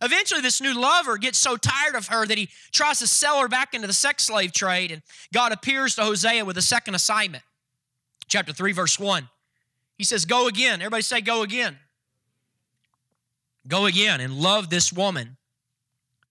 Eventually, 0.02 0.42
this 0.42 0.62
new 0.62 0.80
lover 0.80 1.18
gets 1.18 1.38
so 1.38 1.58
tired 1.58 1.96
of 1.96 2.08
her 2.08 2.26
that 2.26 2.38
he 2.38 2.50
tries 2.72 3.00
to 3.00 3.08
sell 3.08 3.42
her 3.42 3.48
back 3.48 3.74
into 3.74 3.88
the 3.88 3.94
sex 3.94 4.26
slave 4.26 4.52
trade, 4.52 4.92
and 4.92 5.02
God 5.34 5.52
appears 5.52 5.96
to 5.96 6.04
Hosea 6.04 6.46
with 6.46 6.58
a 6.58 6.62
second 6.62 6.96
assignment. 6.96 7.44
chapter 8.28 8.54
3, 8.54 8.74
verse 8.74 9.00
1. 9.00 9.28
He 9.98 10.04
says, 10.04 10.26
Go 10.26 10.48
again. 10.48 10.82
Everybody 10.82 11.02
say, 11.02 11.22
Go 11.22 11.42
again. 11.42 11.78
Go 13.68 13.86
again 13.86 14.22
and 14.22 14.34
love 14.34 14.70
this 14.70 14.94
woman 14.94 15.38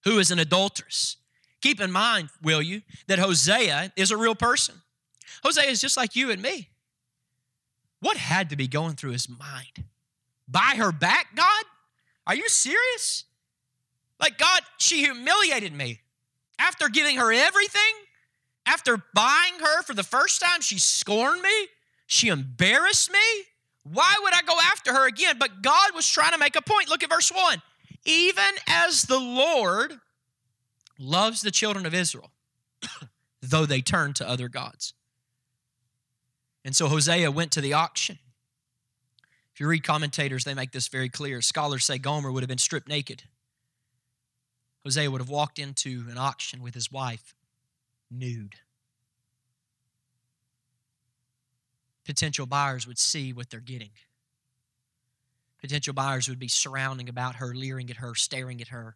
who 0.05 0.19
is 0.19 0.31
an 0.31 0.39
adulteress. 0.39 1.17
Keep 1.61 1.81
in 1.81 1.91
mind, 1.91 2.29
will 2.43 2.63
you, 2.63 2.83
that 3.09 3.19
Hosea 3.19 3.93
is 3.97 4.11
a 4.11 4.17
real 4.17 4.35
person. 4.35 4.77
Hosea 5.43 5.65
is 5.65 5.81
just 5.81 5.97
like 5.97 6.15
you 6.15 6.31
and 6.31 6.41
me. 6.41 6.69
What 8.01 8.17
had 8.17 8.51
to 8.51 8.57
be 8.57 8.69
going 8.69 8.95
through 8.95 9.13
his 9.13 9.29
mind? 9.29 9.85
Buy 10.47 10.75
her 10.77 10.93
back, 10.93 11.35
God? 11.35 11.65
Are 12.27 12.35
you 12.35 12.49
serious? 12.49 13.25
Like, 14.21 14.39
God, 14.39 14.63
she 14.79 15.05
humiliated 15.05 15.73
me. 15.73 16.01
After 16.59 16.89
giving 16.89 17.17
her 17.17 17.33
everything, 17.33 17.83
after 18.65 19.03
buying 19.15 19.55
her 19.61 19.83
for 19.83 19.95
the 19.95 20.03
first 20.03 20.41
time, 20.41 20.61
she 20.61 20.79
scorned 20.79 21.43
me. 21.43 21.69
She 22.07 22.29
embarrassed 22.29 23.13
me. 23.13 23.45
Why 23.85 24.15
would 24.23 24.35
I 24.35 24.43
go 24.43 24.57
after 24.73 24.93
her 24.93 25.07
again? 25.07 25.37
But 25.39 25.63
God 25.63 25.95
was 25.95 26.07
trying 26.09 26.33
to 26.33 26.39
make 26.39 26.57
a 26.57 26.63
point. 26.63 26.89
Look 26.89 27.05
at 27.05 27.11
verse 27.11 27.31
1. 27.31 27.63
Even 28.05 28.55
as 28.67 29.03
the 29.03 29.19
Lord 29.19 29.99
loves 30.99 31.43
the 31.43 31.51
children 31.51 31.87
of 31.87 31.95
Israel, 31.95 32.31
though 33.43 33.67
they 33.67 33.81
turn 33.81 34.13
to 34.15 34.29
other 34.29 34.49
gods. 34.49 34.95
And 36.65 36.75
so 36.75 36.89
Hosea 36.89 37.31
went 37.31 37.53
to 37.53 37.61
the 37.61 37.75
auction. 37.75 38.19
If 39.55 39.61
you 39.61 39.69
read 39.69 39.85
commentators, 39.85 40.45
they 40.45 40.55
make 40.55 40.73
this 40.73 40.89
very 40.89 41.09
clear. 41.09 41.41
Scholars 41.41 41.85
say 41.85 41.99
Gomer 41.99 42.33
would 42.33 42.43
have 42.43 42.49
been 42.49 42.59
stripped 42.59 42.89
naked. 42.89 43.23
Hosea 44.87 45.11
would 45.11 45.21
have 45.21 45.29
walked 45.29 45.59
into 45.59 46.05
an 46.09 46.17
auction 46.17 46.63
with 46.63 46.73
his 46.73 46.93
wife 46.93 47.35
nude. 48.09 48.55
Potential 52.05 52.47
buyers 52.47 52.87
would 52.87 52.97
see 52.97 53.33
what 53.33 53.51
they're 53.51 53.59
getting. 53.59 53.91
Potential 55.61 55.93
buyers 55.93 56.29
would 56.29 56.39
be 56.39 56.47
surrounding 56.47 57.09
about 57.09 57.35
her, 57.35 57.53
leering 57.53 57.91
at 57.91 57.97
her, 57.97 58.15
staring 58.15 58.61
at 58.61 58.69
her 58.69 58.95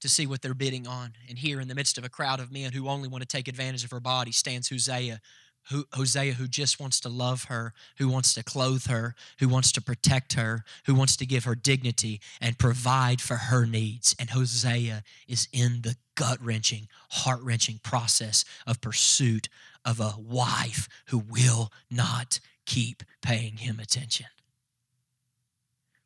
to 0.00 0.08
see 0.08 0.26
what 0.26 0.42
they're 0.42 0.52
bidding 0.52 0.88
on. 0.88 1.12
And 1.28 1.38
here, 1.38 1.60
in 1.60 1.68
the 1.68 1.76
midst 1.76 1.96
of 1.96 2.02
a 2.04 2.08
crowd 2.08 2.40
of 2.40 2.50
men 2.50 2.72
who 2.72 2.88
only 2.88 3.06
want 3.08 3.22
to 3.22 3.28
take 3.28 3.46
advantage 3.46 3.84
of 3.84 3.92
her 3.92 4.00
body, 4.00 4.32
stands 4.32 4.68
Hosea, 4.68 5.20
who, 5.70 5.86
Hosea, 5.92 6.34
who 6.34 6.48
just 6.48 6.80
wants 6.80 7.00
to 7.00 7.08
love 7.08 7.44
her, 7.44 7.72
who 7.98 8.08
wants 8.08 8.34
to 8.34 8.42
clothe 8.42 8.86
her, 8.86 9.14
who 9.38 9.48
wants 9.48 9.72
to 9.72 9.80
protect 9.80 10.34
her, 10.34 10.64
who 10.86 10.94
wants 10.94 11.16
to 11.16 11.26
give 11.26 11.44
her 11.44 11.54
dignity 11.54 12.20
and 12.40 12.58
provide 12.58 13.20
for 13.20 13.36
her 13.36 13.66
needs. 13.66 14.14
And 14.18 14.30
Hosea 14.30 15.02
is 15.28 15.48
in 15.52 15.82
the 15.82 15.96
gut 16.14 16.38
wrenching, 16.42 16.88
heart 17.10 17.40
wrenching 17.42 17.80
process 17.82 18.44
of 18.66 18.80
pursuit 18.80 19.48
of 19.84 20.00
a 20.00 20.14
wife 20.18 20.88
who 21.06 21.18
will 21.18 21.72
not 21.90 22.40
keep 22.66 23.02
paying 23.20 23.58
him 23.58 23.78
attention. 23.80 24.26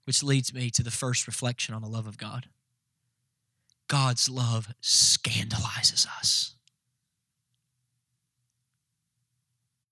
Which 0.05 0.23
leads 0.23 0.55
me 0.55 0.71
to 0.71 0.83
the 0.83 0.91
first 0.91 1.27
reflection 1.27 1.75
on 1.75 1.83
the 1.83 1.89
love 1.89 2.07
of 2.07 2.19
God 2.19 2.47
God's 3.89 4.29
love 4.29 4.75
scandalizes 4.81 6.09
us. 6.19 6.56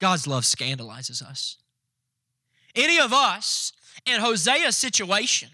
God's 0.04 0.26
love 0.26 0.44
scandalizes 0.44 1.22
us. 1.22 1.56
Any 2.74 3.00
of 3.00 3.14
us 3.14 3.72
in 4.04 4.20
Hosea's 4.20 4.76
situation 4.76 5.48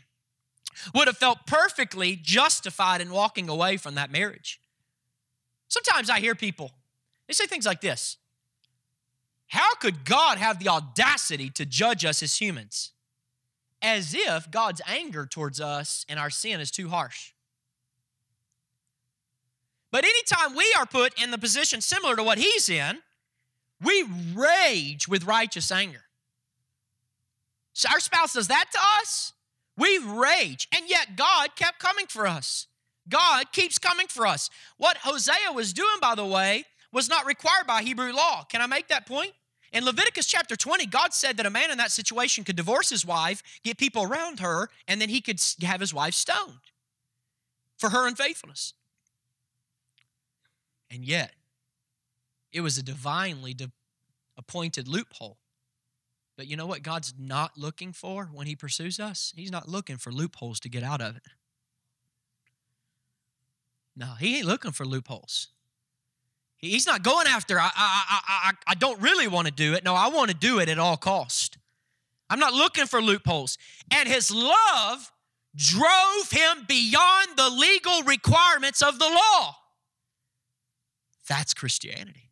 would 0.92 1.06
have 1.06 1.18
felt 1.18 1.46
perfectly 1.46 2.18
justified 2.20 3.00
in 3.00 3.12
walking 3.12 3.48
away 3.48 3.76
from 3.76 3.94
that 3.94 4.10
marriage. 4.10 4.60
Sometimes 5.68 6.10
I 6.10 6.18
hear 6.18 6.34
people, 6.34 6.72
they 7.28 7.32
say 7.32 7.46
things 7.46 7.64
like 7.64 7.80
this 7.80 8.16
How 9.46 9.76
could 9.76 10.04
God 10.04 10.38
have 10.38 10.58
the 10.58 10.68
audacity 10.68 11.48
to 11.50 11.64
judge 11.64 12.04
us 12.04 12.20
as 12.20 12.40
humans? 12.40 12.90
As 13.80 14.16
if 14.18 14.50
God's 14.50 14.80
anger 14.84 15.26
towards 15.26 15.60
us 15.60 16.04
and 16.08 16.18
our 16.18 16.28
sin 16.28 16.58
is 16.58 16.72
too 16.72 16.88
harsh. 16.88 17.34
But 19.92 20.02
anytime 20.02 20.56
we 20.56 20.74
are 20.76 20.86
put 20.86 21.22
in 21.22 21.30
the 21.30 21.38
position 21.38 21.80
similar 21.80 22.16
to 22.16 22.24
what 22.24 22.38
he's 22.38 22.68
in, 22.68 22.98
we 23.82 24.06
rage 24.34 25.08
with 25.08 25.24
righteous 25.24 25.70
anger. 25.70 26.02
So 27.72 27.88
our 27.90 28.00
spouse 28.00 28.34
does 28.34 28.48
that 28.48 28.66
to 28.72 28.78
us, 29.00 29.32
we 29.76 29.98
rage. 29.98 30.68
And 30.76 30.88
yet 30.88 31.16
God 31.16 31.56
kept 31.56 31.78
coming 31.78 32.06
for 32.06 32.26
us. 32.26 32.66
God 33.08 33.52
keeps 33.52 33.78
coming 33.78 34.06
for 34.06 34.26
us. 34.26 34.50
What 34.76 34.98
Hosea 34.98 35.52
was 35.54 35.72
doing, 35.72 35.96
by 36.00 36.14
the 36.14 36.26
way, 36.26 36.64
was 36.92 37.08
not 37.08 37.26
required 37.26 37.66
by 37.66 37.82
Hebrew 37.82 38.12
law. 38.12 38.44
Can 38.44 38.60
I 38.60 38.66
make 38.66 38.88
that 38.88 39.06
point? 39.06 39.32
In 39.72 39.84
Leviticus 39.84 40.26
chapter 40.26 40.56
20, 40.56 40.86
God 40.86 41.14
said 41.14 41.36
that 41.36 41.46
a 41.46 41.50
man 41.50 41.70
in 41.70 41.78
that 41.78 41.92
situation 41.92 42.42
could 42.42 42.56
divorce 42.56 42.90
his 42.90 43.06
wife, 43.06 43.42
get 43.62 43.78
people 43.78 44.02
around 44.02 44.40
her, 44.40 44.68
and 44.88 45.00
then 45.00 45.08
he 45.08 45.20
could 45.20 45.40
have 45.62 45.80
his 45.80 45.94
wife 45.94 46.14
stoned 46.14 46.58
for 47.78 47.90
her 47.90 48.08
unfaithfulness. 48.08 48.74
And 50.90 51.04
yet, 51.04 51.32
it 52.52 52.60
was 52.60 52.78
a 52.78 52.82
divinely 52.82 53.54
de- 53.54 53.70
appointed 54.36 54.88
loophole. 54.88 55.38
But 56.36 56.46
you 56.46 56.56
know 56.56 56.66
what 56.66 56.82
God's 56.82 57.14
not 57.18 57.58
looking 57.58 57.92
for 57.92 58.30
when 58.32 58.46
He 58.46 58.56
pursues 58.56 58.98
us? 58.98 59.32
He's 59.36 59.52
not 59.52 59.68
looking 59.68 59.96
for 59.96 60.10
loopholes 60.10 60.60
to 60.60 60.68
get 60.68 60.82
out 60.82 61.00
of 61.00 61.16
it. 61.16 61.22
No, 63.96 64.14
He 64.18 64.38
ain't 64.38 64.46
looking 64.46 64.72
for 64.72 64.86
loopholes. 64.86 65.48
He's 66.56 66.86
not 66.86 67.02
going 67.02 67.26
after, 67.26 67.58
I, 67.58 67.70
I, 67.74 68.20
I, 68.28 68.52
I, 68.66 68.74
don't 68.74 69.00
really 69.00 69.28
want 69.28 69.46
to 69.46 69.52
do 69.52 69.72
it. 69.72 69.82
No, 69.82 69.94
I 69.94 70.08
want 70.08 70.30
to 70.30 70.36
do 70.36 70.58
it 70.58 70.68
at 70.68 70.78
all 70.78 70.98
cost. 70.98 71.56
I'm 72.28 72.38
not 72.38 72.52
looking 72.52 72.84
for 72.84 73.00
loopholes. 73.00 73.56
And 73.90 74.06
His 74.06 74.30
love 74.30 75.10
drove 75.56 76.30
Him 76.30 76.66
beyond 76.68 77.28
the 77.36 77.48
legal 77.48 78.02
requirements 78.02 78.82
of 78.82 78.98
the 78.98 79.06
law. 79.06 79.56
That's 81.28 81.54
Christianity. 81.54 82.29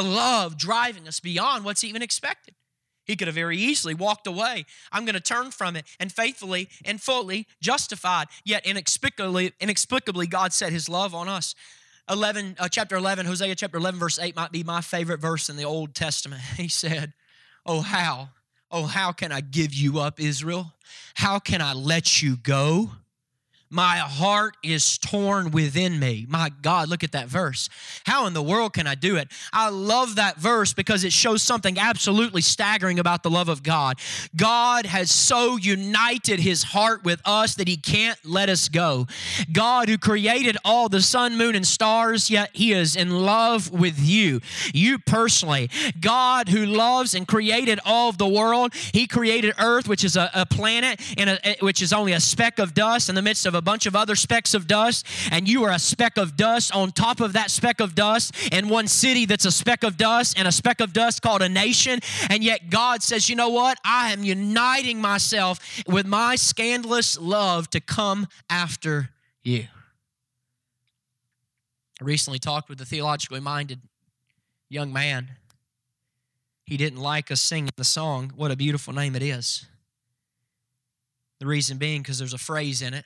The 0.00 0.08
love 0.08 0.56
driving 0.56 1.06
us 1.06 1.20
beyond 1.20 1.62
what's 1.62 1.84
even 1.84 2.00
expected. 2.00 2.54
He 3.04 3.16
could 3.16 3.28
have 3.28 3.34
very 3.34 3.58
easily 3.58 3.92
walked 3.92 4.26
away. 4.26 4.64
I'm 4.90 5.04
going 5.04 5.14
to 5.14 5.20
turn 5.20 5.50
from 5.50 5.76
it 5.76 5.84
and 6.00 6.10
faithfully 6.10 6.70
and 6.86 6.98
fully 6.98 7.46
justified. 7.60 8.28
Yet 8.42 8.64
inexplicably, 8.64 9.52
inexplicably 9.60 10.26
God 10.26 10.54
set 10.54 10.72
his 10.72 10.88
love 10.88 11.14
on 11.14 11.28
us. 11.28 11.54
11, 12.08 12.56
uh, 12.58 12.68
chapter 12.68 12.96
11, 12.96 13.26
Hosea 13.26 13.54
chapter 13.56 13.76
11, 13.76 14.00
verse 14.00 14.18
8 14.18 14.34
might 14.34 14.52
be 14.52 14.62
my 14.62 14.80
favorite 14.80 15.20
verse 15.20 15.50
in 15.50 15.56
the 15.56 15.64
Old 15.64 15.94
Testament. 15.94 16.40
He 16.56 16.68
said, 16.68 17.12
Oh, 17.66 17.82
how, 17.82 18.30
oh, 18.70 18.84
how 18.84 19.12
can 19.12 19.32
I 19.32 19.42
give 19.42 19.74
you 19.74 19.98
up, 19.98 20.18
Israel? 20.18 20.72
How 21.12 21.38
can 21.38 21.60
I 21.60 21.74
let 21.74 22.22
you 22.22 22.38
go? 22.38 22.92
My 23.72 23.98
heart 23.98 24.56
is 24.64 24.98
torn 24.98 25.52
within 25.52 26.00
me. 26.00 26.26
My 26.28 26.50
God, 26.60 26.88
look 26.88 27.04
at 27.04 27.12
that 27.12 27.28
verse. 27.28 27.68
How 28.04 28.26
in 28.26 28.32
the 28.34 28.42
world 28.42 28.72
can 28.72 28.88
I 28.88 28.96
do 28.96 29.14
it? 29.14 29.30
I 29.52 29.68
love 29.68 30.16
that 30.16 30.38
verse 30.38 30.72
because 30.72 31.04
it 31.04 31.12
shows 31.12 31.40
something 31.40 31.78
absolutely 31.78 32.40
staggering 32.40 32.98
about 32.98 33.22
the 33.22 33.30
love 33.30 33.48
of 33.48 33.62
God. 33.62 34.00
God 34.34 34.86
has 34.86 35.12
so 35.12 35.56
united 35.56 36.40
his 36.40 36.64
heart 36.64 37.04
with 37.04 37.22
us 37.24 37.54
that 37.54 37.68
he 37.68 37.76
can't 37.76 38.18
let 38.24 38.48
us 38.48 38.68
go. 38.68 39.06
God, 39.52 39.88
who 39.88 39.98
created 39.98 40.56
all 40.64 40.88
the 40.88 41.00
sun, 41.00 41.38
moon, 41.38 41.54
and 41.54 41.66
stars, 41.66 42.28
yet 42.28 42.50
he 42.52 42.72
is 42.72 42.96
in 42.96 43.20
love 43.20 43.70
with 43.70 44.00
you, 44.00 44.40
you 44.74 44.98
personally. 44.98 45.70
God, 46.00 46.48
who 46.48 46.66
loves 46.66 47.14
and 47.14 47.26
created 47.28 47.78
all 47.84 48.08
of 48.08 48.18
the 48.18 48.26
world, 48.26 48.74
he 48.74 49.06
created 49.06 49.54
earth, 49.60 49.86
which 49.86 50.02
is 50.02 50.16
a, 50.16 50.28
a 50.34 50.44
planet, 50.44 51.00
and 51.16 51.30
a, 51.30 51.56
which 51.60 51.82
is 51.82 51.92
only 51.92 52.12
a 52.12 52.20
speck 52.20 52.58
of 52.58 52.74
dust 52.74 53.08
in 53.08 53.14
the 53.14 53.22
midst 53.22 53.46
of 53.46 53.54
a 53.54 53.59
bunch 53.62 53.86
of 53.86 53.96
other 53.96 54.14
specks 54.14 54.54
of 54.54 54.66
dust, 54.66 55.06
and 55.30 55.48
you 55.48 55.64
are 55.64 55.72
a 55.72 55.78
speck 55.78 56.16
of 56.16 56.36
dust 56.36 56.74
on 56.74 56.92
top 56.92 57.20
of 57.20 57.32
that 57.34 57.50
speck 57.50 57.80
of 57.80 57.94
dust 57.94 58.34
in 58.52 58.68
one 58.68 58.86
city 58.88 59.26
that's 59.26 59.44
a 59.44 59.52
speck 59.52 59.82
of 59.82 59.96
dust 59.96 60.38
and 60.38 60.46
a 60.46 60.52
speck 60.52 60.80
of 60.80 60.92
dust 60.92 61.22
called 61.22 61.42
a 61.42 61.48
nation. 61.48 62.00
And 62.28 62.42
yet 62.42 62.70
God 62.70 63.02
says, 63.02 63.28
you 63.28 63.36
know 63.36 63.50
what? 63.50 63.78
I 63.84 64.12
am 64.12 64.24
uniting 64.24 65.00
myself 65.00 65.82
with 65.86 66.06
my 66.06 66.36
scandalous 66.36 67.18
love 67.18 67.70
to 67.70 67.80
come 67.80 68.26
after 68.48 69.10
you. 69.42 69.66
I 72.00 72.04
recently 72.04 72.38
talked 72.38 72.68
with 72.68 72.80
a 72.80 72.84
theologically 72.84 73.40
minded 73.40 73.80
young 74.68 74.92
man. 74.92 75.32
He 76.64 76.76
didn't 76.76 77.00
like 77.00 77.30
us 77.30 77.40
singing 77.40 77.70
the 77.76 77.84
song, 77.84 78.32
What 78.36 78.50
a 78.50 78.56
Beautiful 78.56 78.94
Name 78.94 79.16
It 79.16 79.22
Is. 79.22 79.66
The 81.40 81.46
reason 81.46 81.78
being 81.78 82.02
because 82.02 82.18
there's 82.18 82.34
a 82.34 82.38
phrase 82.38 82.80
in 82.80 82.94
it 82.94 83.04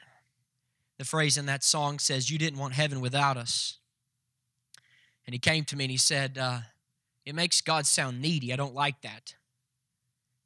the 0.98 1.04
phrase 1.04 1.36
in 1.36 1.46
that 1.46 1.64
song 1.64 1.98
says, 1.98 2.30
You 2.30 2.38
didn't 2.38 2.58
want 2.58 2.74
heaven 2.74 3.00
without 3.00 3.36
us. 3.36 3.78
And 5.26 5.32
he 5.34 5.38
came 5.38 5.64
to 5.64 5.76
me 5.76 5.84
and 5.84 5.90
he 5.90 5.96
said, 5.96 6.38
uh, 6.38 6.60
It 7.24 7.34
makes 7.34 7.60
God 7.60 7.86
sound 7.86 8.20
needy. 8.20 8.52
I 8.52 8.56
don't 8.56 8.74
like 8.74 9.00
that. 9.02 9.34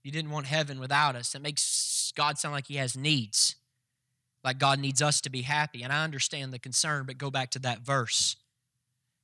You 0.02 0.12
didn't 0.12 0.30
want 0.30 0.46
heaven 0.46 0.80
without 0.80 1.16
us. 1.16 1.34
It 1.34 1.42
makes 1.42 2.12
God 2.16 2.38
sound 2.38 2.54
like 2.54 2.68
he 2.68 2.76
has 2.76 2.96
needs, 2.96 3.56
like 4.42 4.58
God 4.58 4.78
needs 4.78 5.02
us 5.02 5.20
to 5.22 5.30
be 5.30 5.42
happy. 5.42 5.82
And 5.82 5.92
I 5.92 6.04
understand 6.04 6.52
the 6.52 6.58
concern, 6.58 7.04
but 7.06 7.18
go 7.18 7.30
back 7.30 7.50
to 7.50 7.58
that 7.60 7.80
verse. 7.80 8.36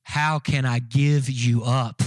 How 0.05 0.39
can 0.39 0.67
I 0.67 0.81
give 0.81 1.31
you 1.31 1.65
up? 1.65 2.03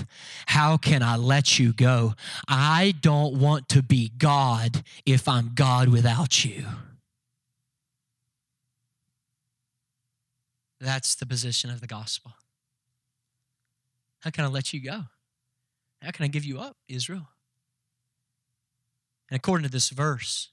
How 0.46 0.78
can 0.78 1.02
I 1.02 1.16
let 1.16 1.58
you 1.58 1.74
go? 1.74 2.14
I 2.48 2.94
don't 3.02 3.40
want 3.40 3.70
to 3.70 3.82
be 3.82 4.12
God 4.16 4.84
if 5.06 5.28
I'm 5.28 5.52
God 5.56 5.90
without 5.90 6.46
you. 6.46 6.66
That's 10.80 11.16
the 11.16 11.26
position 11.26 11.70
of 11.70 11.82
the 11.82 11.88
gospel. 11.88 12.34
How 14.20 14.30
can 14.30 14.46
I 14.46 14.48
let 14.48 14.74
you 14.74 14.82
go? 14.82 15.04
How 16.02 16.12
can 16.12 16.26
I 16.26 16.28
give 16.28 16.46
you 16.46 16.60
up, 16.60 16.78
Israel? 16.88 17.30
And 19.30 19.38
according 19.38 19.66
to 19.66 19.72
this 19.72 19.90
verse, 19.90 20.50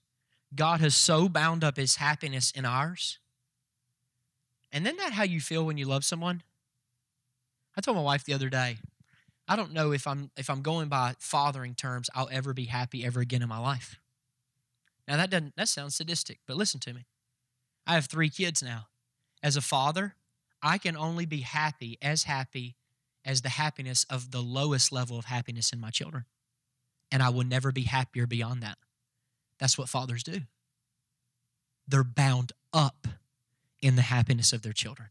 God 0.55 0.81
has 0.81 0.95
so 0.95 1.29
bound 1.29 1.63
up 1.63 1.77
his 1.77 1.97
happiness 1.97 2.51
in 2.51 2.65
ours. 2.65 3.19
And 4.73 4.85
then 4.85 4.97
that 4.97 5.13
how 5.13 5.23
you 5.23 5.41
feel 5.41 5.65
when 5.65 5.79
you 5.79 5.87
love 5.87 6.05
someone? 6.05 6.43
I 7.77 7.81
told 7.81 7.97
my 7.97 8.03
wife 8.03 8.25
the 8.25 8.35
other 8.35 8.49
day, 8.49 8.79
I 9.47 9.57
don't 9.57 9.73
know 9.73 9.93
if 9.93 10.07
I'm 10.07 10.31
if 10.37 10.49
I'm 10.49 10.63
going 10.63 10.89
by 10.89 11.15
fathering 11.19 11.75
terms, 11.75 12.09
I'll 12.15 12.29
ever 12.33 12.55
be 12.55 12.65
happy 12.65 13.05
ever 13.05 13.21
again 13.21 13.43
in 13.43 13.49
my 13.49 13.59
life. 13.59 14.01
Now 15.07 15.17
that 15.19 15.31
doesn't 15.31 15.55
that 15.57 15.69
sounds 15.69 15.95
sadistic, 15.97 16.39
but 16.47 16.57
listen 16.57 16.81
to 16.81 16.95
me. 16.95 17.07
I 17.87 17.95
have 17.95 18.07
three 18.07 18.31
kids 18.31 18.63
now. 18.63 18.87
As 19.45 19.57
a 19.57 19.61
father, 19.61 20.17
I 20.61 20.79
can 20.79 20.97
only 20.97 21.25
be 21.25 21.43
happy, 21.43 21.99
as 22.03 22.25
happy 22.25 22.75
as 23.25 23.43
the 23.43 23.51
happiness 23.51 24.05
of 24.11 24.33
the 24.33 24.41
lowest 24.41 24.91
level 24.91 25.17
of 25.17 25.27
happiness 25.27 25.73
in 25.73 25.79
my 25.79 25.91
children. 25.91 26.25
And 27.13 27.23
I 27.23 27.29
will 27.29 27.45
never 27.45 27.71
be 27.71 27.83
happier 27.83 28.27
beyond 28.27 28.65
that. 28.65 28.79
That's 29.61 29.79
what 29.79 29.89
fathers 29.89 30.25
do. 30.25 30.41
They're 31.87 32.03
bound 32.03 32.51
up 32.73 33.07
in 33.81 33.95
the 33.95 34.03
happiness 34.03 34.53
of 34.53 34.63
their 34.63 34.73
children 34.73 35.11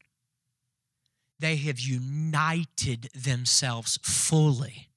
they 1.43 1.57
have 1.57 1.77
united 1.77 3.09
themselves 3.13 3.99
fully 4.01 4.87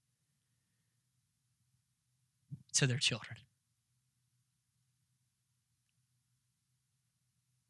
to 2.73 2.87
their 2.87 2.99
children. 2.99 3.39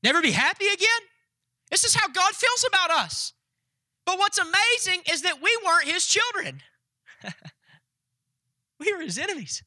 Never 0.02 0.20
be 0.20 0.32
happy 0.32 0.66
again? 0.66 1.15
This 1.70 1.84
is 1.84 1.94
how 1.94 2.08
God 2.08 2.32
feels 2.34 2.64
about 2.66 2.90
us. 2.90 3.32
But 4.04 4.18
what's 4.18 4.38
amazing 4.38 5.02
is 5.10 5.22
that 5.22 5.42
we 5.42 5.56
weren't 5.64 5.88
his 5.88 6.06
children. 6.06 6.62
we 8.80 8.92
were 8.94 9.02
his 9.02 9.18
enemies. 9.18 9.64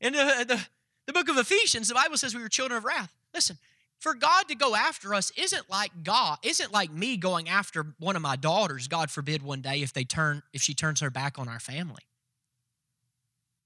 In 0.00 0.14
the, 0.14 0.44
the, 0.48 0.66
the 1.06 1.12
book 1.12 1.28
of 1.28 1.36
Ephesians, 1.36 1.88
the 1.88 1.94
Bible 1.94 2.16
says 2.16 2.34
we 2.34 2.40
were 2.40 2.48
children 2.48 2.78
of 2.78 2.84
wrath. 2.84 3.12
Listen, 3.34 3.58
for 3.98 4.14
God 4.14 4.48
to 4.48 4.54
go 4.54 4.74
after 4.74 5.14
us 5.14 5.30
isn't 5.36 5.68
like 5.68 5.90
God, 6.02 6.38
isn't 6.42 6.72
like 6.72 6.90
me 6.90 7.18
going 7.18 7.50
after 7.50 7.94
one 7.98 8.16
of 8.16 8.22
my 8.22 8.36
daughters, 8.36 8.88
God 8.88 9.10
forbid 9.10 9.42
one 9.42 9.60
day 9.60 9.82
if 9.82 9.92
they 9.92 10.04
turn 10.04 10.42
if 10.54 10.62
she 10.62 10.72
turns 10.72 11.00
her 11.00 11.10
back 11.10 11.38
on 11.38 11.48
our 11.48 11.60
family. 11.60 12.02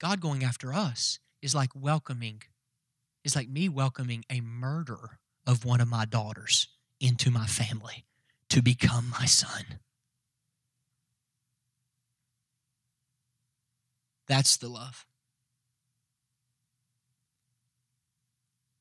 God 0.00 0.20
going 0.20 0.42
after 0.42 0.74
us 0.74 1.20
is 1.40 1.54
like 1.54 1.70
welcoming 1.76 2.42
is 3.22 3.36
like 3.36 3.48
me 3.48 3.68
welcoming 3.68 4.24
a 4.28 4.40
murderer 4.40 5.18
of 5.46 5.64
one 5.64 5.80
of 5.80 5.88
my 5.88 6.04
daughters 6.04 6.66
into 7.04 7.30
my 7.30 7.46
family 7.46 8.04
to 8.48 8.62
become 8.62 9.10
my 9.18 9.26
son. 9.26 9.78
That's 14.26 14.56
the 14.56 14.68
love. 14.68 15.04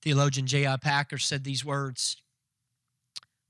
Theologian 0.01 0.47
J.I. 0.47 0.77
Packer 0.77 1.17
said 1.17 1.43
these 1.43 1.65
words 1.65 2.17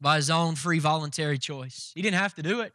by 0.01 0.15
his 0.15 0.29
own 0.29 0.55
free 0.55 0.79
voluntary 0.79 1.37
choice. 1.37 1.91
He 1.93 2.01
didn't 2.01 2.19
have 2.19 2.33
to 2.35 2.43
do 2.43 2.61
it. 2.61 2.73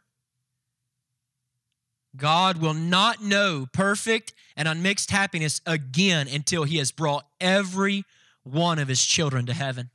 God 2.15 2.57
will 2.57 2.73
not 2.73 3.21
know 3.21 3.67
perfect 3.71 4.33
and 4.55 4.67
unmixed 4.67 5.11
happiness 5.11 5.61
again 5.65 6.27
until 6.27 6.63
he 6.63 6.77
has 6.77 6.91
brought 6.91 7.25
every 7.39 8.03
one 8.43 8.79
of 8.79 8.87
his 8.87 9.05
children 9.05 9.45
to 9.45 9.53
heaven. 9.53 9.91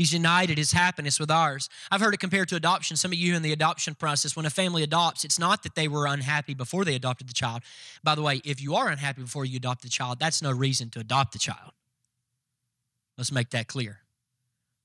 He's 0.00 0.14
united 0.14 0.56
his 0.56 0.72
happiness 0.72 1.20
with 1.20 1.30
ours. 1.30 1.68
I've 1.90 2.00
heard 2.00 2.14
it 2.14 2.20
compared 2.20 2.48
to 2.48 2.56
adoption. 2.56 2.96
Some 2.96 3.12
of 3.12 3.18
you 3.18 3.36
in 3.36 3.42
the 3.42 3.52
adoption 3.52 3.94
process, 3.94 4.34
when 4.34 4.46
a 4.46 4.50
family 4.50 4.82
adopts, 4.82 5.24
it's 5.24 5.38
not 5.38 5.62
that 5.62 5.74
they 5.74 5.88
were 5.88 6.06
unhappy 6.06 6.54
before 6.54 6.86
they 6.86 6.94
adopted 6.94 7.28
the 7.28 7.34
child. 7.34 7.60
By 8.02 8.14
the 8.14 8.22
way, 8.22 8.40
if 8.42 8.62
you 8.62 8.76
are 8.76 8.88
unhappy 8.88 9.20
before 9.20 9.44
you 9.44 9.58
adopt 9.58 9.82
the 9.82 9.90
child, 9.90 10.18
that's 10.18 10.40
no 10.40 10.52
reason 10.52 10.88
to 10.92 11.00
adopt 11.00 11.34
the 11.34 11.38
child. 11.38 11.72
Let's 13.18 13.30
make 13.30 13.50
that 13.50 13.66
clear. 13.66 13.98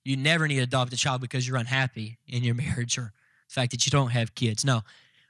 You 0.04 0.17
never 0.17 0.49
need 0.49 0.58
to 0.58 0.63
adopt 0.63 0.91
a 0.91 0.97
child 0.97 1.21
because 1.21 1.47
you're 1.47 1.56
unhappy 1.56 2.17
in 2.28 2.43
your 2.43 2.56
marriage 2.65 2.97
or 2.97 3.13
the 3.47 3.54
fact 3.54 3.71
that 3.71 3.86
you 3.86 3.91
don't 3.91 4.12
have 4.12 4.36
kids. 4.36 4.65
No. 4.65 4.82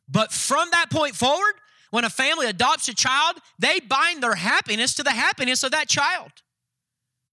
But 0.09 0.31
from 0.31 0.67
that 0.71 0.89
point 0.89 1.13
forward, 1.13 1.53
when 1.91 2.05
a 2.05 2.09
family 2.09 2.47
adopts 2.47 2.87
a 2.87 2.95
child, 2.95 3.35
they 3.59 3.81
bind 3.81 4.23
their 4.23 4.33
happiness 4.33 4.95
to 4.95 5.03
the 5.03 5.11
happiness 5.11 5.63
of 5.63 5.69
that 5.73 5.87
child. 5.87 6.31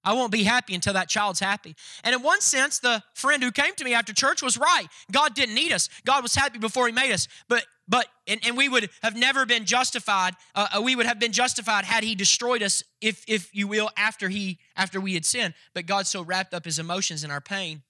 I 0.04 0.14
won't 0.14 0.32
be 0.32 0.42
happy 0.42 0.74
until 0.74 0.94
that 0.94 1.08
child's 1.08 1.38
happy. 1.38 1.76
And 2.02 2.14
in 2.14 2.22
one 2.22 2.40
sense, 2.40 2.78
the 2.78 3.02
friend 3.14 3.42
who 3.42 3.52
came 3.52 3.74
to 3.76 3.84
me 3.84 3.94
after 3.94 4.12
church 4.12 4.42
was 4.42 4.58
right. 4.58 4.86
God 5.10 5.34
didn't 5.34 5.54
need 5.54 5.72
us. 5.72 5.88
God 6.04 6.22
was 6.22 6.34
happy 6.34 6.58
before 6.58 6.86
He 6.86 6.92
made 6.92 7.12
us. 7.12 7.28
But 7.48 7.64
but 7.88 8.06
and, 8.26 8.40
and 8.46 8.56
we 8.56 8.68
would 8.68 8.90
have 9.02 9.16
never 9.16 9.44
been 9.44 9.64
justified. 9.64 10.34
Uh, 10.54 10.68
uh, 10.76 10.82
we 10.82 10.96
would 10.96 11.06
have 11.06 11.18
been 11.18 11.32
justified 11.32 11.84
had 11.84 12.04
He 12.04 12.14
destroyed 12.14 12.62
us, 12.62 12.82
if 13.00 13.24
if 13.28 13.54
you 13.54 13.68
will, 13.68 13.90
after 13.96 14.28
He 14.28 14.58
after 14.76 15.00
we 15.00 15.14
had 15.14 15.24
sinned. 15.24 15.54
But 15.74 15.86
God 15.86 16.06
so 16.06 16.22
wrapped 16.22 16.54
up 16.54 16.64
His 16.64 16.78
emotions 16.78 17.22
in 17.22 17.30
our 17.30 17.40
pain 17.40 17.82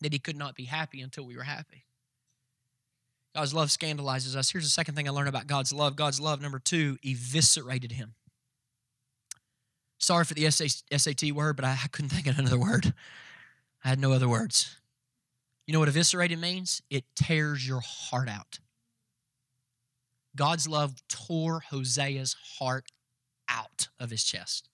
that 0.00 0.12
He 0.12 0.18
could 0.18 0.36
not 0.36 0.54
be 0.54 0.64
happy 0.64 1.00
until 1.00 1.24
we 1.24 1.36
were 1.36 1.42
happy. 1.42 1.84
God's 3.34 3.54
love 3.54 3.70
scandalizes 3.70 4.34
us. 4.34 4.50
Here's 4.50 4.64
the 4.64 4.70
second 4.70 4.94
thing 4.96 5.08
I 5.08 5.12
learned 5.12 5.28
about 5.28 5.46
God's 5.46 5.72
love. 5.72 5.94
God's 5.94 6.20
love, 6.20 6.40
number 6.40 6.58
two, 6.58 6.98
eviscerated 7.04 7.92
Him. 7.92 8.14
Sorry 10.00 10.24
for 10.24 10.34
the 10.34 10.50
SAT 10.50 11.30
word, 11.32 11.56
but 11.56 11.64
I 11.64 11.76
couldn't 11.92 12.08
think 12.08 12.26
of 12.26 12.38
another 12.38 12.58
word. 12.58 12.94
I 13.84 13.88
had 13.90 14.00
no 14.00 14.12
other 14.12 14.28
words. 14.28 14.76
You 15.66 15.74
know 15.74 15.78
what 15.78 15.88
eviscerated 15.88 16.38
means? 16.38 16.82
It 16.90 17.04
tears 17.14 17.68
your 17.68 17.80
heart 17.84 18.28
out. 18.28 18.58
God's 20.34 20.66
love 20.66 20.94
tore 21.08 21.60
Hosea's 21.70 22.34
heart 22.58 22.90
out 23.48 23.88
of 24.00 24.10
his 24.10 24.24
chest. 24.24 24.68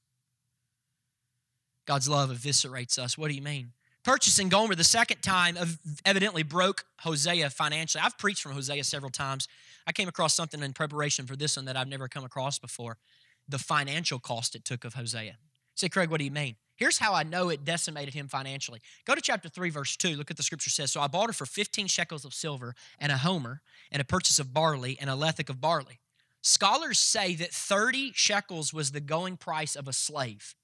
God's 1.87 2.09
love 2.09 2.31
eviscerates 2.31 2.99
us. 2.99 3.19
What 3.19 3.29
do 3.29 3.35
you 3.35 3.43
mean? 3.43 3.73
Purchasing 4.05 4.49
Gomer 4.49 4.77
the 4.77 4.85
second 4.85 5.23
time 5.23 5.59
evidently 6.05 6.45
broke 6.45 6.85
Hosea 7.01 7.51
financially. 7.51 8.03
I've 8.05 8.17
preached 8.17 8.43
from 8.43 8.53
Hosea 8.53 8.85
several 8.85 9.11
times. 9.11 9.49
I 9.87 9.93
came 9.93 10.09
across 10.09 10.35
something 10.35 10.63
in 10.63 10.73
preparation 10.73 11.27
for 11.27 11.35
this 11.35 11.57
one 11.57 11.65
that 11.65 11.77
I've 11.77 11.89
never 11.89 12.07
come 12.07 12.25
across 12.25 12.59
before 12.59 12.99
the 13.49 13.59
financial 13.59 14.19
cost 14.19 14.55
it 14.55 14.65
took 14.65 14.85
of 14.85 14.95
Hosea. 14.95 15.37
Say, 15.75 15.89
Craig, 15.89 16.11
what 16.11 16.19
do 16.19 16.25
you 16.25 16.31
mean? 16.31 16.57
Here's 16.77 16.99
how 16.99 17.15
I 17.15 17.23
know 17.23 17.49
it 17.49 17.65
decimated 17.65 18.15
him 18.15 18.29
financially. 18.29 18.81
Go 19.07 19.15
to 19.15 19.21
chapter 19.21 19.49
3, 19.49 19.71
verse 19.71 19.97
2. 19.97 20.17
Look 20.17 20.31
at 20.31 20.37
the 20.37 20.43
scripture 20.43 20.71
says. 20.71 20.93
So 20.93 21.01
I 21.01 21.07
bought 21.07 21.29
her 21.29 21.33
for 21.33 21.47
15 21.47 21.87
shekels 21.87 22.25
of 22.25 22.35
silver 22.35 22.75
and 22.99 23.11
a 23.11 23.19
homer 23.19 23.63
and 23.91 24.01
a 24.01 24.05
purchase 24.05 24.39
of 24.39 24.53
barley 24.53 24.99
and 25.01 25.09
a 25.09 25.15
lethech 25.15 25.49
of 25.49 25.61
barley. 25.61 26.01
Scholars 26.43 26.99
say 26.99 27.35
that 27.37 27.53
30 27.53 28.13
shekels 28.15 28.73
was 28.73 28.93
the 28.93 29.01
going 29.01 29.37
price 29.37 29.75
of 29.75 29.89
a 29.89 29.93
slave 29.93 30.55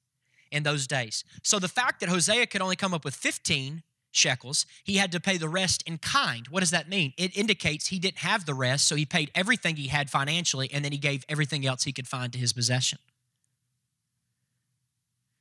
in 0.51 0.63
those 0.63 0.87
days. 0.87 1.25
So 1.43 1.59
the 1.59 1.69
fact 1.69 2.01
that 2.01 2.09
Hosea 2.09 2.47
could 2.47 2.63
only 2.63 2.77
come 2.77 2.95
up 2.95 3.05
with 3.05 3.15
15 3.15 3.83
shekels. 4.13 4.67
He 4.85 4.97
had 4.97 5.11
to 5.13 5.21
pay 5.21 5.37
the 5.37 5.49
rest 5.49 5.83
in 5.87 5.99
kind. 5.99 6.47
What 6.49 6.61
does 6.61 6.71
that 6.71 6.89
mean? 6.89 7.13
It 7.17 7.37
indicates 7.37 7.89
he 7.89 7.99
didn't 7.99 8.19
have 8.19 8.47
the 8.47 8.55
rest, 8.55 8.87
so 8.87 8.95
he 8.95 9.05
paid 9.05 9.31
everything 9.35 9.77
he 9.77 9.89
had 9.89 10.11
financially, 10.11 10.71
and 10.73 10.85
then 10.85 10.93
he 10.93 10.99
gave 10.99 11.25
everything 11.29 11.67
else 11.67 11.83
he 11.83 11.93
could 11.93 12.07
find 12.07 12.33
to 12.33 12.39
his 12.39 12.53
possession. 12.53 12.99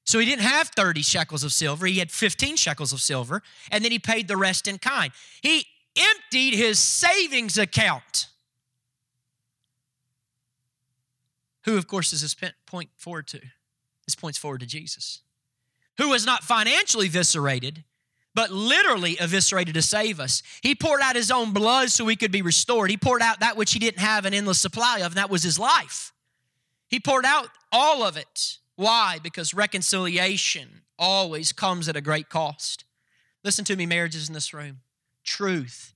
So 0.03 0.17
he 0.17 0.25
didn't 0.25 0.43
have 0.43 0.69
30 0.69 1.03
shekels 1.03 1.43
of 1.43 1.53
silver, 1.53 1.85
he 1.85 1.99
had 1.99 2.11
15 2.11 2.55
shekels 2.55 2.91
of 2.91 3.01
silver, 3.01 3.43
and 3.69 3.83
then 3.83 3.91
he 3.91 3.99
paid 3.99 4.27
the 4.27 4.37
rest 4.37 4.67
in 4.67 4.79
kind. 4.79 5.11
He 5.41 5.65
emptied 5.95 6.55
his 6.55 6.79
savings 6.79 7.57
account. 7.57 8.27
Who, 11.65 11.77
of 11.77 11.87
course, 11.87 12.09
does 12.09 12.21
this 12.21 12.35
point 12.65 12.89
forward 12.97 13.27
to? 13.27 13.41
This 14.07 14.15
points 14.15 14.37
forward 14.37 14.61
to 14.61 14.65
Jesus, 14.65 15.21
who 15.97 16.09
was 16.09 16.25
not 16.25 16.43
financially 16.43 17.05
eviscerated, 17.05 17.83
but 18.33 18.51
literally 18.51 19.17
eviscerated 19.19 19.73
to 19.73 19.81
save 19.81 20.19
us. 20.19 20.41
He 20.61 20.75
poured 20.75 21.01
out 21.01 21.15
his 21.15 21.31
own 21.31 21.51
blood 21.51 21.91
so 21.91 22.05
we 22.05 22.15
could 22.15 22.31
be 22.31 22.41
restored. 22.41 22.89
He 22.89 22.97
poured 22.97 23.21
out 23.21 23.41
that 23.41 23.57
which 23.57 23.73
he 23.73 23.79
didn't 23.79 23.99
have 23.99 24.25
an 24.25 24.33
endless 24.33 24.59
supply 24.59 24.99
of, 24.99 25.07
and 25.07 25.15
that 25.15 25.29
was 25.29 25.43
his 25.43 25.59
life. 25.59 26.13
He 26.87 26.99
poured 26.99 27.25
out 27.25 27.49
all 27.71 28.03
of 28.03 28.17
it. 28.17 28.57
Why? 28.75 29.19
Because 29.21 29.53
reconciliation 29.53 30.81
always 30.97 31.51
comes 31.51 31.89
at 31.89 31.95
a 31.95 32.01
great 32.01 32.29
cost. 32.29 32.85
Listen 33.43 33.65
to 33.65 33.75
me, 33.75 33.85
marriages 33.85 34.27
in 34.27 34.33
this 34.33 34.53
room. 34.53 34.81
Truth. 35.23 35.93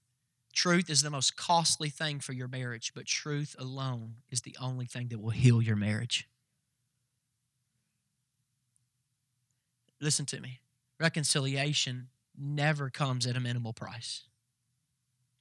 Truth 0.53 0.89
is 0.89 1.01
the 1.01 1.09
most 1.09 1.35
costly 1.35 1.89
thing 1.89 2.19
for 2.19 2.33
your 2.33 2.47
marriage, 2.47 2.93
but 2.95 3.05
truth 3.05 3.55
alone 3.59 4.15
is 4.29 4.41
the 4.41 4.55
only 4.59 4.85
thing 4.85 5.09
that 5.09 5.21
will 5.21 5.31
heal 5.31 5.61
your 5.61 5.75
marriage. 5.75 6.27
Listen 9.99 10.25
to 10.27 10.39
me. 10.39 10.59
Reconciliation 10.99 12.07
never 12.39 12.89
comes 12.89 13.25
at 13.25 13.35
a 13.35 13.39
minimal 13.39 13.73
price. 13.73 14.23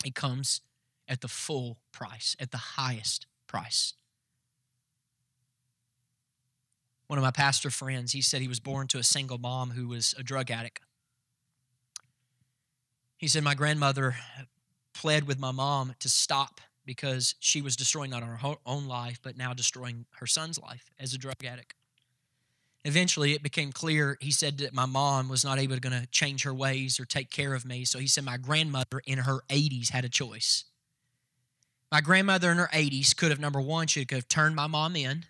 It 0.05 0.15
comes 0.15 0.61
at 1.09 1.21
the 1.21 1.29
full 1.29 1.79
price, 1.93 2.37
at 2.39 2.51
the 2.51 2.59
highest 2.59 3.27
price. 3.47 3.95
One 7.07 7.19
of 7.19 7.23
my 7.23 7.31
pastor 7.31 7.71
friends, 7.71 8.13
he 8.13 8.23
said 8.23 8.41
he 8.41 8.49
was 8.49 8.61
born 8.61 8.87
to 8.89 8.99
a 8.99 9.03
single 9.03 9.39
mom 9.39 9.71
who 9.71 9.89
was 9.89 10.15
a 10.19 10.23
drug 10.23 10.51
addict. 10.51 10.81
He 13.17 13.29
said, 13.29 13.45
My 13.45 13.55
grandmother 13.55 14.17
pled 14.95 15.27
with 15.27 15.39
my 15.39 15.53
mom 15.53 15.95
to 16.01 16.09
stop 16.09 16.61
because 16.87 17.35
she 17.39 17.63
was 17.63 17.77
destroying 17.77 18.11
not 18.11 18.23
her 18.23 18.39
own 18.67 18.87
life, 18.87 19.19
but 19.23 19.37
now 19.37 19.55
destroying 19.55 20.07
her 20.17 20.27
son's 20.27 20.59
life 20.59 20.91
as 20.99 21.15
a 21.15 21.19
drug 21.19 21.45
addict. 21.45 21.75
Eventually, 22.85 23.33
it 23.33 23.43
became 23.43 23.73
clear. 23.73 24.19
He 24.21 24.31
said 24.31 24.59
that 24.59 24.75
my 24.75 24.85
mom 24.85 25.29
was 25.29 25.45
not 25.45 25.59
able 25.59 25.79
to 25.79 26.07
change 26.11 26.43
her 26.45 26.53
ways 26.53 27.01
or 27.01 27.07
take 27.07 27.31
care 27.31 27.55
of 27.55 27.65
me. 27.65 27.85
So 27.85 27.99
he 27.99 28.07
said 28.07 28.25
my 28.25 28.37
grandmother 28.37 29.01
in 29.07 29.19
her 29.19 29.41
80s 29.49 29.91
had 29.91 30.05
a 30.05 30.11
choice. 30.11 30.65
My 31.91 32.03
grandmother 32.03 32.51
in 32.51 32.59
her 32.59 32.69
80s 32.73 33.17
could 33.17 33.31
have, 33.31 33.41
number 33.41 33.61
one, 33.61 33.87
she 33.87 34.05
could 34.05 34.17
have 34.17 34.29
turned 34.29 34.55
my 34.55 34.67
mom 34.67 34.97
in, 34.97 35.25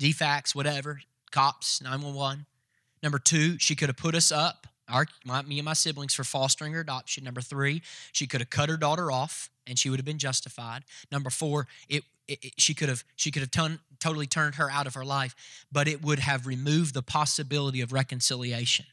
DFACS, 0.00 0.54
whatever, 0.54 1.00
cops, 1.30 1.80
911. 1.82 2.46
Number 3.02 3.18
two, 3.18 3.58
she 3.58 3.76
could 3.76 3.88
have 3.88 3.96
put 3.96 4.14
us 4.14 4.32
up, 4.32 4.66
our, 4.88 5.06
my, 5.24 5.42
me 5.42 5.58
and 5.58 5.66
my 5.66 5.74
siblings, 5.74 6.14
for 6.14 6.24
fostering 6.24 6.74
or 6.74 6.80
adoption. 6.80 7.24
Number 7.24 7.40
three, 7.40 7.82
she 8.10 8.26
could 8.26 8.40
have 8.40 8.50
cut 8.50 8.68
her 8.68 8.76
daughter 8.76 9.12
off 9.12 9.50
and 9.66 9.78
she 9.78 9.90
would 9.90 9.98
have 9.98 10.06
been 10.06 10.18
justified. 10.18 10.82
Number 11.12 11.30
four, 11.30 11.66
it, 11.88 12.04
it, 12.28 12.44
it, 12.44 12.52
she 12.58 12.74
could 12.74 12.88
have 12.88 13.04
she 13.16 13.30
could 13.30 13.42
have 13.42 13.50
ton, 13.50 13.78
totally 14.00 14.26
turned 14.26 14.56
her 14.56 14.70
out 14.70 14.86
of 14.86 14.94
her 14.94 15.04
life, 15.04 15.34
but 15.70 15.88
it 15.88 16.02
would 16.02 16.18
have 16.18 16.46
removed 16.46 16.94
the 16.94 17.02
possibility 17.02 17.80
of 17.80 17.92
reconciliation. 17.92 18.86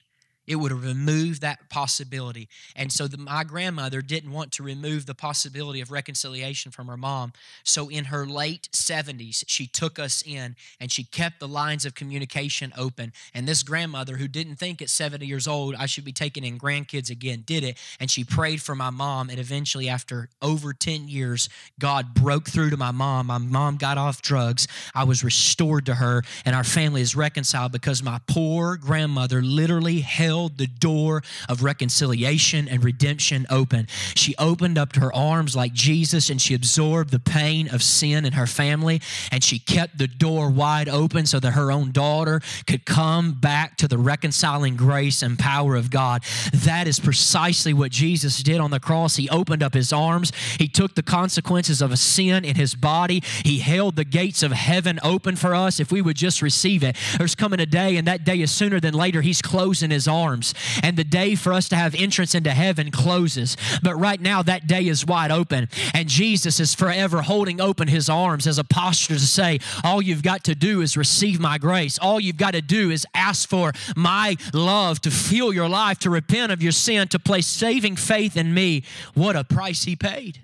It 0.45 0.57
would 0.57 0.71
have 0.71 0.83
removed 0.83 1.41
that 1.41 1.69
possibility. 1.69 2.49
And 2.75 2.91
so 2.91 3.07
the, 3.07 3.17
my 3.17 3.45
grandmother 3.45 4.01
didn't 4.01 4.31
want 4.31 4.51
to 4.53 4.63
remove 4.63 5.05
the 5.05 5.15
possibility 5.15 5.79
of 5.79 5.89
reconciliation 5.89 6.71
from 6.71 6.87
her 6.87 6.97
mom. 6.97 7.31
So 7.63 7.89
in 7.89 8.05
her 8.05 8.25
late 8.25 8.67
70s, 8.73 9.45
she 9.47 9.67
took 9.67 9.97
us 9.97 10.21
in 10.25 10.55
and 10.81 10.91
she 10.91 11.05
kept 11.05 11.39
the 11.39 11.47
lines 11.47 11.85
of 11.85 11.95
communication 11.95 12.73
open. 12.77 13.13
And 13.33 13.47
this 13.47 13.63
grandmother, 13.63 14.17
who 14.17 14.27
didn't 14.27 14.57
think 14.57 14.81
at 14.81 14.89
70 14.89 15.25
years 15.25 15.47
old 15.47 15.75
I 15.75 15.85
should 15.85 16.03
be 16.03 16.11
taking 16.11 16.43
in 16.43 16.59
grandkids 16.59 17.09
again, 17.09 17.43
did 17.45 17.63
it. 17.63 17.77
And 17.99 18.11
she 18.11 18.25
prayed 18.25 18.61
for 18.61 18.75
my 18.75 18.89
mom. 18.89 19.29
And 19.29 19.39
eventually, 19.39 19.87
after 19.87 20.27
over 20.41 20.73
10 20.73 21.07
years, 21.07 21.47
God 21.79 22.13
broke 22.13 22.49
through 22.49 22.71
to 22.71 22.77
my 22.77 22.91
mom. 22.91 23.27
My 23.27 23.37
mom 23.37 23.77
got 23.77 23.97
off 23.97 24.21
drugs. 24.21 24.67
I 24.93 25.05
was 25.05 25.23
restored 25.23 25.85
to 25.85 25.95
her. 25.95 26.23
And 26.45 26.53
our 26.53 26.65
family 26.65 27.01
is 27.01 27.15
reconciled 27.15 27.71
because 27.71 28.03
my 28.03 28.19
poor 28.27 28.75
grandmother 28.75 29.41
literally 29.41 30.01
held 30.01 30.32
held 30.33 30.57
the 30.57 30.65
door 30.65 31.21
of 31.47 31.61
reconciliation 31.61 32.67
and 32.67 32.83
redemption 32.83 33.45
open. 33.51 33.87
She 34.15 34.33
opened 34.39 34.79
up 34.79 34.95
her 34.95 35.13
arms 35.13 35.55
like 35.55 35.73
Jesus 35.73 36.31
and 36.31 36.41
she 36.41 36.55
absorbed 36.55 37.11
the 37.11 37.19
pain 37.19 37.69
of 37.71 37.83
sin 37.83 38.25
in 38.25 38.33
her 38.33 38.47
family 38.47 38.99
and 39.31 39.43
she 39.43 39.59
kept 39.59 39.99
the 39.99 40.07
door 40.07 40.49
wide 40.49 40.89
open 40.89 41.27
so 41.27 41.39
that 41.39 41.51
her 41.51 41.71
own 41.71 41.91
daughter 41.91 42.41
could 42.65 42.83
come 42.83 43.33
back 43.33 43.77
to 43.77 43.87
the 43.87 43.99
reconciling 43.99 44.75
grace 44.75 45.21
and 45.21 45.37
power 45.37 45.75
of 45.75 45.91
God. 45.91 46.23
That 46.51 46.87
is 46.87 46.99
precisely 46.99 47.71
what 47.71 47.91
Jesus 47.91 48.41
did 48.41 48.59
on 48.59 48.71
the 48.71 48.79
cross. 48.79 49.17
He 49.17 49.29
opened 49.29 49.61
up 49.61 49.75
his 49.75 49.93
arms, 49.93 50.31
he 50.57 50.67
took 50.67 50.95
the 50.95 51.03
consequences 51.03 51.79
of 51.79 51.91
a 51.91 51.97
sin 51.97 52.43
in 52.43 52.55
his 52.55 52.73
body, 52.73 53.21
he 53.43 53.59
held 53.59 53.97
the 53.97 54.03
gates 54.03 54.41
of 54.41 54.51
heaven 54.51 54.99
open 55.03 55.35
for 55.35 55.53
us 55.53 55.79
if 55.79 55.91
we 55.91 56.01
would 56.01 56.17
just 56.17 56.41
receive 56.41 56.81
it. 56.81 56.97
There's 57.19 57.35
coming 57.35 57.59
a 57.59 57.67
day, 57.67 57.97
and 57.97 58.07
that 58.07 58.23
day 58.23 58.41
is 58.41 58.49
sooner 58.49 58.79
than 58.79 58.95
later. 58.95 59.21
He's 59.21 59.43
closing 59.43 59.91
his 59.91 60.07
arms 60.07 60.22
arms, 60.23 60.53
and 60.81 60.97
the 60.97 61.03
day 61.03 61.35
for 61.35 61.53
us 61.53 61.69
to 61.69 61.75
have 61.75 61.95
entrance 61.95 62.35
into 62.35 62.51
heaven 62.51 62.91
closes. 62.91 63.57
But 63.81 63.95
right 63.95 64.19
now, 64.19 64.41
that 64.43 64.67
day 64.67 64.87
is 64.87 65.05
wide 65.05 65.31
open, 65.31 65.69
and 65.93 66.07
Jesus 66.07 66.59
is 66.59 66.73
forever 66.73 67.21
holding 67.21 67.59
open 67.59 67.87
his 67.87 68.09
arms 68.09 68.47
as 68.47 68.57
a 68.57 68.63
posture 68.63 69.15
to 69.15 69.19
say, 69.19 69.59
All 69.83 70.01
you've 70.01 70.23
got 70.23 70.43
to 70.45 70.55
do 70.55 70.81
is 70.81 70.97
receive 70.97 71.39
my 71.39 71.57
grace. 71.57 71.99
All 71.99 72.19
you've 72.19 72.37
got 72.37 72.53
to 72.53 72.61
do 72.61 72.91
is 72.91 73.05
ask 73.13 73.47
for 73.47 73.73
my 73.95 74.35
love 74.53 75.01
to 75.01 75.11
fill 75.11 75.53
your 75.53 75.69
life, 75.69 75.99
to 75.99 76.09
repent 76.09 76.51
of 76.51 76.61
your 76.61 76.71
sin, 76.71 77.07
to 77.09 77.19
place 77.19 77.47
saving 77.47 77.95
faith 77.95 78.37
in 78.37 78.53
me. 78.53 78.83
What 79.13 79.35
a 79.35 79.43
price 79.43 79.83
he 79.83 79.95
paid 79.95 80.39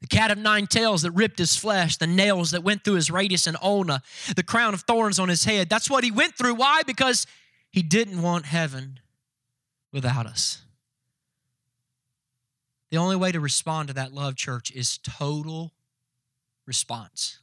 the 0.00 0.06
cat 0.06 0.30
of 0.30 0.38
nine 0.38 0.66
tails 0.66 1.02
that 1.02 1.12
ripped 1.12 1.38
his 1.38 1.56
flesh, 1.56 1.96
the 1.96 2.06
nails 2.06 2.50
that 2.50 2.62
went 2.62 2.84
through 2.84 2.94
his 2.94 3.10
radius 3.10 3.46
and 3.46 3.56
ulna, 3.62 4.02
the 4.34 4.42
crown 4.42 4.74
of 4.74 4.82
thorns 4.82 5.18
on 5.18 5.28
his 5.28 5.44
head. 5.44 5.68
That's 5.68 5.90
what 5.90 6.04
he 6.04 6.10
went 6.10 6.36
through. 6.36 6.54
Why? 6.54 6.82
Because 6.86 7.26
he 7.76 7.82
didn't 7.82 8.22
want 8.22 8.46
heaven 8.46 9.00
without 9.92 10.24
us. 10.24 10.62
The 12.90 12.96
only 12.96 13.16
way 13.16 13.32
to 13.32 13.38
respond 13.38 13.88
to 13.88 13.94
that 13.94 14.14
love, 14.14 14.34
church, 14.34 14.70
is 14.70 14.96
total 14.96 15.74
response. 16.64 17.38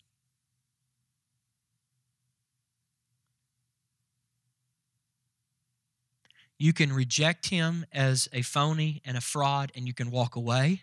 You 6.58 6.74
can 6.74 6.92
reject 6.92 7.50
him 7.50 7.86
as 7.94 8.28
a 8.34 8.42
phony 8.42 9.04
and 9.06 9.16
a 9.16 9.22
fraud, 9.22 9.72
and 9.76 9.86
you 9.86 9.94
can 9.94 10.10
walk 10.10 10.36
away, 10.36 10.82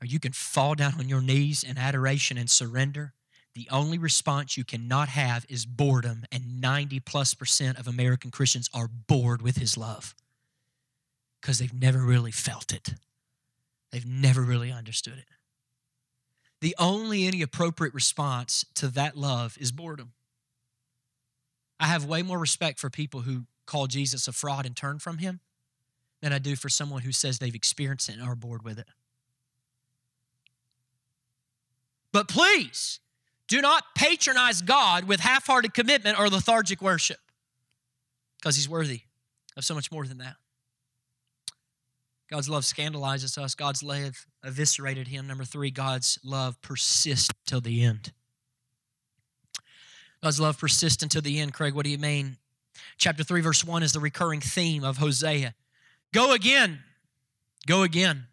or 0.00 0.06
you 0.06 0.20
can 0.20 0.30
fall 0.30 0.76
down 0.76 0.94
on 1.00 1.08
your 1.08 1.20
knees 1.20 1.64
in 1.64 1.76
adoration 1.76 2.38
and 2.38 2.48
surrender 2.48 3.12
the 3.54 3.68
only 3.70 3.98
response 3.98 4.56
you 4.56 4.64
cannot 4.64 5.08
have 5.08 5.44
is 5.48 5.66
boredom, 5.66 6.24
and 6.30 6.60
90 6.60 7.00
plus 7.00 7.34
percent 7.34 7.78
of 7.78 7.88
American 7.88 8.30
Christians 8.30 8.70
are 8.72 8.88
bored 8.88 9.42
with 9.42 9.56
his 9.56 9.76
love 9.76 10.14
because 11.40 11.58
they've 11.58 11.74
never 11.74 11.98
really 11.98 12.30
felt 12.30 12.72
it. 12.72 12.94
They've 13.90 14.06
never 14.06 14.42
really 14.42 14.70
understood 14.70 15.18
it. 15.18 15.24
The 16.60 16.76
only 16.78 17.26
any 17.26 17.42
appropriate 17.42 17.94
response 17.94 18.64
to 18.74 18.88
that 18.88 19.16
love 19.16 19.56
is 19.58 19.72
boredom. 19.72 20.12
I 21.80 21.86
have 21.86 22.04
way 22.04 22.22
more 22.22 22.38
respect 22.38 22.78
for 22.78 22.90
people 22.90 23.22
who 23.22 23.44
call 23.66 23.86
Jesus 23.86 24.28
a 24.28 24.32
fraud 24.32 24.66
and 24.66 24.76
turn 24.76 24.98
from 24.98 25.18
him 25.18 25.40
than 26.20 26.32
I 26.32 26.38
do 26.38 26.54
for 26.54 26.68
someone 26.68 27.02
who 27.02 27.12
says 27.12 27.38
they've 27.38 27.54
experienced 27.54 28.10
it 28.10 28.16
and 28.16 28.22
are 28.22 28.34
bored 28.34 28.62
with 28.62 28.78
it. 28.78 28.86
But 32.12 32.28
please, 32.28 33.00
do 33.50 33.60
not 33.60 33.82
patronize 33.96 34.62
God 34.62 35.04
with 35.04 35.18
half 35.18 35.48
hearted 35.48 35.74
commitment 35.74 36.18
or 36.18 36.30
lethargic 36.30 36.80
worship 36.80 37.18
because 38.38 38.54
He's 38.54 38.68
worthy 38.68 39.02
of 39.56 39.64
so 39.64 39.74
much 39.74 39.90
more 39.90 40.06
than 40.06 40.18
that. 40.18 40.36
God's 42.30 42.48
love 42.48 42.64
scandalizes 42.64 43.36
us. 43.36 43.56
God's 43.56 43.82
love 43.82 44.24
eviscerated 44.44 45.08
him. 45.08 45.26
Number 45.26 45.44
three, 45.44 45.72
God's 45.72 46.16
love 46.22 46.62
persists 46.62 47.34
till 47.44 47.60
the 47.60 47.82
end. 47.82 48.12
God's 50.22 50.38
love 50.38 50.56
persists 50.56 51.02
until 51.02 51.22
the 51.22 51.40
end. 51.40 51.52
Craig, 51.52 51.74
what 51.74 51.84
do 51.84 51.90
you 51.90 51.98
mean? 51.98 52.36
Chapter 52.98 53.24
3, 53.24 53.40
verse 53.40 53.64
1 53.64 53.82
is 53.82 53.92
the 53.92 53.98
recurring 53.98 54.40
theme 54.40 54.84
of 54.84 54.98
Hosea. 54.98 55.56
Go 56.14 56.32
again, 56.32 56.84
go 57.66 57.82
again, 57.82 58.26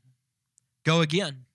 go 0.86 1.02
again 1.02 1.47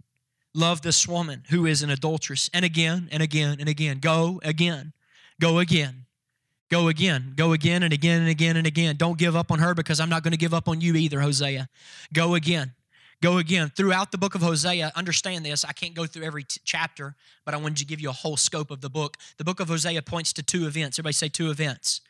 love 0.55 0.83
this 0.83 1.07
woman 1.09 1.45
who 1.51 1.67
is 1.67 1.83
an 1.83 1.91
adulteress. 1.91 2.51
And 2.53 2.65
again 2.65 3.09
and 3.11 3.23
again 3.23 3.57
and 3.61 3.69
again. 3.69 3.99
Go 3.99 4.41
again. 4.45 4.93
Go 5.41 5.59
again. 5.59 6.07
Go 6.71 6.88
again. 6.88 7.35
Go 7.37 7.53
again 7.53 7.83
and 7.83 7.93
again 7.93 8.21
and 8.21 8.31
again 8.31 8.57
and 8.57 8.67
again. 8.67 8.97
Don't 8.97 9.19
give 9.19 9.37
up 9.37 9.51
on 9.51 9.59
her 9.59 9.75
because 9.75 10.01
I'm 10.01 10.09
not 10.09 10.23
going 10.23 10.33
to 10.33 10.38
give 10.38 10.55
up 10.55 10.69
on 10.69 10.81
you 10.81 10.95
either, 10.95 11.21
Hosea. 11.21 11.69
Go 12.12 12.35
again. 12.35 12.73
Go 13.21 13.38
again. 13.38 13.71
Throughout 13.77 14.11
the 14.11 14.19
book 14.19 14.35
of 14.35 14.43
Hosea, 14.43 14.91
understand 14.97 15.45
this. 15.47 15.65
I 15.65 15.73
can't 15.73 15.95
go 15.95 16.07
through 16.07 16.25
every 16.25 16.43
t- 16.43 16.61
chapter, 16.65 17.15
but 17.45 17.55
I 17.55 17.57
wanted 17.57 17.77
to 17.77 17.85
give 17.85 18.01
you 18.01 18.09
a 18.09 18.12
whole 18.12 18.37
scope 18.37 18.71
of 18.73 18.81
the 18.81 18.91
book. 18.91 19.17
The 19.37 19.45
book 19.45 19.61
of 19.61 19.69
Hosea 19.69 20.03
points 20.03 20.33
to 20.33 20.43
two 20.43 20.67
events. 20.67 20.99
Everybody 20.99 21.12
say 21.12 21.29
two 21.29 21.51
events. 21.51 22.01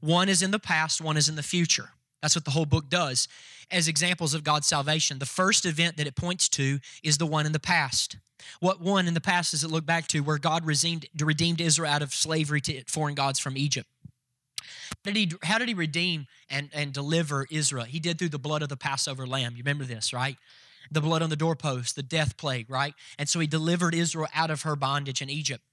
One 0.00 0.30
is 0.30 0.40
in 0.40 0.50
the 0.50 0.58
past, 0.58 1.02
one 1.02 1.18
is 1.18 1.28
in 1.28 1.34
the 1.34 1.42
future. 1.42 1.90
That's 2.22 2.36
what 2.36 2.44
the 2.44 2.52
whole 2.52 2.66
book 2.66 2.88
does 2.88 3.28
as 3.70 3.88
examples 3.88 4.32
of 4.32 4.44
God's 4.44 4.66
salvation. 4.66 5.18
The 5.18 5.26
first 5.26 5.66
event 5.66 5.96
that 5.96 6.06
it 6.06 6.14
points 6.14 6.48
to 6.50 6.78
is 7.02 7.18
the 7.18 7.26
one 7.26 7.46
in 7.46 7.52
the 7.52 7.60
past. 7.60 8.16
What 8.60 8.80
one 8.80 9.08
in 9.08 9.14
the 9.14 9.20
past 9.20 9.50
does 9.50 9.64
it 9.64 9.70
look 9.70 9.84
back 9.86 10.08
to 10.08 10.20
where 10.20 10.38
God 10.38 10.64
redeemed, 10.64 11.06
redeemed 11.20 11.60
Israel 11.60 11.90
out 11.90 12.02
of 12.02 12.12
slavery 12.12 12.60
to 12.62 12.84
foreign 12.86 13.14
gods 13.14 13.38
from 13.38 13.56
Egypt? 13.56 13.88
How 15.04 15.12
did 15.12 15.16
he, 15.16 15.32
how 15.42 15.58
did 15.58 15.68
he 15.68 15.74
redeem 15.74 16.26
and, 16.48 16.70
and 16.72 16.92
deliver 16.92 17.46
Israel? 17.50 17.84
He 17.84 17.98
did 17.98 18.18
through 18.18 18.28
the 18.28 18.38
blood 18.38 18.62
of 18.62 18.68
the 18.68 18.76
Passover 18.76 19.26
lamb. 19.26 19.52
You 19.56 19.62
remember 19.62 19.84
this, 19.84 20.12
right? 20.12 20.36
The 20.90 21.00
blood 21.00 21.22
on 21.22 21.30
the 21.30 21.36
doorpost, 21.36 21.96
the 21.96 22.02
death 22.02 22.36
plague, 22.36 22.70
right? 22.70 22.94
And 23.18 23.28
so 23.28 23.40
he 23.40 23.46
delivered 23.46 23.94
Israel 23.94 24.28
out 24.34 24.50
of 24.50 24.62
her 24.62 24.76
bondage 24.76 25.22
in 25.22 25.30
Egypt. 25.30 25.64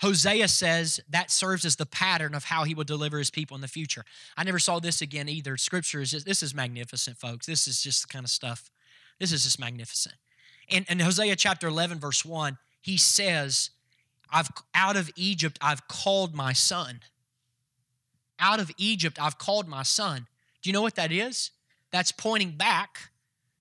Hosea 0.00 0.48
says 0.48 1.00
that 1.08 1.30
serves 1.30 1.64
as 1.64 1.76
the 1.76 1.86
pattern 1.86 2.34
of 2.34 2.44
how 2.44 2.64
he 2.64 2.74
will 2.74 2.84
deliver 2.84 3.18
his 3.18 3.30
people 3.30 3.54
in 3.54 3.62
the 3.62 3.68
future. 3.68 4.04
I 4.36 4.44
never 4.44 4.58
saw 4.58 4.78
this 4.78 5.00
again 5.00 5.28
either. 5.28 5.56
Scripture 5.56 6.02
is 6.02 6.10
just, 6.10 6.26
this 6.26 6.42
is 6.42 6.54
magnificent, 6.54 7.16
folks. 7.16 7.46
This 7.46 7.66
is 7.66 7.82
just 7.82 8.02
the 8.02 8.12
kind 8.12 8.24
of 8.24 8.30
stuff. 8.30 8.70
This 9.18 9.32
is 9.32 9.44
just 9.44 9.58
magnificent. 9.58 10.14
And 10.70 10.84
in 10.90 11.00
Hosea 11.00 11.36
chapter 11.36 11.68
11, 11.68 11.98
verse 11.98 12.24
1, 12.24 12.58
he 12.82 12.98
says, 12.98 13.70
I've 14.30 14.50
out 14.74 14.96
of 14.96 15.10
Egypt 15.16 15.58
I've 15.62 15.88
called 15.88 16.34
my 16.34 16.52
son. 16.52 17.00
Out 18.38 18.60
of 18.60 18.70
Egypt 18.76 19.18
I've 19.20 19.38
called 19.38 19.66
my 19.66 19.82
son. 19.82 20.26
Do 20.60 20.68
you 20.68 20.74
know 20.74 20.82
what 20.82 20.96
that 20.96 21.12
is? 21.12 21.52
That's 21.90 22.12
pointing 22.12 22.52
back 22.52 23.10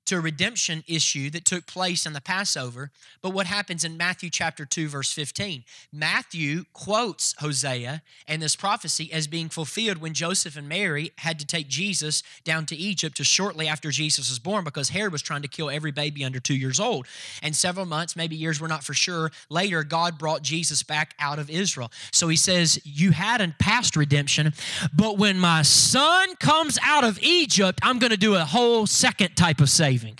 to 0.05 0.17
a 0.17 0.19
redemption 0.19 0.83
issue 0.87 1.29
that 1.31 1.45
took 1.45 1.65
place 1.65 2.05
in 2.05 2.13
the 2.13 2.21
Passover, 2.21 2.91
but 3.21 3.31
what 3.31 3.47
happens 3.47 3.83
in 3.83 3.97
Matthew 3.97 4.29
chapter 4.29 4.65
2 4.65 4.87
verse 4.87 5.11
15. 5.11 5.63
Matthew 5.91 6.65
quotes 6.73 7.33
Hosea 7.39 8.03
and 8.27 8.41
this 8.41 8.55
prophecy 8.55 9.11
as 9.11 9.25
being 9.25 9.49
fulfilled 9.49 9.97
when 9.97 10.13
Joseph 10.13 10.57
and 10.57 10.69
Mary 10.69 11.11
had 11.17 11.39
to 11.39 11.45
take 11.45 11.67
Jesus 11.67 12.21
down 12.43 12.65
to 12.67 12.75
Egypt 12.75 13.17
just 13.17 13.31
shortly 13.31 13.67
after 13.67 13.89
Jesus 13.89 14.29
was 14.29 14.37
born 14.37 14.63
because 14.63 14.89
Herod 14.89 15.11
was 15.11 15.21
trying 15.23 15.41
to 15.41 15.47
kill 15.47 15.71
every 15.71 15.91
baby 15.91 16.23
under 16.23 16.39
2 16.39 16.53
years 16.53 16.79
old. 16.79 17.07
And 17.41 17.55
several 17.55 17.85
months, 17.85 18.15
maybe 18.15 18.35
years, 18.35 18.61
we're 18.61 18.67
not 18.67 18.83
for 18.83 18.93
sure, 18.93 19.31
later 19.49 19.83
God 19.83 20.19
brought 20.19 20.43
Jesus 20.43 20.83
back 20.83 21.15
out 21.19 21.39
of 21.39 21.49
Israel. 21.49 21.91
So 22.11 22.27
he 22.27 22.37
says, 22.37 22.79
"You 22.83 23.11
had 23.11 23.41
a 23.41 23.55
past 23.59 23.95
redemption, 23.95 24.53
but 24.93 25.17
when 25.17 25.39
my 25.39 25.63
son 25.63 26.35
comes 26.35 26.77
out 26.83 27.03
of 27.03 27.17
Egypt, 27.23 27.79
I'm 27.81 27.97
going 27.97 28.11
to 28.11 28.17
do 28.17 28.35
a 28.35 28.45
whole 28.45 28.85
second 28.85 29.35
type 29.35 29.61
of 29.61 29.69
saving." 29.69 29.94
Saving. 29.97 30.17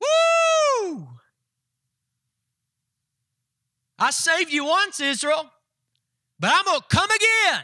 Woo! 0.00 1.08
I 3.98 4.10
saved 4.10 4.52
you 4.52 4.66
once, 4.66 5.00
Israel, 5.00 5.50
but 6.38 6.50
I'm 6.52 6.64
going 6.64 6.80
to 6.80 6.96
come 6.96 7.10
again. 7.10 7.62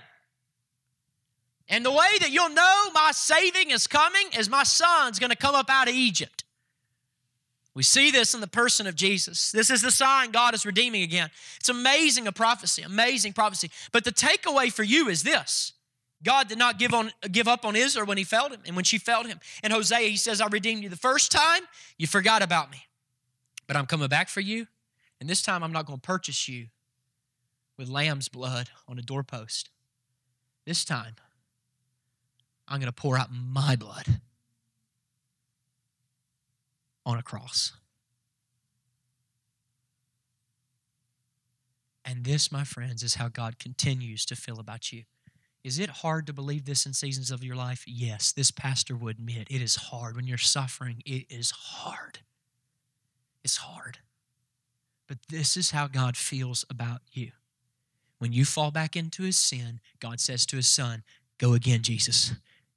And 1.69 1.85
the 1.85 1.91
way 1.91 2.19
that 2.21 2.31
you'll 2.31 2.51
know 2.51 2.91
my 2.95 3.11
saving 3.13 3.71
is 3.71 3.87
coming 3.87 4.29
is 4.37 4.49
my 4.49 4.65
son's 4.65 5.19
going 5.19 5.31
to 5.31 5.37
come 5.37 5.55
up 5.55 5.69
out 5.69 5.89
of 5.89 5.95
Egypt. 5.95 6.45
We 7.75 7.85
see 7.85 8.11
this 8.11 8.35
in 8.35 8.41
the 8.41 8.49
person 8.49 8.89
of 8.89 8.97
Jesus. 8.97 9.53
This 9.53 9.71
is 9.71 9.81
the 9.81 9.93
sign 9.93 10.33
God 10.33 10.55
is 10.55 10.67
redeeming 10.67 11.03
again. 11.03 11.31
It's 11.59 11.69
amazing 11.69 12.27
a 12.27 12.33
prophecy, 12.33 12.83
amazing 12.83 13.33
prophecy. 13.33 13.71
But 13.93 14.05
the 14.05 14.11
takeaway 14.11 14.73
for 14.73 14.83
you 14.83 15.09
is 15.09 15.23
this 15.23 15.73
God 16.23 16.49
did 16.49 16.59
not 16.59 16.79
give, 16.79 16.93
on, 16.93 17.13
give 17.31 17.49
up 17.49 17.65
on 17.65 17.77
Israel 17.77 18.07
when 18.07 18.19
he 18.19 18.25
failed 18.25 18.53
him 18.53 18.61
and 18.67 18.77
when 18.77 18.85
she 18.85 18.99
failed 18.99 19.27
him. 19.27 19.41
In 19.65 19.71
Hosea, 19.71 20.09
he 20.09 20.17
says, 20.17 20.41
I 20.41 20.49
redeemed 20.49 20.83
you 20.83 20.89
the 20.89 20.97
first 20.97 21.33
time, 21.33 21.63
you 21.97 22.07
forgot 22.07 22.43
about 22.43 22.71
me. 22.71 22.83
But 23.67 23.77
I'm 23.77 23.87
coming 23.87 24.09
back 24.09 24.29
for 24.29 24.41
you, 24.41 24.67
and 25.21 25.31
this 25.31 25.43
time 25.43 25.63
I'm 25.63 25.73
not 25.73 25.87
going 25.87 25.99
to 25.99 26.07
purchase 26.07 26.49
you 26.49 26.67
with 27.79 27.89
lamb's 27.89 28.29
blood 28.29 28.69
on 28.87 28.99
a 28.99 29.03
doorpost. 29.03 29.71
This 30.67 30.85
time, 30.85 31.15
I'm 32.69 32.79
going 32.79 32.93
to 32.93 32.93
pour 32.93 33.17
out 33.17 33.29
my 33.33 33.75
blood 33.77 34.21
on 37.07 37.19
a 37.19 37.23
cross. 37.23 37.73
And 42.05 42.25
this, 42.25 42.53
my 42.53 42.65
friends, 42.65 43.03
is 43.03 43.15
how 43.15 43.29
God 43.29 43.59
continues 43.59 44.25
to 44.27 44.37
feel 44.37 44.59
about 44.59 44.93
you. 44.93 45.05
Is 45.63 45.79
it 45.79 45.91
hard 45.91 46.27
to 46.27 46.33
believe 46.33 46.65
this 46.65 46.87
in 46.87 46.93
seasons 46.95 47.31
of 47.31 47.45
your 47.45 47.57
life? 47.57 47.85
Yes, 47.87 48.33
this 48.33 48.51
pastor 48.51 48.97
would 48.97 49.19
admit 49.19 49.49
it 49.51 49.61
is 49.61 49.77
hard. 49.77 50.17
When 50.17 50.27
you're 50.27 50.39
suffering, 50.39 51.03
it 51.05 51.27
is 51.29 51.51
hard. 51.51 52.21
It's 53.45 53.59
hard. 53.59 53.99
But 55.07 55.19
this 55.29 55.57
is 55.57 55.73
how 55.73 55.87
God 55.87 56.17
feels 56.17 56.65
about 56.71 57.03
you. 57.13 57.33
When 58.19 58.33
you 58.33 58.45
fall 58.45 58.71
back 58.71 58.97
into 58.97 59.23
his 59.23 59.39
sin, 59.39 59.81
God 59.99 60.21
says 60.21 60.47
to 60.47 60.57
his 60.57 60.69
son, 60.69 61.03
Go 61.39 61.55
again, 61.55 61.83
Jesus. 61.83 62.33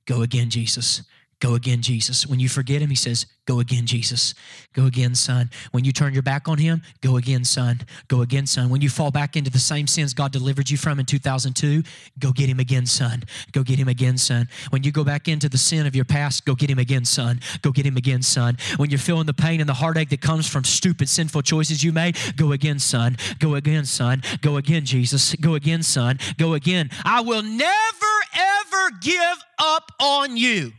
Go 0.06 0.22
again, 0.22 0.50
Jesus. 0.50 1.04
Go 1.44 1.56
again, 1.56 1.82
Jesus. 1.82 2.26
When 2.26 2.40
you 2.40 2.48
forget 2.48 2.82
him, 2.82 2.90
he 2.90 2.96
says, 2.96 3.26
Go 3.46 3.60
again, 3.60 3.86
Jesus. 3.86 4.34
Go 4.72 4.86
again, 4.86 5.14
son. 5.14 5.50
When 5.72 5.84
you 5.84 5.92
turn 5.92 6.14
your 6.14 6.24
back 6.24 6.48
on 6.48 6.58
him, 6.58 6.82
go 7.02 7.18
again, 7.18 7.44
son. 7.44 7.82
Go 8.08 8.22
again, 8.22 8.48
son. 8.48 8.70
When 8.70 8.80
you 8.80 8.88
fall 8.88 9.12
back 9.12 9.36
into 9.36 9.52
the 9.52 9.60
same 9.60 9.86
sins 9.86 10.14
God 10.14 10.32
delivered 10.32 10.70
you 10.70 10.78
from 10.78 11.02
in 11.02 11.06
2002, 11.06 11.84
go 12.18 12.32
get 12.32 12.48
him 12.48 12.62
again, 12.62 12.86
son. 12.86 13.24
Go 13.52 13.62
get 13.62 13.78
him 13.78 13.90
again, 13.90 14.18
son. 14.18 14.48
When 14.70 14.84
you 14.84 14.94
go 14.94 15.04
back 15.04 15.28
into 15.28 15.50
the 15.50 15.58
sin 15.58 15.86
of 15.86 15.98
your 15.98 16.06
past, 16.06 16.46
go 16.46 16.56
get 16.56 16.70
him 16.70 16.80
again, 16.80 17.04
son. 17.04 17.42
Go 17.62 17.74
get 17.74 17.86
him 17.86 17.98
again, 17.98 18.22
son. 18.22 18.58
When 18.78 18.90
you're 18.90 18.98
feeling 18.98 19.26
the 19.26 19.34
pain 19.34 19.60
and 19.60 19.68
the 19.68 19.74
heartache 19.74 20.12
that 20.12 20.22
comes 20.22 20.48
from 20.48 20.64
stupid, 20.64 21.10
sinful 21.10 21.42
choices 21.42 21.84
you 21.84 21.92
made, 21.92 22.18
go 22.38 22.54
again, 22.54 22.80
son. 22.80 23.18
Go 23.40 23.56
again, 23.56 23.84
son. 23.84 24.24
Go 24.40 24.56
again, 24.56 24.86
Jesus. 24.86 25.36
Go 25.36 25.56
again, 25.56 25.84
son. 25.84 26.20
Go 26.38 26.54
again. 26.54 26.90
I 27.04 27.20
will 27.20 27.44
never, 27.44 28.16
ever 28.34 28.92
give 29.02 29.44
up 29.60 29.92
on 30.00 30.38
you. 30.38 30.72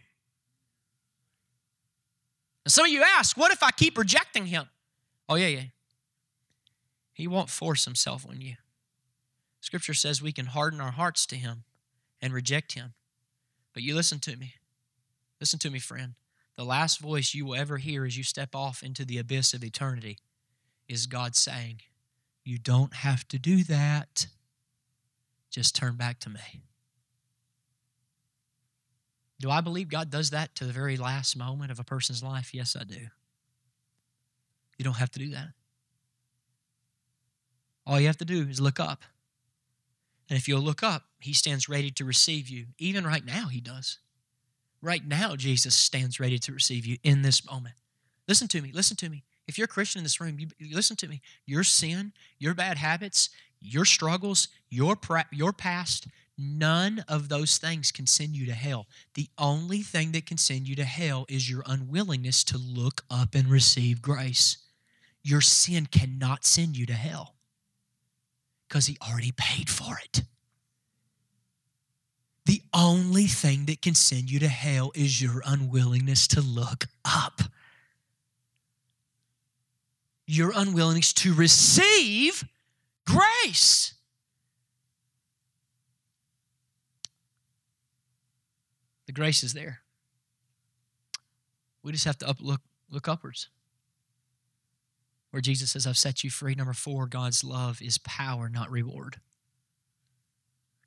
And 2.64 2.72
some 2.72 2.86
of 2.86 2.90
you 2.90 3.02
ask, 3.02 3.36
what 3.36 3.52
if 3.52 3.62
I 3.62 3.70
keep 3.70 3.98
rejecting 3.98 4.46
him? 4.46 4.68
Oh, 5.28 5.34
yeah, 5.34 5.48
yeah. 5.48 5.64
He 7.12 7.26
won't 7.26 7.50
force 7.50 7.84
himself 7.84 8.26
on 8.28 8.40
you. 8.40 8.54
Scripture 9.60 9.94
says 9.94 10.20
we 10.20 10.32
can 10.32 10.46
harden 10.46 10.80
our 10.80 10.90
hearts 10.90 11.26
to 11.26 11.36
him 11.36 11.64
and 12.20 12.32
reject 12.32 12.72
him. 12.72 12.94
But 13.72 13.82
you 13.82 13.94
listen 13.94 14.18
to 14.20 14.36
me. 14.36 14.54
Listen 15.40 15.58
to 15.60 15.70
me, 15.70 15.78
friend. 15.78 16.14
The 16.56 16.64
last 16.64 17.00
voice 17.00 17.34
you 17.34 17.46
will 17.46 17.54
ever 17.54 17.78
hear 17.78 18.04
as 18.04 18.16
you 18.16 18.24
step 18.24 18.54
off 18.54 18.82
into 18.82 19.04
the 19.04 19.18
abyss 19.18 19.54
of 19.54 19.64
eternity 19.64 20.18
is 20.88 21.06
God 21.06 21.34
saying, 21.34 21.80
You 22.44 22.58
don't 22.58 22.94
have 22.94 23.26
to 23.28 23.38
do 23.38 23.64
that. 23.64 24.26
Just 25.50 25.74
turn 25.74 25.96
back 25.96 26.20
to 26.20 26.30
me. 26.30 26.62
Do 29.40 29.50
I 29.50 29.60
believe 29.60 29.88
God 29.88 30.10
does 30.10 30.30
that 30.30 30.54
to 30.56 30.64
the 30.64 30.72
very 30.72 30.96
last 30.96 31.36
moment 31.36 31.70
of 31.70 31.78
a 31.78 31.84
person's 31.84 32.22
life? 32.22 32.54
Yes, 32.54 32.76
I 32.78 32.84
do. 32.84 33.08
You 34.78 34.84
don't 34.84 34.94
have 34.94 35.10
to 35.12 35.18
do 35.18 35.30
that. 35.30 35.48
All 37.86 38.00
you 38.00 38.06
have 38.06 38.16
to 38.18 38.24
do 38.24 38.46
is 38.48 38.60
look 38.60 38.80
up. 38.80 39.02
And 40.28 40.38
if 40.38 40.48
you'll 40.48 40.62
look 40.62 40.82
up, 40.82 41.02
He 41.20 41.32
stands 41.32 41.68
ready 41.68 41.90
to 41.92 42.04
receive 42.04 42.48
you. 42.48 42.66
Even 42.78 43.06
right 43.06 43.24
now, 43.24 43.48
He 43.48 43.60
does. 43.60 43.98
Right 44.80 45.06
now, 45.06 45.36
Jesus 45.36 45.74
stands 45.74 46.20
ready 46.20 46.38
to 46.38 46.52
receive 46.52 46.86
you 46.86 46.98
in 47.02 47.22
this 47.22 47.44
moment. 47.44 47.74
Listen 48.26 48.48
to 48.48 48.62
me. 48.62 48.70
Listen 48.72 48.96
to 48.98 49.08
me. 49.08 49.24
If 49.46 49.58
you're 49.58 49.66
a 49.66 49.68
Christian 49.68 49.98
in 49.98 50.04
this 50.04 50.20
room, 50.20 50.38
you, 50.38 50.48
listen 50.74 50.96
to 50.96 51.08
me. 51.08 51.20
Your 51.46 51.64
sin, 51.64 52.12
your 52.38 52.54
bad 52.54 52.78
habits, 52.78 53.30
your 53.60 53.84
struggles, 53.84 54.48
your, 54.70 54.96
your 55.32 55.52
past, 55.52 56.06
None 56.36 57.04
of 57.08 57.28
those 57.28 57.58
things 57.58 57.92
can 57.92 58.06
send 58.06 58.34
you 58.34 58.44
to 58.46 58.54
hell. 58.54 58.86
The 59.14 59.28
only 59.38 59.82
thing 59.82 60.12
that 60.12 60.26
can 60.26 60.36
send 60.36 60.68
you 60.68 60.74
to 60.76 60.84
hell 60.84 61.26
is 61.28 61.48
your 61.48 61.62
unwillingness 61.66 62.42
to 62.44 62.58
look 62.58 63.02
up 63.08 63.34
and 63.34 63.48
receive 63.48 64.02
grace. 64.02 64.58
Your 65.22 65.40
sin 65.40 65.86
cannot 65.86 66.44
send 66.44 66.76
you 66.76 66.86
to 66.86 66.92
hell 66.92 67.36
because 68.68 68.86
He 68.86 68.98
already 69.08 69.32
paid 69.36 69.70
for 69.70 69.96
it. 70.02 70.24
The 72.46 72.62
only 72.74 73.26
thing 73.26 73.66
that 73.66 73.80
can 73.80 73.94
send 73.94 74.30
you 74.30 74.38
to 74.40 74.48
hell 74.48 74.90
is 74.94 75.22
your 75.22 75.42
unwillingness 75.46 76.26
to 76.28 76.40
look 76.40 76.86
up. 77.04 77.40
Your 80.26 80.52
unwillingness 80.54 81.12
to 81.14 81.32
receive 81.32 82.44
grace. 83.06 83.94
Grace 89.14 89.42
is 89.42 89.52
there. 89.52 89.80
We 91.82 91.92
just 91.92 92.04
have 92.04 92.18
to 92.18 92.28
up, 92.28 92.38
look, 92.40 92.60
look 92.90 93.08
upwards. 93.08 93.48
Where 95.30 95.40
Jesus 95.40 95.72
says, 95.72 95.86
I've 95.86 95.98
set 95.98 96.22
you 96.22 96.30
free. 96.30 96.54
Number 96.54 96.72
four, 96.72 97.06
God's 97.06 97.42
love 97.42 97.82
is 97.82 97.98
power, 97.98 98.48
not 98.48 98.70
reward. 98.70 99.16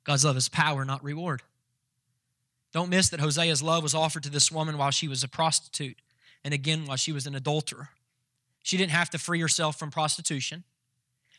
God's 0.04 0.24
love 0.24 0.36
is 0.36 0.48
power, 0.48 0.84
not 0.84 1.04
reward. 1.04 1.42
Don't 2.72 2.90
miss 2.90 3.08
that 3.10 3.20
Hosea's 3.20 3.62
love 3.62 3.82
was 3.82 3.94
offered 3.94 4.22
to 4.24 4.30
this 4.30 4.50
woman 4.50 4.78
while 4.78 4.90
she 4.90 5.08
was 5.08 5.22
a 5.22 5.28
prostitute, 5.28 5.98
and 6.44 6.54
again 6.54 6.86
while 6.86 6.96
she 6.96 7.12
was 7.12 7.26
an 7.26 7.34
adulterer. 7.34 7.90
She 8.62 8.76
didn't 8.76 8.92
have 8.92 9.10
to 9.10 9.18
free 9.18 9.40
herself 9.40 9.78
from 9.78 9.90
prostitution. 9.90 10.64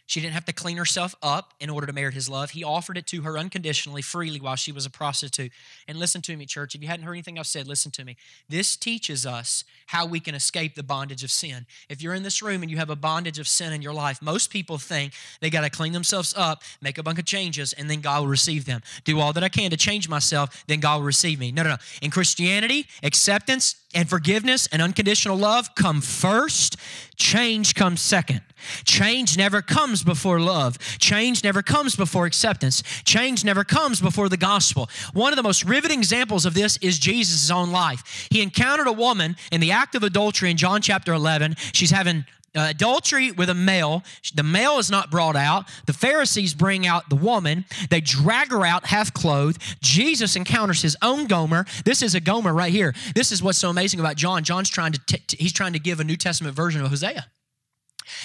She 0.09 0.19
didn't 0.21 0.33
have 0.33 0.45
to 0.45 0.53
clean 0.53 0.77
herself 0.77 1.13
up 1.21 1.53
in 1.59 1.69
order 1.69 1.85
to 1.85 1.93
merit 1.93 2.15
his 2.15 2.27
love. 2.27 2.49
He 2.49 2.63
offered 2.63 2.97
it 2.97 3.05
to 3.07 3.21
her 3.21 3.37
unconditionally, 3.37 4.01
freely, 4.01 4.39
while 4.39 4.55
she 4.55 4.71
was 4.71 4.87
a 4.87 4.89
prostitute. 4.89 5.51
And 5.87 5.99
listen 5.99 6.23
to 6.23 6.35
me, 6.35 6.47
church. 6.47 6.73
If 6.73 6.81
you 6.81 6.87
hadn't 6.87 7.05
heard 7.05 7.13
anything 7.13 7.37
I've 7.37 7.45
said, 7.45 7.67
listen 7.67 7.91
to 7.91 8.03
me. 8.03 8.17
This 8.49 8.75
teaches 8.75 9.27
us 9.27 9.65
how 9.85 10.07
we 10.07 10.19
can 10.19 10.33
escape 10.33 10.73
the 10.73 10.81
bondage 10.81 11.23
of 11.23 11.29
sin. 11.29 11.67
If 11.89 12.01
you're 12.01 12.15
in 12.15 12.23
this 12.23 12.41
room 12.41 12.63
and 12.63 12.71
you 12.71 12.77
have 12.77 12.89
a 12.89 12.95
bondage 12.95 13.37
of 13.37 13.47
sin 13.47 13.71
in 13.71 13.83
your 13.83 13.93
life, 13.93 14.19
most 14.19 14.49
people 14.49 14.79
think 14.79 15.13
they 15.41 15.51
got 15.51 15.61
to 15.61 15.69
clean 15.69 15.93
themselves 15.93 16.33
up, 16.35 16.63
make 16.81 16.97
a 16.97 17.03
bunch 17.03 17.19
of 17.19 17.25
changes, 17.25 17.73
and 17.73 17.87
then 17.87 18.01
God 18.01 18.21
will 18.21 18.29
receive 18.29 18.65
them. 18.65 18.81
Do 19.03 19.19
all 19.19 19.31
that 19.33 19.43
I 19.43 19.49
can 19.49 19.69
to 19.69 19.77
change 19.77 20.09
myself, 20.09 20.63
then 20.65 20.79
God 20.79 20.97
will 20.97 21.05
receive 21.05 21.39
me. 21.39 21.51
No, 21.51 21.61
no, 21.61 21.69
no. 21.69 21.77
In 22.01 22.09
Christianity, 22.09 22.87
acceptance, 23.03 23.75
and 23.93 24.09
forgiveness 24.09 24.67
and 24.67 24.81
unconditional 24.81 25.37
love 25.37 25.73
come 25.75 26.01
first, 26.01 26.77
change 27.15 27.73
comes 27.73 28.01
second. 28.01 28.41
Change 28.83 29.37
never 29.37 29.61
comes 29.61 30.03
before 30.03 30.39
love. 30.39 30.77
Change 30.99 31.43
never 31.43 31.61
comes 31.61 31.95
before 31.95 32.25
acceptance. 32.25 32.83
Change 33.03 33.43
never 33.43 33.63
comes 33.63 34.01
before 34.01 34.29
the 34.29 34.37
gospel. 34.37 34.89
One 35.13 35.31
of 35.31 35.37
the 35.37 35.43
most 35.43 35.63
riveting 35.63 35.99
examples 35.99 36.45
of 36.45 36.53
this 36.53 36.77
is 36.77 36.99
Jesus' 36.99 37.49
own 37.49 37.71
life. 37.71 38.27
He 38.29 38.41
encountered 38.41 38.87
a 38.87 38.93
woman 38.93 39.37
in 39.51 39.61
the 39.61 39.71
act 39.71 39.95
of 39.95 40.03
adultery 40.03 40.51
in 40.51 40.57
John 40.57 40.81
chapter 40.81 41.13
11. 41.13 41.55
She's 41.71 41.91
having 41.91 42.25
uh, 42.55 42.67
adultery 42.69 43.31
with 43.31 43.49
a 43.49 43.53
male. 43.53 44.03
The 44.33 44.43
male 44.43 44.79
is 44.79 44.89
not 44.89 45.11
brought 45.11 45.35
out. 45.35 45.65
The 45.85 45.93
Pharisees 45.93 46.53
bring 46.53 46.87
out 46.87 47.09
the 47.09 47.15
woman. 47.15 47.65
They 47.89 48.01
drag 48.01 48.51
her 48.51 48.65
out 48.65 48.85
half 48.85 49.13
clothed. 49.13 49.61
Jesus 49.81 50.35
encounters 50.35 50.81
his 50.81 50.97
own 51.01 51.27
Gomer. 51.27 51.65
This 51.85 52.01
is 52.01 52.15
a 52.15 52.19
Gomer 52.19 52.53
right 52.53 52.71
here. 52.71 52.93
This 53.15 53.31
is 53.31 53.43
what's 53.43 53.57
so 53.57 53.69
amazing 53.69 53.99
about 53.99 54.15
John. 54.15 54.43
John's 54.43 54.69
trying 54.69 54.93
to 54.93 54.99
t- 55.05 55.37
he's 55.37 55.53
trying 55.53 55.73
to 55.73 55.79
give 55.79 55.99
a 55.99 56.03
New 56.03 56.17
Testament 56.17 56.55
version 56.55 56.81
of 56.81 56.89
Hosea. 56.89 57.27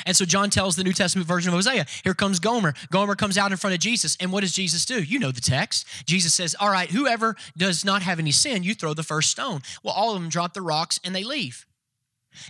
And 0.07 0.16
so 0.16 0.25
John 0.25 0.51
tells 0.51 0.77
the 0.77 0.85
New 0.85 0.93
Testament 0.93 1.29
version 1.29 1.51
of 1.51 1.55
Hosea, 1.55 1.87
here 2.03 2.14
comes 2.14 2.41
Gomer. 2.41 2.75
Gomer 2.91 3.14
comes 3.14 3.37
out 3.37 3.51
in 3.51 3.59
front 3.59 3.75
of 3.75 3.81
Jesus. 3.81 4.16
And 4.20 4.33
what 4.33 4.41
does 4.41 4.53
Jesus 4.53 4.85
do? 4.85 5.03
You 5.03 5.18
know 5.18 5.31
the 5.31 5.41
text. 5.41 5.87
Jesus 6.07 6.35
says, 6.35 6.57
All 6.59 6.70
right, 6.70 6.91
whoever 6.91 7.37
does 7.57 7.85
not 7.85 8.03
have 8.03 8.18
any 8.18 8.33
sin, 8.33 8.62
you 8.62 8.75
throw 8.75 8.95
the 8.95 9.03
first 9.03 9.31
stone. 9.31 9.61
Well, 9.83 9.95
all 9.95 10.14
of 10.14 10.20
them 10.20 10.31
drop 10.31 10.55
the 10.55 10.62
rocks 10.62 10.99
and 11.05 11.14
they 11.14 11.25
leave. 11.25 11.66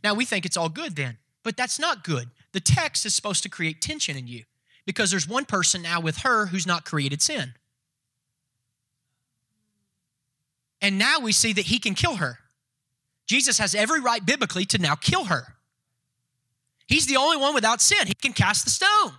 Now 0.03 0.15
we 0.15 0.25
think 0.25 0.47
it's 0.47 0.57
all 0.57 0.69
good 0.69 0.97
then. 0.97 1.19
But 1.45 1.57
that's 1.57 1.79
not 1.79 2.03
good. 2.03 2.31
The 2.53 2.61
text 2.61 3.07
is 3.07 3.15
supposed 3.15 3.43
to 3.45 3.49
create 3.49 3.81
tension 3.81 4.17
in 4.17 4.27
you 4.27 4.45
because 4.87 5.11
there's 5.11 5.29
one 5.29 5.45
person 5.45 5.83
now 5.83 6.01
with 6.01 6.19
her 6.19 6.47
who's 6.47 6.67
not 6.67 6.85
created 6.85 7.23
sin. 7.23 7.55
And 10.83 10.99
now 10.99 11.21
we 11.21 11.33
see 11.33 11.53
that 11.53 11.67
he 11.67 11.79
can 11.79 11.95
kill 11.95 12.17
her. 12.17 12.39
Jesus 13.27 13.59
has 13.59 13.75
every 13.75 14.01
right 14.01 14.25
biblically 14.25 14.65
to 14.67 14.79
now 14.79 14.95
kill 14.95 15.25
her. 15.25 15.55
He's 16.87 17.07
the 17.07 17.17
only 17.17 17.37
one 17.37 17.55
without 17.55 17.81
sin. 17.81 18.07
He 18.07 18.15
can 18.15 18.33
cast 18.33 18.65
the 18.65 18.71
stone. 18.71 19.13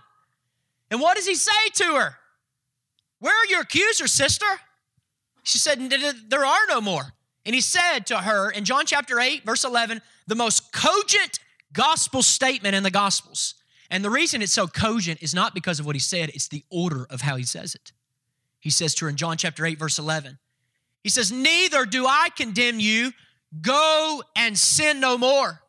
And 0.90 1.00
what 1.00 1.16
does 1.16 1.26
he 1.26 1.34
say 1.34 1.68
to 1.74 1.84
her? 1.94 2.16
Where 3.18 3.34
are 3.34 3.46
your 3.46 3.62
accusers, 3.62 4.12
sister? 4.12 4.46
She 5.42 5.58
said, 5.58 5.90
There 6.28 6.44
are 6.44 6.66
no 6.68 6.80
more. 6.80 7.12
And 7.44 7.54
he 7.54 7.60
said 7.60 8.06
to 8.06 8.18
her 8.18 8.50
in 8.50 8.64
John 8.64 8.86
chapter 8.86 9.18
8, 9.18 9.44
verse 9.44 9.64
11, 9.64 10.02
the 10.26 10.34
most 10.34 10.72
cogent 10.72 11.40
gospel 11.76 12.22
statement 12.22 12.74
in 12.74 12.82
the 12.82 12.90
Gospels. 12.90 13.54
And 13.90 14.04
the 14.04 14.10
reason 14.10 14.42
it's 14.42 14.52
so 14.52 14.66
cogent 14.66 15.22
is 15.22 15.34
not 15.34 15.54
because 15.54 15.78
of 15.78 15.86
what 15.86 15.94
he 15.94 16.00
said, 16.00 16.30
it's 16.30 16.48
the 16.48 16.64
order 16.70 17.06
of 17.08 17.20
how 17.20 17.36
he 17.36 17.44
says 17.44 17.74
it. 17.74 17.92
He 18.58 18.70
says 18.70 18.94
to 18.96 19.04
her 19.04 19.08
in 19.08 19.16
John 19.16 19.36
chapter 19.36 19.64
8, 19.64 19.78
verse 19.78 19.98
11, 19.98 20.38
he 21.04 21.10
says, 21.10 21.30
Neither 21.30 21.86
do 21.86 22.04
I 22.04 22.30
condemn 22.36 22.80
you, 22.80 23.12
go 23.60 24.24
and 24.34 24.58
sin 24.58 24.98
no 24.98 25.16
more. 25.16 25.62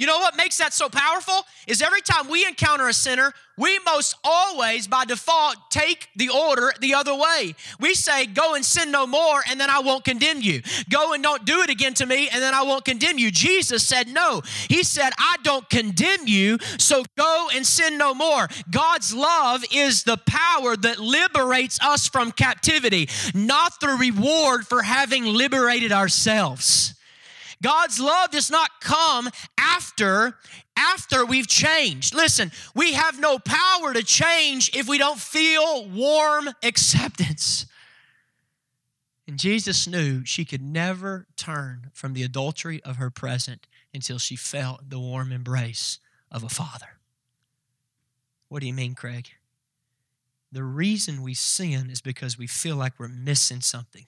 You 0.00 0.06
know 0.06 0.18
what 0.18 0.34
makes 0.34 0.56
that 0.56 0.72
so 0.72 0.88
powerful? 0.88 1.44
Is 1.66 1.82
every 1.82 2.00
time 2.00 2.28
we 2.28 2.46
encounter 2.46 2.88
a 2.88 2.92
sinner, 2.94 3.34
we 3.58 3.78
most 3.80 4.16
always, 4.24 4.86
by 4.86 5.04
default, 5.04 5.56
take 5.68 6.08
the 6.16 6.30
order 6.30 6.72
the 6.80 6.94
other 6.94 7.14
way. 7.14 7.54
We 7.78 7.92
say, 7.92 8.24
Go 8.24 8.54
and 8.54 8.64
sin 8.64 8.90
no 8.90 9.06
more, 9.06 9.42
and 9.46 9.60
then 9.60 9.68
I 9.68 9.80
won't 9.80 10.06
condemn 10.06 10.40
you. 10.40 10.62
Go 10.88 11.12
and 11.12 11.22
don't 11.22 11.44
do 11.44 11.60
it 11.60 11.68
again 11.68 11.92
to 11.94 12.06
me, 12.06 12.30
and 12.30 12.40
then 12.40 12.54
I 12.54 12.62
won't 12.62 12.86
condemn 12.86 13.18
you. 13.18 13.30
Jesus 13.30 13.86
said, 13.86 14.08
No. 14.08 14.40
He 14.70 14.84
said, 14.84 15.10
I 15.18 15.36
don't 15.42 15.68
condemn 15.68 16.26
you, 16.26 16.56
so 16.78 17.04
go 17.18 17.48
and 17.54 17.66
sin 17.66 17.98
no 17.98 18.14
more. 18.14 18.48
God's 18.70 19.14
love 19.14 19.62
is 19.70 20.04
the 20.04 20.16
power 20.16 20.78
that 20.78 20.98
liberates 20.98 21.78
us 21.82 22.08
from 22.08 22.32
captivity, 22.32 23.10
not 23.34 23.78
the 23.80 23.88
reward 23.88 24.66
for 24.66 24.80
having 24.80 25.26
liberated 25.26 25.92
ourselves. 25.92 26.94
God's 27.62 28.00
love 28.00 28.30
does 28.30 28.50
not 28.50 28.70
come 28.80 29.28
after 29.58 30.36
after 30.76 31.26
we've 31.26 31.46
changed. 31.46 32.14
Listen, 32.14 32.50
we 32.74 32.94
have 32.94 33.20
no 33.20 33.38
power 33.38 33.92
to 33.92 34.02
change 34.02 34.74
if 34.74 34.88
we 34.88 34.96
don't 34.96 35.18
feel 35.18 35.86
warm 35.88 36.48
acceptance. 36.62 37.66
And 39.28 39.38
Jesus 39.38 39.86
knew 39.86 40.24
she 40.24 40.44
could 40.44 40.62
never 40.62 41.26
turn 41.36 41.90
from 41.92 42.14
the 42.14 42.22
adultery 42.22 42.82
of 42.82 42.96
her 42.96 43.10
present 43.10 43.66
until 43.92 44.18
she 44.18 44.36
felt 44.36 44.88
the 44.88 44.98
warm 44.98 45.30
embrace 45.30 45.98
of 46.32 46.42
a 46.42 46.48
father. 46.48 46.98
What 48.48 48.60
do 48.60 48.66
you 48.66 48.74
mean, 48.74 48.94
Craig? 48.94 49.28
The 50.50 50.64
reason 50.64 51.22
we 51.22 51.34
sin 51.34 51.90
is 51.90 52.00
because 52.00 52.36
we 52.36 52.48
feel 52.48 52.74
like 52.74 52.98
we're 52.98 53.06
missing 53.06 53.60
something, 53.60 54.06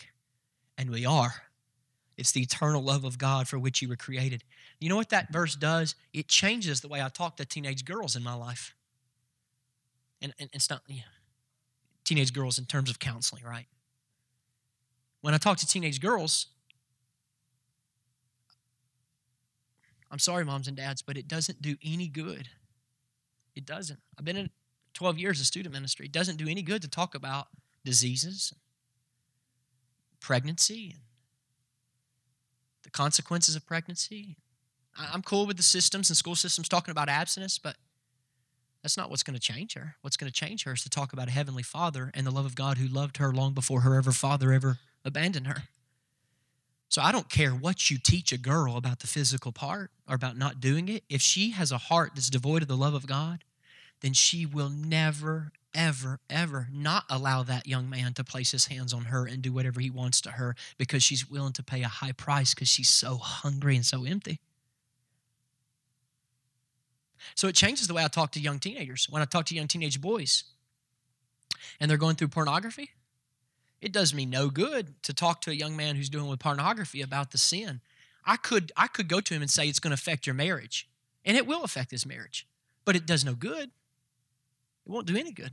and 0.77 0.91
we 0.91 1.07
are. 1.07 1.45
It's 2.23 2.31
the 2.31 2.43
eternal 2.43 2.81
love 2.81 3.03
of 3.03 3.19
God 3.19 3.49
for 3.49 3.59
which 3.59 3.83
you 3.83 3.89
were 3.89 3.97
created. 3.97 4.45
You 4.79 4.89
know 4.89 4.95
what 4.95 5.09
that 5.09 5.33
verse 5.33 5.57
does? 5.57 5.97
It 6.15 6.29
changes 6.29 6.81
the 6.81 6.87
way 6.87 7.03
I 7.03 7.09
talk 7.09 7.37
to 7.39 7.45
teenage 7.45 7.85
girls 7.85 8.15
in 8.15 8.23
my 8.23 8.35
life. 8.35 8.77
And, 10.23 10.33
and 10.39 10.49
it's 10.53 10.71
not 10.71 10.83
yeah, 10.87 11.01
teenage 12.05 12.33
girls 12.33 12.61
in 12.61 12.67
terms 12.67 12.91
of 12.91 13.01
counseling, 13.01 13.43
right? 13.43 13.67
When 15.23 15.35
I 15.35 15.39
talk 15.39 15.59
to 15.59 15.67
teenage 15.67 16.01
girls, 16.01 16.47
I'm 20.09 20.21
sorry, 20.21 20.45
moms 20.45 20.69
and 20.69 20.77
dads, 20.77 21.03
but 21.03 21.17
it 21.17 21.27
doesn't 21.27 21.61
do 21.61 21.75
any 21.85 22.07
good. 22.07 22.47
It 23.57 23.67
doesn't. 23.67 23.99
I've 24.17 24.25
been 24.25 24.37
in 24.37 24.51
12 24.95 25.19
years 25.19 25.41
of 25.41 25.47
student 25.47 25.75
ministry. 25.75 26.07
It 26.07 26.13
doesn't 26.13 26.37
do 26.37 26.47
any 26.47 26.63
good 26.63 26.83
to 26.83 26.89
talk 26.89 27.17
about 27.17 27.49
diseases, 27.85 28.53
pregnancy, 30.21 30.93
and 30.93 31.03
the 32.83 32.91
consequences 32.91 33.57
of 33.57 33.67
pregnancy. 33.67 34.37
I'm 34.97 35.23
cool 35.23 35.47
with 35.47 35.57
the 35.57 35.63
systems 35.63 36.11
and 36.11 36.17
school 36.17 36.35
systems 36.35 36.69
talking 36.69 36.93
about 36.93 37.09
abstinence, 37.09 37.59
but 37.59 37.77
that's 38.83 38.97
not 38.97 39.11
what's 39.11 39.23
going 39.23 39.39
to 39.39 39.41
change 39.41 39.75
her. 39.75 39.95
What's 40.03 40.17
going 40.17 40.31
to 40.31 40.35
change 40.35 40.65
her 40.65 40.73
is 40.73 40.83
to 40.83 40.91
talk 40.91 41.13
about 41.13 41.29
a 41.29 41.33
heavenly 41.33 41.63
father 41.63 42.11
and 42.15 42.27
the 42.27 42.31
love 42.31 42.45
of 42.45 42.55
God 42.55 42.79
who 42.79 42.87
loved 42.87 43.19
her 43.19 43.33
long 43.33 43.53
before 43.53 43.83
her 43.83 43.97
ever 43.97 44.13
father 44.13 44.53
ever 44.53 44.79
abandoned 45.05 45.47
her. 45.47 45.65
So 46.89 47.01
I 47.01 47.11
don't 47.11 47.31
care 47.31 47.53
what 47.53 47.91
you 47.91 47.97
teach 47.97 48.33
a 48.33 48.39
girl 48.39 48.77
about 48.77 48.99
the 48.99 49.07
physical 49.07 49.51
part 49.51 49.91
or 50.07 50.15
about 50.15 50.37
not 50.37 50.61
doing 50.61 50.89
it. 50.89 51.05
If 51.09 51.23
she 51.23 51.53
has 51.53 51.73
a 51.73 51.79
heart 51.79 52.13
that's 52.15 52.29
devoid 52.29 52.61
of 52.61 52.69
the 52.69 52.77
love 52.77 52.93
of 52.93 53.07
God, 53.07 53.45
then 54.03 54.13
she 54.13 54.45
will 54.45 54.69
never, 54.69 55.53
ever, 55.75 56.21
ever 56.29 56.69
not 56.73 57.05
allow 57.09 57.43
that 57.43 57.67
young 57.67 57.89
man 57.89 58.13
to 58.15 58.25
place 58.25 58.51
his 58.51 58.67
hands 58.67 58.93
on 58.93 59.07
her 59.07 59.27
and 59.27 59.41
do 59.41 59.53
whatever 59.53 59.81
he 59.81 59.91
wants 59.91 60.21
to 60.23 60.33
her 60.33 60.55
because 60.77 61.03
she's 61.03 61.31
willing 61.31 61.53
to 61.55 61.63
pay 61.63 61.83
a 61.83 61.89
high 61.89 62.13
price 62.13 62.55
because 62.55 62.69
she's 62.69 62.89
so 62.89 63.17
hungry 63.17 63.77
and 63.77 63.87
so 63.87 64.05
empty. 64.05 64.41
So 67.35 67.49
it 67.49 67.55
changes 67.55 67.87
the 67.87 67.95
way 67.95 68.05
I 68.05 68.09
talk 68.09 68.33
to 68.33 68.41
young 68.41 68.59
teenagers. 68.59 69.07
When 69.09 69.23
I 69.23 69.25
talk 69.25 69.47
to 69.47 69.55
young 69.55 69.69
teenage 69.69 70.01
boys 70.01 70.45
and 71.81 71.89
they're 71.89 71.99
going 71.99 72.17
through 72.17 72.29
pornography, 72.29 72.91
it 73.81 73.93
does 73.93 74.13
me 74.13 74.27
no 74.27 74.49
good 74.49 75.03
to 75.05 75.15
talk 75.15 75.41
to 75.43 75.51
a 75.51 75.55
young 75.55 75.77
man 75.77 75.97
who's 75.97 76.09
doing 76.09 76.29
with 76.29 76.41
pornography 76.41 77.03
about 77.03 77.31
the 77.31 77.39
sin. 77.39 77.81
I 78.25 78.37
could 78.37 78.71
I 78.77 78.87
could 78.87 79.09
go 79.09 79.21
to 79.21 79.35
him 79.35 79.43
and 79.43 79.51
say 79.51 79.69
it's 79.69 79.81
going 79.81 79.91
to 79.91 79.95
affect 80.01 80.27
your 80.27 80.35
marriage, 80.35 80.89
and 81.25 81.37
it 81.37 81.47
will 81.47 81.65
affect 81.65 81.91
his 81.91 82.07
marriage, 82.07 82.47
but 82.85 82.95
it 82.95 83.07
does 83.07 83.25
no 83.25 83.35
good. 83.35 83.71
It 84.87 84.91
won't 84.91 85.07
do 85.07 85.17
any 85.17 85.33
good. 85.33 85.53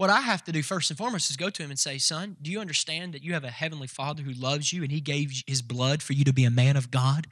What 0.00 0.08
I 0.08 0.22
have 0.22 0.42
to 0.44 0.52
do 0.52 0.62
first 0.62 0.90
and 0.90 0.96
foremost 0.96 1.28
is 1.28 1.36
go 1.36 1.50
to 1.50 1.62
him 1.62 1.68
and 1.68 1.78
say, 1.78 1.98
Son, 1.98 2.38
do 2.40 2.50
you 2.50 2.58
understand 2.58 3.12
that 3.12 3.22
you 3.22 3.34
have 3.34 3.44
a 3.44 3.50
heavenly 3.50 3.86
Father 3.86 4.22
who 4.22 4.32
loves 4.32 4.72
you 4.72 4.82
and 4.82 4.90
he 4.90 5.02
gave 5.02 5.42
his 5.46 5.60
blood 5.60 6.02
for 6.02 6.14
you 6.14 6.24
to 6.24 6.32
be 6.32 6.46
a 6.46 6.50
man 6.50 6.78
of 6.78 6.90
God? 6.90 7.26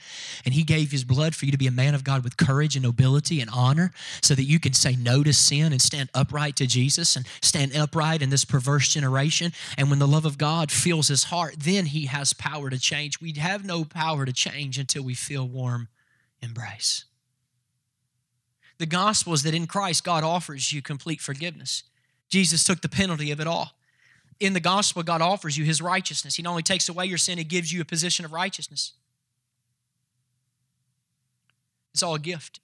And 0.45 0.53
he 0.53 0.65
gave 0.65 0.91
his 0.91 1.03
blood 1.03 1.35
for 1.35 1.47
you 1.47 1.53
to 1.53 1.57
be 1.57 1.67
a 1.67 1.71
man 1.71 1.95
of 1.95 2.05
God 2.05 2.23
with 2.23 2.37
courage 2.37 2.77
and 2.77 2.83
nobility 2.83 3.41
and 3.41 3.49
honor 3.49 3.91
so 4.21 4.35
that 4.35 4.43
you 4.43 4.61
can 4.61 4.75
say 4.75 4.95
no 4.97 5.25
to 5.25 5.33
sin 5.33 5.73
and 5.73 5.81
stand 5.81 6.11
upright 6.13 6.57
to 6.57 6.67
Jesus 6.67 7.17
and 7.17 7.27
stand 7.41 7.75
upright 7.75 8.21
in 8.21 8.29
this 8.29 8.45
perverse 8.45 8.93
generation. 8.93 9.55
And 9.79 9.89
when 9.89 9.99
the 9.99 10.07
love 10.07 10.27
of 10.27 10.37
God 10.37 10.71
fills 10.71 11.09
his 11.09 11.25
heart, 11.25 11.55
then 11.59 11.87
he 11.87 12.05
has 12.05 12.35
power 12.35 12.69
to 12.69 12.79
change. 12.79 13.19
We 13.19 13.33
have 13.39 13.65
no 13.65 13.85
power 13.85 14.27
to 14.27 14.33
change 14.35 14.79
until 14.79 15.05
we 15.05 15.15
feel 15.15 15.49
warm 15.49 15.89
embrace. 16.43 17.07
The 18.79 18.87
gospel 18.87 19.33
is 19.33 19.43
that 19.43 19.55
in 19.55 19.67
Christ, 19.67 20.05
God 20.05 20.25
offers 20.25 20.73
you 20.73 20.83
complete 20.83 21.21
forgiveness. 21.21 21.83
Jesus 22.29 22.65
took 22.65 22.81
the 22.81 22.89
penalty 22.89 23.31
of 23.31 23.41
it 23.41 23.47
all. 23.47 23.73
In 24.41 24.53
the 24.53 24.61
gospel, 24.61 25.03
God 25.03 25.21
offers 25.21 25.59
you 25.59 25.65
his 25.65 25.83
righteousness. 25.83 26.37
He 26.37 26.43
not 26.43 26.51
only 26.51 26.63
takes 26.63 26.89
away 26.89 27.07
your 27.07 27.19
sin, 27.19 27.39
he 27.39 27.45
gives 27.45 27.73
you 27.73 27.81
a 27.81 27.85
position 27.85 28.25
of 28.25 28.33
righteousness. 28.33 28.93
It's 31.93 32.03
all 32.03 32.15
a 32.15 32.21
gift. 32.21 32.61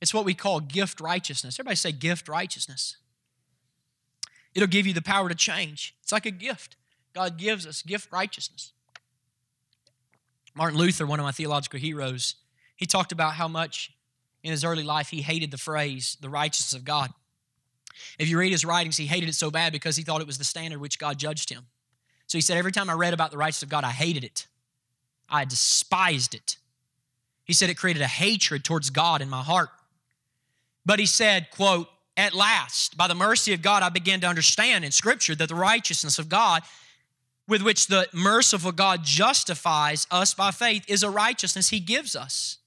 It's 0.00 0.12
what 0.12 0.24
we 0.24 0.34
call 0.34 0.58
gift 0.58 1.00
righteousness. 1.00 1.60
Everybody 1.60 1.76
say 1.76 1.92
gift 1.92 2.28
righteousness. 2.28 2.96
It'll 4.52 4.66
give 4.66 4.86
you 4.86 4.92
the 4.92 5.02
power 5.02 5.28
to 5.28 5.34
change. 5.34 5.94
It's 6.02 6.10
like 6.10 6.26
a 6.26 6.32
gift. 6.32 6.76
God 7.14 7.38
gives 7.38 7.66
us 7.66 7.82
gift 7.82 8.10
righteousness. 8.10 8.72
Martin 10.54 10.78
Luther, 10.78 11.06
one 11.06 11.20
of 11.20 11.24
my 11.24 11.30
theological 11.30 11.78
heroes, 11.78 12.34
he 12.74 12.84
talked 12.84 13.12
about 13.12 13.34
how 13.34 13.46
much 13.46 13.92
in 14.42 14.50
his 14.50 14.64
early 14.64 14.82
life 14.82 15.08
he 15.08 15.22
hated 15.22 15.50
the 15.50 15.58
phrase, 15.58 16.16
the 16.20 16.28
righteousness 16.28 16.78
of 16.78 16.84
God. 16.84 17.10
If 18.18 18.28
you 18.28 18.38
read 18.38 18.52
his 18.52 18.64
writings, 18.64 18.96
he 18.96 19.06
hated 19.06 19.28
it 19.28 19.34
so 19.34 19.50
bad 19.50 19.72
because 19.72 19.96
he 19.96 20.02
thought 20.02 20.20
it 20.20 20.26
was 20.26 20.38
the 20.38 20.44
standard 20.44 20.80
which 20.80 20.98
God 20.98 21.18
judged 21.18 21.50
him. 21.50 21.66
So 22.26 22.38
he 22.38 22.42
said, 22.42 22.56
Every 22.56 22.72
time 22.72 22.90
I 22.90 22.94
read 22.94 23.14
about 23.14 23.30
the 23.30 23.36
righteousness 23.36 23.64
of 23.64 23.68
God, 23.68 23.84
I 23.84 23.90
hated 23.90 24.24
it. 24.24 24.46
I 25.28 25.44
despised 25.44 26.34
it. 26.34 26.56
He 27.44 27.52
said 27.52 27.70
it 27.70 27.76
created 27.76 28.02
a 28.02 28.06
hatred 28.06 28.64
towards 28.64 28.90
God 28.90 29.20
in 29.20 29.28
my 29.28 29.42
heart. 29.42 29.70
But 30.84 30.98
he 30.98 31.06
said, 31.06 31.50
quote, 31.50 31.88
at 32.16 32.34
last, 32.34 32.96
by 32.96 33.08
the 33.08 33.14
mercy 33.14 33.54
of 33.54 33.62
God, 33.62 33.82
I 33.82 33.88
began 33.88 34.20
to 34.20 34.26
understand 34.26 34.84
in 34.84 34.90
Scripture 34.90 35.34
that 35.36 35.48
the 35.48 35.54
righteousness 35.54 36.18
of 36.18 36.28
God, 36.28 36.62
with 37.48 37.62
which 37.62 37.86
the 37.86 38.08
merciful 38.12 38.72
God 38.72 39.02
justifies 39.02 40.06
us 40.10 40.34
by 40.34 40.50
faith, 40.50 40.84
is 40.88 41.02
a 41.02 41.10
righteousness 41.10 41.70
He 41.70 41.80
gives 41.80 42.14
us. 42.14 42.58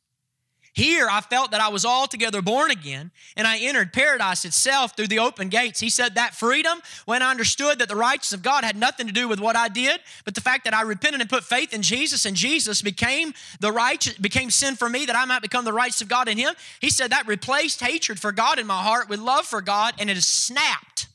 Here, 0.76 1.07
I 1.09 1.21
felt 1.21 1.51
that 1.51 1.61
I 1.61 1.69
was 1.69 1.86
altogether 1.86 2.41
born 2.41 2.69
again, 2.69 3.11
and 3.38 3.47
I 3.47 3.59
entered 3.59 3.93
paradise 3.93 4.43
itself 4.43 4.93
through 4.97 5.07
the 5.07 5.19
open 5.19 5.47
gates. 5.47 5.80
He 5.80 5.89
said 5.89 6.15
that 6.15 6.36
freedom, 6.36 6.82
when 7.05 7.21
I 7.21 7.32
understood 7.32 7.80
that 7.80 7.88
the 7.88 7.95
righteousness 7.95 8.38
of 8.38 8.43
God 8.43 8.65
had 8.65 8.76
nothing 8.76 9.07
to 9.07 9.13
do 9.13 9.30
with 9.30 9.39
what 9.39 9.55
I 9.55 9.69
did, 9.69 10.01
but 10.26 10.36
the 10.36 10.41
fact 10.41 10.65
that 10.65 10.73
I 10.73 10.82
repented 10.82 11.21
and 11.21 11.30
put 11.30 11.45
faith 11.45 11.73
in 11.73 11.82
Jesus, 11.82 12.26
and 12.26 12.36
Jesus 12.36 12.82
became 12.82 13.34
the 13.61 13.71
righteous, 13.71 14.17
became 14.17 14.51
sin 14.51 14.76
for 14.76 14.89
me, 14.89 15.05
that 15.05 15.15
I 15.15 15.23
might 15.23 15.41
become 15.41 15.63
the 15.63 15.71
righteous 15.71 16.01
of 16.01 16.09
God 16.09 16.28
in 16.28 16.38
Him. 16.38 16.53
He 16.82 16.89
said 16.89 17.11
that 17.11 17.26
replaced 17.26 17.80
hatred 17.80 18.19
for 18.19 18.34
God 18.34 18.59
in 18.59 18.67
my 18.67 18.84
heart 18.84 19.07
with 19.07 19.21
love 19.21 19.45
for 19.45 19.61
God, 19.61 19.93
and 19.97 20.09
it 20.09 20.17
has 20.17 20.28
snapped 20.28 21.07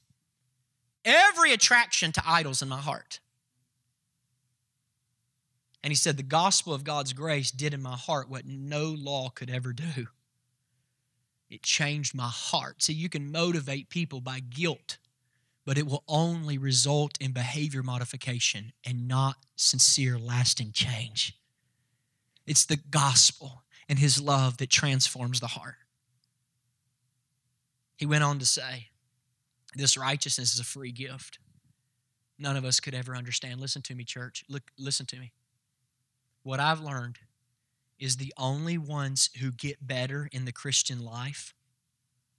every 1.05 1.53
attraction 1.53 2.13
to 2.13 2.23
idols 2.27 2.63
in 2.63 2.69
my 2.71 2.81
heart. 2.81 3.21
And 5.83 5.91
he 5.91 5.97
said, 5.97 6.17
The 6.17 6.23
gospel 6.23 6.75
of 6.75 6.85
God's 6.85 7.13
grace 7.13 7.51
did 7.51 7.75
in 7.75 7.83
my 7.83 7.97
heart 7.97 8.29
what 8.29 8.47
no 8.47 8.85
law 8.85 9.31
could 9.31 9.51
ever 9.51 9.73
do. 9.73 10.09
It 11.49 11.63
changed 11.63 12.15
my 12.15 12.29
heart. 12.29 12.83
See, 12.83 12.93
you 12.93 13.09
can 13.09 13.33
motivate 13.33 13.91
people 13.91 14.21
by 14.21 14.41
guilt, 14.41 14.99
but 15.65 15.79
it 15.79 15.87
will 15.87 16.05
only 16.07 16.59
result 16.59 17.19
in 17.21 17.33
behavior 17.33 17.83
modification 17.83 18.73
and 18.85 19.09
not 19.09 19.37
sincere, 19.57 20.19
lasting 20.19 20.73
change. 20.73 21.37
It's 22.47 22.65
the 22.65 22.77
gospel 22.77 23.65
and 23.89 23.99
his 23.99 24.21
love 24.21 24.59
that 24.59 24.71
transforms 24.71 25.41
the 25.41 25.49
heart. 25.49 25.77
He 27.97 28.07
went 28.07 28.25
on 28.25 28.39
to 28.39 28.47
say, 28.47 28.89
This 29.75 29.97
righteousness 29.97 30.55
is 30.55 30.61
a 30.61 30.65
free 30.65 30.93
gift. 30.93 31.39
None 32.39 32.57
of 32.57 32.65
us 32.65 32.81
could 32.81 32.95
ever 32.95 33.17
understand. 33.17 33.61
Listen 33.61 33.83
to 33.83 33.95
me, 33.95 34.05
church. 34.05 34.45
Look, 34.49 34.71
listen 34.79 35.05
to 35.07 35.19
me 35.19 35.33
what 36.43 36.61
I've 36.61 36.81
learned 36.81 37.19
is 37.99 38.17
the 38.17 38.33
only 38.37 38.79
ones 38.79 39.31
who 39.41 39.53
get 39.53 39.87
better 39.87 40.29
in 40.33 40.45
the 40.45 40.53
Christian 40.53 41.05
life 41.05 41.55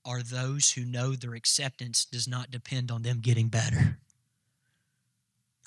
are 0.03 0.23
those 0.23 0.71
who 0.71 0.83
know 0.83 1.11
their 1.13 1.35
acceptance 1.35 2.05
does 2.05 2.27
not 2.27 2.49
depend 2.49 2.89
on 2.89 3.03
them 3.03 3.19
getting 3.19 3.47
better. 3.47 3.99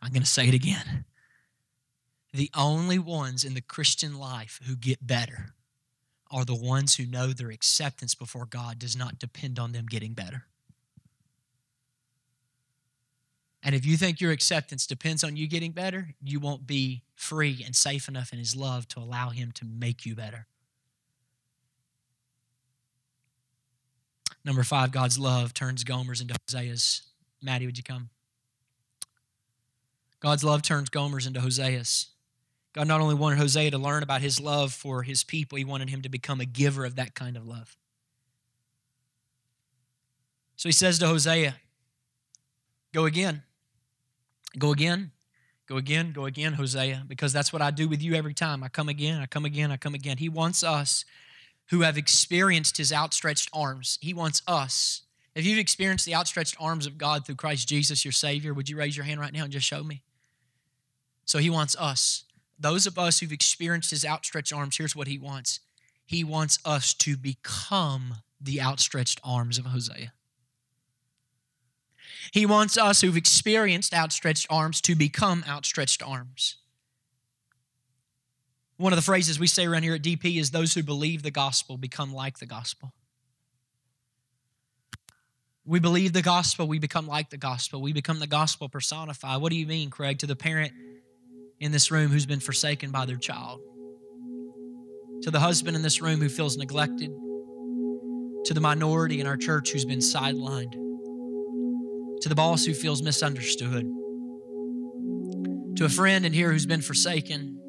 I'm 0.03 0.11
going 0.11 0.23
to 0.23 0.29
say 0.29 0.49
it 0.49 0.55
again. 0.55 1.05
The 2.33 2.51
only 2.57 2.99
ones 2.99 3.45
in 3.45 3.55
the 3.55 3.61
Christian 3.61 4.19
life 4.19 4.59
who 4.67 4.75
get 4.75 5.07
better 5.07 5.55
are 6.31 6.45
the 6.45 6.55
ones 6.55 6.97
who 6.97 7.07
know 7.07 7.29
their 7.29 7.51
acceptance 7.51 8.17
before 8.17 8.45
God 8.45 8.81
does 8.81 8.97
not 8.97 9.21
depend 9.21 9.61
on 9.61 9.71
them 9.71 9.87
getting 9.87 10.15
better. 10.15 10.47
And 13.65 13.75
if 13.75 13.87
you 13.87 13.97
think 13.97 14.21
your 14.21 14.31
acceptance 14.31 14.87
depends 14.87 15.25
on 15.25 15.37
you 15.37 15.49
getting 15.49 15.73
better, 15.73 16.15
you 16.23 16.39
won't 16.39 16.67
be 16.67 17.03
free 17.15 17.63
and 17.65 17.75
safe 17.75 18.09
enough 18.09 18.33
in 18.33 18.39
His 18.39 18.55
love 18.55 18.87
to 18.89 19.01
allow 19.01 19.31
Him 19.31 19.53
to 19.53 19.65
make 19.65 20.05
you 20.05 20.15
better. 20.15 20.47
Number 24.45 24.63
five, 24.63 24.93
God's 24.93 25.19
love 25.19 25.55
turns 25.55 25.83
Gomers 25.83 26.21
into 26.21 26.35
Hoseas. 26.47 27.01
Maddie, 27.41 27.65
would 27.65 27.79
you 27.79 27.85
come? 27.85 28.11
God's 30.21 30.45
love 30.45 30.61
turns 30.61 30.91
Gomers 30.91 31.27
into 31.27 31.41
Hoseas. 31.41 32.09
God 32.75 32.87
not 32.87 33.01
only 33.01 33.15
wanted 33.15 33.39
Hosea 33.39 33.71
to 33.71 33.79
learn 33.79 34.03
about 34.03 34.21
his 34.21 34.41
love 34.41 34.73
for 34.73 35.03
his 35.03 35.25
people, 35.25 35.57
he 35.57 35.65
wanted 35.65 35.89
him 35.89 36.03
to 36.03 36.09
become 36.09 36.41
a 36.41 36.45
giver 36.45 36.85
of 36.85 36.97
that 36.97 37.15
kind 37.15 37.37
of 37.37 37.47
love. 37.47 37.77
So 40.57 40.69
he 40.69 40.73
says 40.73 40.99
to 40.99 41.07
Hosea, 41.07 41.55
Go 42.93 43.07
again. 43.07 43.43
Go 44.59 44.73
again, 44.73 45.11
go 45.69 45.77
again, 45.77 46.13
go 46.13 46.27
again, 46.27 46.55
Hosea, 46.55 47.05
because 47.07 47.33
that's 47.33 47.53
what 47.53 47.63
I 47.63 47.71
do 47.71 47.89
with 47.89 48.03
you 48.03 48.15
every 48.15 48.35
time. 48.35 48.63
I 48.63 48.69
come 48.69 48.89
again, 48.89 49.21
I 49.21 49.27
come 49.27 49.45
again, 49.45 49.71
I 49.73 49.77
come 49.77 49.95
again. 49.95 50.19
He 50.19 50.29
wants 50.29 50.63
us 50.63 51.05
who 51.71 51.81
have 51.81 51.97
experienced 51.97 52.77
his 52.77 52.93
outstretched 52.93 53.49
arms. 53.53 53.99
He 54.01 54.15
wants 54.15 54.43
us. 54.47 55.03
If 55.35 55.45
you've 55.45 55.59
experienced 55.59 56.07
the 56.07 56.15
outstretched 56.15 56.57
arms 56.61 56.87
of 56.87 56.99
God 56.99 57.27
through 57.27 57.35
Christ 57.37 57.67
Jesus, 57.67 58.05
your 58.05 58.13
Savior, 58.13 58.55
would 58.55 58.69
you 58.69 58.77
raise 58.77 58.97
your 58.97 59.07
hand 59.07 59.19
right 59.19 59.33
now 59.33 59.45
and 59.45 59.53
just 59.53 59.67
show 59.67 59.83
me? 59.83 60.03
So 61.25 61.39
he 61.39 61.51
wants 61.51 61.75
us. 61.77 62.25
Those 62.59 62.87
of 62.87 62.99
us 62.99 63.19
who've 63.19 63.33
experienced 63.33 63.91
his 63.91 64.05
outstretched 64.05 64.53
arms, 64.53 64.77
here's 64.77 64.95
what 64.95 65.09
he 65.09 65.19
wants. 65.19 65.61
He 66.07 66.23
wants 66.23 66.59
us 66.65 66.95
to 66.95 67.17
become 67.17 68.17
the 68.41 68.61
outstretched 68.61 69.21
arms 69.25 69.59
of 69.59 69.67
Hosea. 69.67 70.13
He 72.33 72.47
wants 72.47 72.77
us 72.77 73.01
who've 73.01 73.17
experienced 73.17 73.95
outstretched 73.95 74.47
arms 74.51 74.81
to 74.83 74.95
become 74.95 75.45
outstretched 75.49 76.03
arms. 76.03 76.57
One 78.77 78.93
of 78.93 78.97
the 78.97 79.03
phrases 79.03 79.39
we 79.39 79.47
say 79.47 79.67
around 79.67 79.85
here 79.85 79.95
at 79.95 80.03
DP 80.03 80.39
is 80.39 80.51
those 80.51 80.75
who 80.75 80.83
believe 80.83 81.23
the 81.23 81.31
gospel 81.31 81.77
become 81.77 82.13
like 82.13 82.39
the 82.39 82.47
gospel. 82.47 82.93
We 85.65 85.81
believe 85.81 86.13
the 86.13 86.23
gospel, 86.23 86.67
we 86.67 86.79
become 86.79 87.07
like 87.07 87.31
the 87.31 87.39
gospel. 87.39 87.81
We 87.81 87.93
become 87.93 88.19
the 88.19 88.27
gospel 88.27 88.69
personified. 88.69 89.41
What 89.41 89.51
do 89.51 89.57
you 89.57 89.67
mean, 89.67 89.91
Craig, 89.91 90.19
to 90.19 90.27
the 90.27 90.37
parent 90.37 90.73
in 91.61 91.73
this 91.73 91.91
room 91.91 92.11
who's 92.11 92.27
been 92.27 92.41
forsaken 92.41 92.91
by 92.91 93.07
their 93.07 93.17
child? 93.17 93.61
To 95.23 95.31
the 95.31 95.41
husband 95.41 95.77
in 95.77 95.83
this 95.83 96.03
room 96.03 96.21
who 96.21 96.29
feels 96.29 96.59
neglected? 96.59 97.11
To 98.45 98.53
the 98.53 98.61
minority 98.61 99.21
in 99.21 99.27
our 99.27 99.39
church 99.39 99.71
who's 99.71 99.87
been 99.87 100.01
sidelined? 100.01 100.84
To 102.25 102.31
the 102.31 102.35
boss 102.35 102.65
who 102.65 102.73
feels 102.73 103.03
misunderstood, 103.03 103.85
to 105.77 105.85
a 105.85 105.91
friend 105.91 106.25
in 106.25 106.33
here 106.33 106.51
who's 106.51 106.65
been 106.65 106.81
forsaken, 106.81 107.61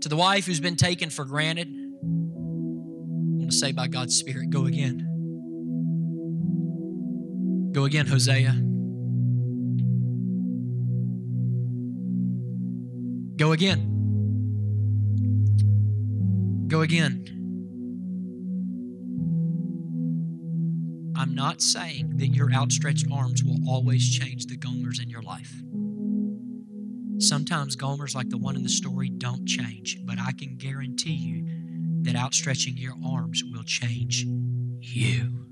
to 0.00 0.08
the 0.08 0.16
wife 0.16 0.46
who's 0.46 0.58
been 0.58 0.74
taken 0.74 1.10
for 1.10 1.26
granted. 1.26 1.68
I 1.68 2.06
want 2.06 3.50
to 3.50 3.56
say 3.56 3.72
by 3.72 3.88
God's 3.88 4.16
Spirit, 4.16 4.48
go 4.48 4.64
again. 4.64 5.06
Go 7.72 7.84
again, 7.84 8.06
Hosea. 8.06 8.52
Go 13.36 13.52
again. 13.52 13.88
Go 16.68 16.80
again. 16.80 17.41
I'm 21.22 21.36
not 21.36 21.62
saying 21.62 22.16
that 22.16 22.34
your 22.34 22.52
outstretched 22.52 23.06
arms 23.12 23.44
will 23.44 23.60
always 23.68 24.10
change 24.10 24.46
the 24.46 24.56
Gomers 24.56 25.00
in 25.00 25.08
your 25.08 25.22
life. 25.22 25.54
Sometimes 27.18 27.76
Gomers, 27.76 28.16
like 28.16 28.28
the 28.28 28.38
one 28.38 28.56
in 28.56 28.64
the 28.64 28.68
story, 28.68 29.08
don't 29.08 29.46
change, 29.46 30.00
but 30.04 30.18
I 30.18 30.32
can 30.32 30.56
guarantee 30.56 31.12
you 31.12 32.02
that 32.02 32.16
outstretching 32.16 32.76
your 32.76 32.94
arms 33.06 33.44
will 33.52 33.62
change 33.62 34.24
you. 34.24 35.46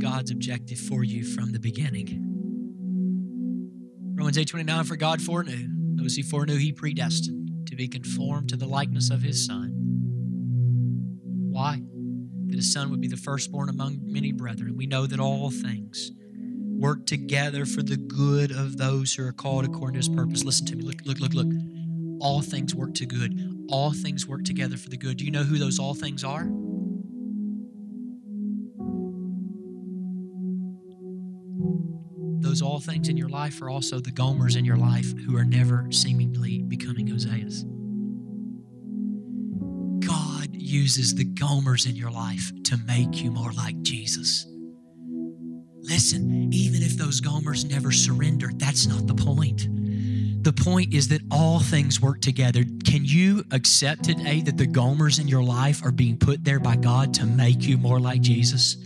God's 0.00 0.30
objective 0.30 0.78
for 0.78 1.04
you 1.04 1.24
from 1.24 1.52
the 1.52 1.60
beginning. 1.60 2.26
Romans 4.16 4.38
8:29 4.38 4.84
for 4.84 4.96
God 4.96 5.20
foreknew 5.20 5.68
those 5.96 6.16
he 6.16 6.22
foreknew 6.22 6.56
he 6.56 6.72
predestined 6.72 7.66
to 7.66 7.76
be 7.76 7.86
conformed 7.86 8.48
to 8.48 8.56
the 8.56 8.66
likeness 8.66 9.10
of 9.10 9.22
his 9.22 9.44
son. 9.44 9.72
Why? 11.50 11.82
That 12.46 12.56
his 12.56 12.72
son 12.72 12.90
would 12.90 13.00
be 13.00 13.08
the 13.08 13.16
firstborn 13.16 13.68
among 13.68 14.00
many 14.02 14.32
brethren. 14.32 14.76
We 14.76 14.86
know 14.86 15.06
that 15.06 15.20
all 15.20 15.50
things 15.50 16.10
work 16.78 17.06
together 17.06 17.66
for 17.66 17.82
the 17.82 17.98
good 17.98 18.50
of 18.50 18.78
those 18.78 19.14
who 19.14 19.26
are 19.26 19.32
called 19.32 19.66
according 19.66 20.00
to 20.00 20.06
his 20.06 20.08
purpose. 20.08 20.44
Listen 20.44 20.66
to 20.66 20.76
me. 20.76 20.82
Look, 20.82 21.04
look, 21.04 21.20
look, 21.20 21.34
look. 21.34 21.52
All 22.20 22.40
things 22.40 22.74
work 22.74 22.94
to 22.94 23.06
good. 23.06 23.66
All 23.68 23.92
things 23.92 24.26
work 24.26 24.44
together 24.44 24.76
for 24.76 24.88
the 24.88 24.96
good. 24.96 25.18
Do 25.18 25.24
you 25.24 25.30
know 25.30 25.44
who 25.44 25.58
those 25.58 25.78
all 25.78 25.94
things 25.94 26.24
are? 26.24 26.48
Those 32.50 32.62
all 32.62 32.80
things 32.80 33.08
in 33.08 33.16
your 33.16 33.28
life 33.28 33.62
are 33.62 33.70
also 33.70 34.00
the 34.00 34.10
Gomers 34.10 34.56
in 34.56 34.64
your 34.64 34.76
life 34.76 35.16
who 35.20 35.36
are 35.36 35.44
never 35.44 35.86
seemingly 35.92 36.62
becoming 36.62 37.06
Hoseas. 37.06 37.62
God 40.04 40.48
uses 40.52 41.14
the 41.14 41.26
Gomers 41.26 41.88
in 41.88 41.94
your 41.94 42.10
life 42.10 42.50
to 42.64 42.76
make 42.88 43.22
you 43.22 43.30
more 43.30 43.52
like 43.52 43.80
Jesus. 43.82 44.48
Listen, 45.82 46.52
even 46.52 46.82
if 46.82 46.96
those 46.96 47.20
Gomers 47.20 47.70
never 47.70 47.92
surrender, 47.92 48.50
that's 48.56 48.88
not 48.88 49.06
the 49.06 49.14
point. 49.14 49.68
The 50.42 50.52
point 50.52 50.92
is 50.92 51.06
that 51.06 51.20
all 51.30 51.60
things 51.60 52.00
work 52.00 52.20
together. 52.20 52.64
Can 52.84 53.04
you 53.04 53.44
accept 53.52 54.02
today 54.02 54.40
that 54.40 54.56
the 54.56 54.66
Gomers 54.66 55.20
in 55.20 55.28
your 55.28 55.44
life 55.44 55.84
are 55.84 55.92
being 55.92 56.18
put 56.18 56.42
there 56.42 56.58
by 56.58 56.74
God 56.74 57.14
to 57.14 57.26
make 57.26 57.62
you 57.62 57.78
more 57.78 58.00
like 58.00 58.22
Jesus? 58.22 58.76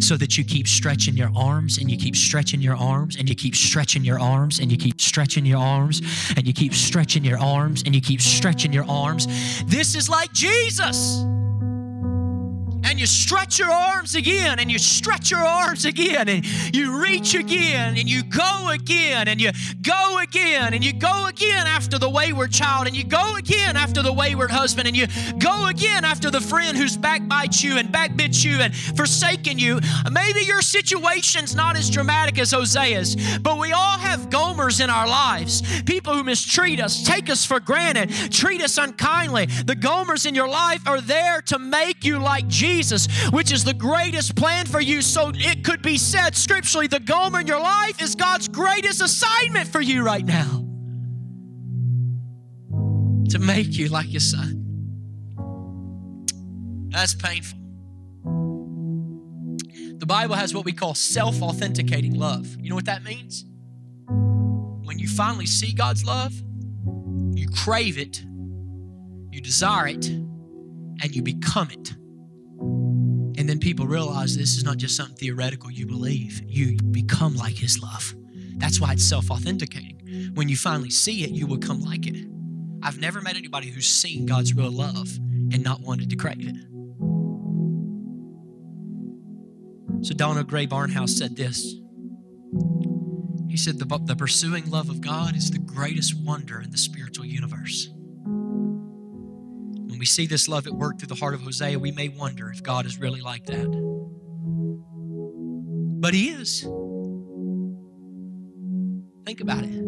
So 0.00 0.16
that 0.16 0.36
you 0.36 0.44
keep 0.44 0.66
stretching 0.66 1.16
your 1.16 1.30
arms 1.36 1.78
and 1.78 1.90
you 1.90 1.96
keep 1.96 2.16
stretching 2.16 2.60
your 2.60 2.76
arms 2.76 3.16
and 3.16 3.28
you 3.28 3.34
keep 3.34 3.54
stretching 3.54 4.04
your 4.04 4.18
arms 4.20 4.58
and 4.58 4.70
you 4.70 4.78
keep 4.78 5.00
stretching 5.00 5.44
your 5.44 5.58
arms 5.58 6.00
and 6.36 6.46
you 6.46 6.52
keep 6.52 6.74
stretching 6.74 7.24
your 7.24 7.38
arms 7.38 7.82
and 7.84 7.94
you 7.94 8.00
keep 8.00 8.20
stretching 8.20 8.72
your 8.72 8.84
arms. 8.88 9.26
This 9.66 9.94
is 9.94 10.08
like 10.08 10.32
Jesus. 10.32 11.24
And 12.90 12.98
you 12.98 13.06
stretch 13.06 13.60
your 13.60 13.70
arms 13.70 14.16
again 14.16 14.58
and 14.58 14.68
you 14.68 14.76
stretch 14.76 15.30
your 15.30 15.38
arms 15.38 15.84
again 15.84 16.28
and 16.28 16.44
you 16.74 17.00
reach 17.00 17.36
again 17.36 17.96
and 17.96 18.10
you 18.10 18.24
go 18.24 18.70
again 18.70 19.28
and 19.28 19.40
you 19.40 19.52
go 19.80 20.18
again 20.20 20.74
and 20.74 20.84
you 20.84 20.92
go 20.92 21.26
again 21.26 21.68
after 21.68 21.98
the 22.00 22.10
wayward 22.10 22.50
child 22.50 22.88
and 22.88 22.96
you 22.96 23.04
go 23.04 23.36
again 23.36 23.76
after 23.76 24.02
the 24.02 24.12
wayward 24.12 24.50
husband 24.50 24.88
and 24.88 24.96
you 24.96 25.06
go 25.38 25.68
again 25.68 26.04
after 26.04 26.32
the 26.32 26.40
friend 26.40 26.76
who's 26.76 26.96
backbite 26.96 27.62
you 27.62 27.78
and 27.78 27.92
backbit 27.92 28.42
you 28.44 28.60
and 28.60 28.74
forsaken 28.74 29.56
you. 29.56 29.78
Maybe 30.10 30.40
your 30.40 30.60
situation's 30.60 31.54
not 31.54 31.76
as 31.76 31.90
dramatic 31.90 32.40
as 32.40 32.52
Hosea's, 32.52 33.38
but 33.38 33.56
we 33.60 33.70
all 33.70 33.98
have 33.98 34.30
Gomers 34.30 34.82
in 34.82 34.90
our 34.90 35.06
lives. 35.06 35.62
People 35.82 36.14
who 36.14 36.24
mistreat 36.24 36.80
us, 36.80 37.04
take 37.04 37.30
us 37.30 37.44
for 37.44 37.60
granted, 37.60 38.10
treat 38.32 38.60
us 38.60 38.78
unkindly. 38.78 39.46
The 39.46 39.76
Gomers 39.76 40.26
in 40.26 40.34
your 40.34 40.48
life 40.48 40.88
are 40.88 41.00
there 41.00 41.40
to 41.42 41.58
make 41.60 42.04
you 42.04 42.18
like 42.18 42.48
Jesus, 42.48 42.79
which 43.30 43.52
is 43.52 43.64
the 43.64 43.74
greatest 43.74 44.34
plan 44.36 44.66
for 44.66 44.80
you. 44.80 45.02
So 45.02 45.32
it 45.34 45.64
could 45.64 45.82
be 45.82 45.98
said 45.98 46.34
scripturally 46.34 46.86
the 46.86 47.00
Gomer 47.00 47.40
in 47.40 47.46
your 47.46 47.60
life 47.60 48.00
is 48.02 48.14
God's 48.14 48.48
greatest 48.48 49.00
assignment 49.00 49.68
for 49.68 49.80
you 49.80 50.02
right 50.02 50.24
now 50.24 50.64
to 53.30 53.38
make 53.38 53.76
you 53.76 53.88
like 53.88 54.10
your 54.10 54.20
son. 54.20 54.56
That's 56.88 57.14
painful. 57.14 57.58
The 59.98 60.06
Bible 60.06 60.34
has 60.34 60.54
what 60.54 60.64
we 60.64 60.72
call 60.72 60.94
self 60.94 61.42
authenticating 61.42 62.14
love. 62.14 62.56
You 62.58 62.70
know 62.70 62.74
what 62.74 62.86
that 62.86 63.04
means? 63.04 63.44
When 64.08 64.98
you 64.98 65.06
finally 65.06 65.46
see 65.46 65.72
God's 65.72 66.04
love, 66.04 66.32
you 67.34 67.48
crave 67.48 67.98
it, 67.98 68.24
you 69.30 69.40
desire 69.40 69.88
it, 69.88 70.08
and 70.08 71.14
you 71.14 71.22
become 71.22 71.70
it. 71.70 71.94
And 73.38 73.48
then 73.48 73.58
people 73.58 73.86
realize 73.86 74.36
this 74.36 74.56
is 74.56 74.64
not 74.64 74.76
just 74.76 74.96
something 74.96 75.16
theoretical 75.16 75.70
you 75.70 75.86
believe, 75.86 76.42
you 76.46 76.76
become 76.76 77.34
like 77.34 77.56
His 77.56 77.82
love. 77.82 78.14
That's 78.56 78.80
why 78.80 78.92
it's 78.92 79.04
self 79.04 79.30
authenticating. 79.30 80.30
When 80.34 80.48
you 80.48 80.56
finally 80.56 80.90
see 80.90 81.24
it, 81.24 81.30
you 81.30 81.46
will 81.46 81.58
come 81.58 81.80
like 81.80 82.06
it. 82.06 82.26
I've 82.82 82.98
never 82.98 83.20
met 83.20 83.36
anybody 83.36 83.68
who's 83.70 83.88
seen 83.88 84.26
God's 84.26 84.54
real 84.54 84.70
love 84.70 85.08
and 85.52 85.62
not 85.62 85.80
wanted 85.80 86.10
to 86.10 86.16
crave 86.16 86.40
it. 86.40 86.56
So 90.02 90.14
Donald 90.14 90.48
Grey 90.48 90.66
Barnhouse 90.66 91.10
said 91.10 91.36
this. 91.36 91.74
He 93.50 93.56
said, 93.56 93.78
the, 93.78 94.00
the 94.04 94.16
pursuing 94.16 94.70
love 94.70 94.88
of 94.88 95.00
God 95.00 95.36
is 95.36 95.50
the 95.50 95.58
greatest 95.58 96.14
wonder 96.14 96.60
in 96.60 96.70
the 96.70 96.78
spiritual 96.78 97.26
universe. 97.26 97.90
We 100.00 100.06
see 100.06 100.26
this 100.26 100.48
love 100.48 100.66
at 100.66 100.72
work 100.72 100.98
through 100.98 101.08
the 101.08 101.14
heart 101.14 101.34
of 101.34 101.42
Hosea, 101.42 101.78
we 101.78 101.92
may 101.92 102.08
wonder 102.08 102.50
if 102.50 102.62
God 102.62 102.86
is 102.86 102.98
really 102.98 103.20
like 103.20 103.44
that. 103.44 103.66
But 106.00 106.14
He 106.14 106.30
is. 106.30 106.62
Think 109.26 109.42
about 109.42 109.64
it. 109.64 109.84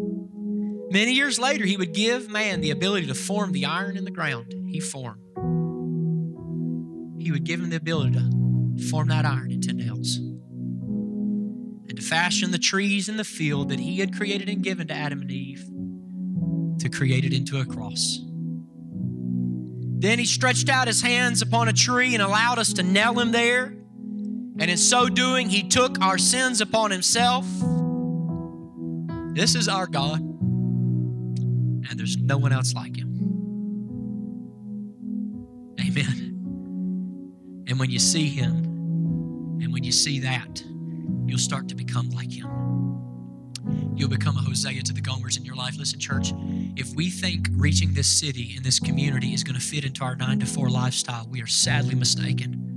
Many 0.91 1.13
years 1.13 1.39
later, 1.39 1.65
He 1.65 1.77
would 1.77 1.95
give 1.95 2.29
man 2.29 2.61
the 2.61 2.69
ability 2.69 3.07
to 3.07 3.15
form 3.15 3.53
the 3.53 3.65
iron 3.65 3.97
in 3.97 4.05
the 4.05 4.11
ground. 4.11 4.53
He 4.67 4.79
formed. 4.79 5.19
He 7.19 7.31
would 7.31 7.43
give 7.43 7.59
him 7.59 7.71
the 7.71 7.77
ability 7.77 8.11
to 8.11 8.87
form 8.91 9.07
that 9.07 9.25
iron 9.25 9.51
into 9.51 9.73
nails 9.73 10.17
and 11.89 11.95
to 11.95 12.03
fashion 12.03 12.51
the 12.51 12.59
trees 12.59 13.09
in 13.09 13.17
the 13.17 13.23
field 13.23 13.69
that 13.69 13.79
He 13.79 13.97
had 13.97 14.15
created 14.15 14.47
and 14.47 14.61
given 14.61 14.89
to 14.89 14.93
Adam 14.93 15.21
and 15.21 15.31
Eve 15.31 15.67
to 16.81 16.89
create 16.89 17.25
it 17.25 17.33
into 17.33 17.59
a 17.59 17.65
cross. 17.65 18.19
Then 20.03 20.19
he 20.19 20.25
stretched 20.25 20.67
out 20.67 20.87
his 20.87 21.01
hands 21.01 21.41
upon 21.41 21.69
a 21.69 21.73
tree 21.73 22.13
and 22.13 22.21
allowed 22.21 22.59
us 22.59 22.73
to 22.73 22.83
nail 22.83 23.17
him 23.17 23.31
there. 23.31 23.67
And 24.59 24.69
in 24.69 24.75
so 24.75 25.07
doing, 25.07 25.47
he 25.47 25.63
took 25.63 26.01
our 26.01 26.17
sins 26.17 26.59
upon 26.59 26.91
himself. 26.91 27.45
This 29.33 29.55
is 29.55 29.69
our 29.69 29.87
God, 29.87 30.19
and 30.19 31.87
there's 31.93 32.17
no 32.17 32.37
one 32.37 32.51
else 32.51 32.73
like 32.73 32.97
him. 32.97 33.13
Amen. 35.79 37.63
And 37.69 37.79
when 37.79 37.89
you 37.89 37.99
see 37.99 38.27
him, 38.27 38.55
and 39.61 39.71
when 39.71 39.85
you 39.85 39.93
see 39.93 40.19
that, 40.19 40.65
you'll 41.25 41.39
start 41.39 41.69
to 41.69 41.75
become 41.75 42.09
like 42.09 42.29
him. 42.29 42.92
You'll 43.95 44.09
become 44.09 44.37
a 44.37 44.41
Hosea 44.41 44.81
to 44.83 44.93
the 44.93 45.01
Gomers 45.01 45.37
in 45.37 45.45
your 45.45 45.55
life. 45.55 45.77
Listen, 45.77 45.99
church, 45.99 46.33
if 46.75 46.95
we 46.95 47.09
think 47.09 47.47
reaching 47.51 47.93
this 47.93 48.07
city 48.07 48.53
and 48.55 48.65
this 48.65 48.79
community 48.79 49.33
is 49.33 49.43
going 49.43 49.59
to 49.59 49.61
fit 49.61 49.85
into 49.85 50.03
our 50.03 50.15
nine 50.15 50.39
to 50.39 50.45
four 50.45 50.69
lifestyle, 50.69 51.27
we 51.29 51.41
are 51.41 51.47
sadly 51.47 51.95
mistaken. 51.95 52.72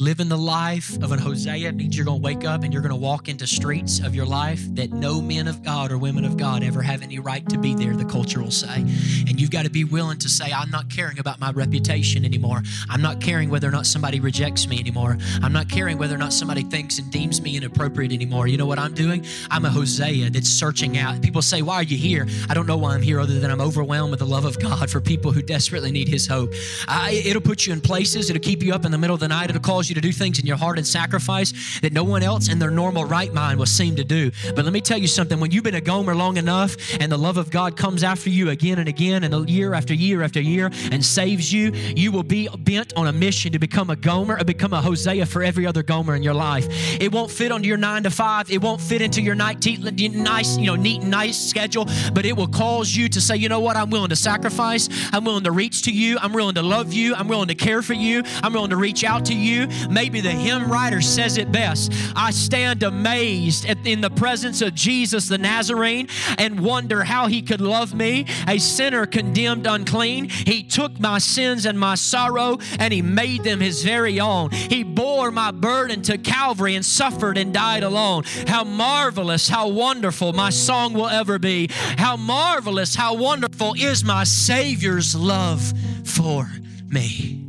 Living 0.00 0.30
the 0.30 0.38
life 0.38 0.96
of 1.02 1.12
an 1.12 1.18
Hosea 1.18 1.70
means 1.72 1.94
you're 1.94 2.06
going 2.06 2.22
to 2.22 2.24
wake 2.24 2.46
up 2.46 2.64
and 2.64 2.72
you're 2.72 2.80
going 2.80 2.88
to 2.88 2.96
walk 2.96 3.28
into 3.28 3.46
streets 3.46 4.00
of 4.00 4.14
your 4.14 4.24
life 4.24 4.62
that 4.74 4.90
no 4.94 5.20
men 5.20 5.46
of 5.46 5.62
God 5.62 5.92
or 5.92 5.98
women 5.98 6.24
of 6.24 6.38
God 6.38 6.62
ever 6.62 6.80
have 6.80 7.02
any 7.02 7.18
right 7.18 7.46
to 7.50 7.58
be 7.58 7.74
there, 7.74 7.94
the 7.94 8.06
culture 8.06 8.40
will 8.40 8.50
say. 8.50 8.76
And 8.76 9.38
you've 9.38 9.50
got 9.50 9.66
to 9.66 9.70
be 9.70 9.84
willing 9.84 10.16
to 10.20 10.28
say, 10.30 10.50
I'm 10.54 10.70
not 10.70 10.88
caring 10.88 11.18
about 11.18 11.38
my 11.38 11.50
reputation 11.50 12.24
anymore. 12.24 12.62
I'm 12.88 13.02
not 13.02 13.20
caring 13.20 13.50
whether 13.50 13.68
or 13.68 13.72
not 13.72 13.84
somebody 13.84 14.20
rejects 14.20 14.66
me 14.66 14.80
anymore. 14.80 15.18
I'm 15.42 15.52
not 15.52 15.68
caring 15.68 15.98
whether 15.98 16.14
or 16.14 16.18
not 16.18 16.32
somebody 16.32 16.62
thinks 16.62 16.98
and 16.98 17.12
deems 17.12 17.42
me 17.42 17.58
inappropriate 17.58 18.10
anymore. 18.10 18.46
You 18.46 18.56
know 18.56 18.64
what 18.64 18.78
I'm 18.78 18.94
doing? 18.94 19.26
I'm 19.50 19.66
a 19.66 19.70
Hosea 19.70 20.30
that's 20.30 20.48
searching 20.48 20.96
out. 20.96 21.20
People 21.20 21.42
say, 21.42 21.60
Why 21.60 21.74
are 21.74 21.82
you 21.82 21.98
here? 21.98 22.26
I 22.48 22.54
don't 22.54 22.66
know 22.66 22.78
why 22.78 22.94
I'm 22.94 23.02
here 23.02 23.20
other 23.20 23.38
than 23.38 23.50
I'm 23.50 23.60
overwhelmed 23.60 24.12
with 24.12 24.20
the 24.20 24.26
love 24.26 24.46
of 24.46 24.58
God 24.58 24.88
for 24.88 25.02
people 25.02 25.30
who 25.30 25.42
desperately 25.42 25.92
need 25.92 26.08
His 26.08 26.26
hope. 26.26 26.54
I, 26.88 27.22
it'll 27.26 27.42
put 27.42 27.66
you 27.66 27.74
in 27.74 27.82
places, 27.82 28.30
it'll 28.30 28.40
keep 28.40 28.62
you 28.62 28.72
up 28.72 28.86
in 28.86 28.92
the 28.92 28.98
middle 28.98 29.12
of 29.12 29.20
the 29.20 29.28
night, 29.28 29.50
it'll 29.50 29.60
cause 29.60 29.89
you 29.90 29.94
to 29.96 30.00
do 30.00 30.12
things 30.12 30.38
in 30.38 30.46
your 30.46 30.56
heart 30.56 30.78
and 30.78 30.86
sacrifice 30.86 31.80
that 31.80 31.92
no 31.92 32.04
one 32.04 32.22
else 32.22 32.48
in 32.48 32.58
their 32.58 32.70
normal 32.70 33.04
right 33.04 33.32
mind 33.34 33.58
will 33.58 33.66
seem 33.66 33.96
to 33.96 34.04
do. 34.04 34.30
But 34.54 34.64
let 34.64 34.72
me 34.72 34.80
tell 34.80 34.96
you 34.96 35.06
something. 35.06 35.38
When 35.38 35.50
you've 35.50 35.64
been 35.64 35.74
a 35.74 35.80
Gomer 35.80 36.14
long 36.14 36.38
enough 36.38 36.76
and 37.00 37.12
the 37.12 37.18
love 37.18 37.36
of 37.36 37.50
God 37.50 37.76
comes 37.76 38.02
after 38.02 38.30
you 38.30 38.50
again 38.50 38.78
and 38.78 38.88
again 38.88 39.24
and 39.24 39.50
year 39.50 39.74
after 39.74 39.92
year 39.92 40.22
after 40.22 40.40
year 40.40 40.70
and 40.90 41.04
saves 41.04 41.52
you, 41.52 41.72
you 41.72 42.12
will 42.12 42.22
be 42.22 42.48
bent 42.60 42.94
on 42.96 43.08
a 43.08 43.12
mission 43.12 43.52
to 43.52 43.58
become 43.58 43.90
a 43.90 43.96
Gomer 43.96 44.38
or 44.38 44.44
become 44.44 44.72
a 44.72 44.80
Hosea 44.80 45.26
for 45.26 45.42
every 45.42 45.66
other 45.66 45.82
Gomer 45.82 46.14
in 46.14 46.22
your 46.22 46.34
life. 46.34 46.66
It 47.00 47.12
won't 47.12 47.30
fit 47.30 47.52
onto 47.52 47.66
your 47.66 47.76
nine 47.76 48.04
to 48.04 48.10
five, 48.10 48.50
it 48.50 48.62
won't 48.62 48.80
fit 48.80 49.02
into 49.02 49.20
your 49.20 49.34
nice, 49.34 49.66
you 49.66 50.66
know, 50.66 50.76
neat 50.76 51.02
and 51.02 51.10
nice 51.10 51.38
schedule, 51.38 51.86
but 52.14 52.24
it 52.24 52.36
will 52.36 52.48
cause 52.48 52.94
you 52.94 53.08
to 53.08 53.20
say, 53.20 53.36
you 53.36 53.48
know 53.48 53.60
what, 53.60 53.76
I'm 53.76 53.90
willing 53.90 54.10
to 54.10 54.16
sacrifice, 54.16 54.88
I'm 55.12 55.24
willing 55.24 55.44
to 55.44 55.50
reach 55.50 55.82
to 55.82 55.92
you, 55.92 56.18
I'm 56.20 56.32
willing 56.32 56.54
to 56.54 56.62
love 56.62 56.92
you, 56.92 57.14
I'm 57.14 57.28
willing 57.28 57.48
to 57.48 57.54
care 57.54 57.82
for 57.82 57.94
you, 57.94 58.22
I'm 58.42 58.52
willing 58.52 58.70
to 58.70 58.76
reach 58.76 59.04
out 59.04 59.24
to 59.26 59.34
you. 59.34 59.68
Maybe 59.88 60.20
the 60.20 60.30
hymn 60.30 60.70
writer 60.70 61.00
says 61.00 61.38
it 61.38 61.50
best. 61.52 61.92
I 62.16 62.30
stand 62.30 62.82
amazed 62.82 63.66
at, 63.66 63.86
in 63.86 64.00
the 64.00 64.10
presence 64.10 64.62
of 64.62 64.74
Jesus 64.74 65.28
the 65.28 65.38
Nazarene 65.38 66.08
and 66.38 66.60
wonder 66.60 67.02
how 67.02 67.26
he 67.26 67.42
could 67.42 67.60
love 67.60 67.94
me, 67.94 68.26
a 68.46 68.58
sinner 68.58 69.06
condemned 69.06 69.66
unclean. 69.66 70.28
He 70.28 70.62
took 70.62 70.98
my 70.98 71.18
sins 71.18 71.66
and 71.66 71.78
my 71.78 71.94
sorrow 71.94 72.58
and 72.78 72.92
he 72.92 73.02
made 73.02 73.44
them 73.44 73.60
his 73.60 73.82
very 73.82 74.20
own. 74.20 74.50
He 74.50 74.82
bore 74.82 75.30
my 75.30 75.50
burden 75.50 76.02
to 76.02 76.18
Calvary 76.18 76.74
and 76.74 76.84
suffered 76.84 77.38
and 77.38 77.52
died 77.52 77.82
alone. 77.82 78.24
How 78.46 78.64
marvelous, 78.64 79.48
how 79.48 79.68
wonderful 79.68 80.32
my 80.32 80.50
song 80.50 80.92
will 80.94 81.08
ever 81.08 81.38
be. 81.38 81.68
How 81.70 82.16
marvelous, 82.16 82.94
how 82.94 83.14
wonderful 83.14 83.74
is 83.74 84.04
my 84.04 84.24
Savior's 84.24 85.14
love 85.14 85.72
for 86.04 86.48
me. 86.88 87.39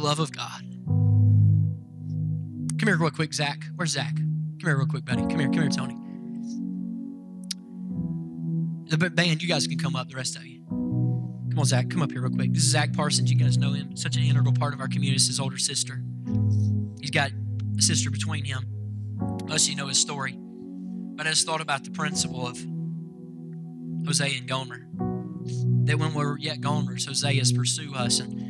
The 0.00 0.06
love 0.06 0.18
of 0.18 0.32
God. 0.32 0.62
Come 2.78 2.86
here, 2.86 2.96
real 2.96 3.10
quick, 3.10 3.34
Zach. 3.34 3.62
Where's 3.76 3.92
Zach? 3.92 4.14
Come 4.16 4.58
here, 4.64 4.76
real 4.76 4.86
quick, 4.86 5.04
buddy. 5.04 5.22
Come 5.22 5.38
here, 5.38 5.48
come 5.48 5.60
here, 5.60 5.68
Tony. 5.68 5.94
The 8.86 9.10
band, 9.10 9.42
you 9.42 9.48
guys 9.48 9.66
can 9.66 9.78
come 9.78 9.94
up, 9.94 10.08
the 10.08 10.16
rest 10.16 10.36
of 10.36 10.46
you. 10.46 10.64
Come 10.68 11.58
on, 11.58 11.64
Zach, 11.64 11.90
come 11.90 12.02
up 12.02 12.10
here 12.10 12.22
real 12.22 12.32
quick. 12.32 12.52
This 12.52 12.64
is 12.64 12.70
Zach 12.70 12.92
Parsons. 12.92 13.30
You 13.30 13.38
guys 13.38 13.58
know 13.58 13.72
him. 13.72 13.96
Such 13.96 14.16
an 14.16 14.22
integral 14.22 14.54
part 14.54 14.72
of 14.72 14.80
our 14.80 14.88
community. 14.88 15.16
It's 15.16 15.26
his 15.26 15.38
older 15.38 15.58
sister. 15.58 16.02
He's 17.00 17.10
got 17.10 17.30
a 17.78 17.82
sister 17.82 18.10
between 18.10 18.44
him. 18.44 18.66
Most 19.46 19.64
of 19.66 19.70
you 19.70 19.76
know 19.76 19.88
his 19.88 19.98
story. 19.98 20.34
But 20.38 21.26
I 21.26 21.30
just 21.30 21.46
thought 21.46 21.60
about 21.60 21.84
the 21.84 21.90
principle 21.90 22.46
of 22.46 22.58
Hosea 24.06 24.38
and 24.38 24.48
Gomer. 24.48 24.86
That 25.84 25.98
when 25.98 26.14
we're 26.14 26.38
yet 26.38 26.60
Gomers, 26.60 27.06
Hosea's 27.06 27.52
pursue 27.52 27.94
us. 27.94 28.20
And 28.20 28.49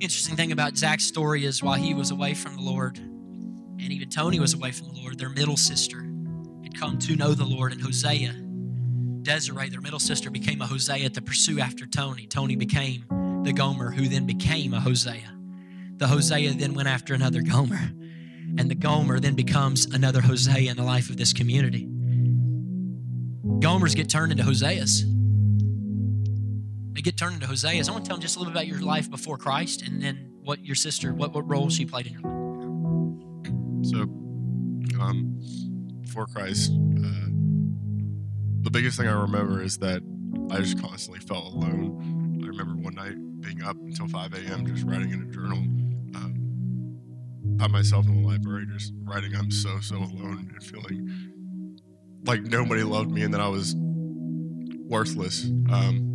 interesting 0.00 0.36
thing 0.36 0.52
about 0.52 0.76
Zach's 0.76 1.04
story 1.04 1.44
is 1.44 1.62
while 1.62 1.74
he 1.74 1.94
was 1.94 2.10
away 2.10 2.34
from 2.34 2.54
the 2.54 2.62
Lord, 2.62 2.98
and 2.98 3.92
even 3.92 4.08
Tony 4.08 4.38
was 4.38 4.54
away 4.54 4.70
from 4.70 4.88
the 4.88 5.00
Lord, 5.00 5.18
their 5.18 5.28
middle 5.28 5.56
sister 5.56 6.02
had 6.62 6.78
come 6.78 6.98
to 6.98 7.16
know 7.16 7.34
the 7.34 7.44
Lord, 7.44 7.72
and 7.72 7.80
Hosea, 7.80 8.34
Desiree, 9.22 9.68
their 9.68 9.80
middle 9.80 9.98
sister, 9.98 10.30
became 10.30 10.62
a 10.62 10.66
Hosea 10.66 11.10
to 11.10 11.20
pursue 11.20 11.60
after 11.60 11.86
Tony. 11.86 12.26
Tony 12.26 12.56
became 12.56 13.04
the 13.44 13.52
Gomer, 13.52 13.90
who 13.90 14.08
then 14.08 14.26
became 14.26 14.72
a 14.72 14.80
Hosea. 14.80 15.34
The 15.96 16.06
Hosea 16.06 16.54
then 16.54 16.74
went 16.74 16.88
after 16.88 17.14
another 17.14 17.42
Gomer, 17.42 17.90
and 18.56 18.70
the 18.70 18.74
Gomer 18.74 19.20
then 19.20 19.34
becomes 19.34 19.86
another 19.86 20.20
Hosea 20.20 20.70
in 20.70 20.76
the 20.76 20.84
life 20.84 21.10
of 21.10 21.16
this 21.16 21.32
community. 21.32 21.88
Gomers 23.60 23.96
get 23.96 24.08
turned 24.08 24.30
into 24.30 24.44
Hoseas. 24.44 25.02
They 26.98 27.02
get 27.02 27.16
turned 27.16 27.34
into 27.34 27.46
Hoseas. 27.46 27.88
I 27.88 27.92
want 27.92 28.04
to 28.04 28.08
tell 28.08 28.16
them 28.16 28.22
just 28.22 28.34
a 28.34 28.40
little 28.40 28.52
bit 28.52 28.58
about 28.58 28.66
your 28.66 28.80
life 28.80 29.08
before 29.08 29.38
Christ 29.38 29.82
and 29.82 30.02
then 30.02 30.32
what 30.42 30.64
your 30.64 30.74
sister, 30.74 31.14
what, 31.14 31.32
what 31.32 31.48
role 31.48 31.70
she 31.70 31.86
played 31.86 32.08
in 32.08 32.14
your 32.14 32.22
life. 32.22 33.86
So, 33.86 33.98
um, 35.00 35.38
before 36.00 36.26
Christ, 36.26 36.72
uh, 36.72 37.28
the 38.62 38.70
biggest 38.72 38.98
thing 38.98 39.06
I 39.06 39.12
remember 39.12 39.62
is 39.62 39.78
that 39.78 40.02
I 40.50 40.58
just 40.58 40.82
constantly 40.82 41.20
felt 41.20 41.54
alone. 41.54 42.40
I 42.42 42.48
remember 42.48 42.82
one 42.82 42.96
night 42.96 43.14
being 43.42 43.62
up 43.62 43.76
until 43.76 44.08
5 44.08 44.34
a.m. 44.34 44.66
just 44.66 44.84
writing 44.84 45.12
in 45.12 45.22
a 45.22 45.26
journal 45.26 45.58
um, 45.58 46.34
by 47.58 47.68
myself 47.68 48.08
in 48.08 48.22
the 48.22 48.28
library, 48.28 48.66
just 48.72 48.92
writing, 49.04 49.36
I'm 49.36 49.52
so, 49.52 49.78
so 49.78 49.98
alone 49.98 50.50
and 50.52 50.62
feeling 50.64 51.08
like 52.24 52.40
nobody 52.42 52.82
loved 52.82 53.12
me 53.12 53.22
and 53.22 53.32
that 53.34 53.40
I 53.40 53.46
was 53.46 53.76
worthless. 54.88 55.44
Um, 55.70 56.08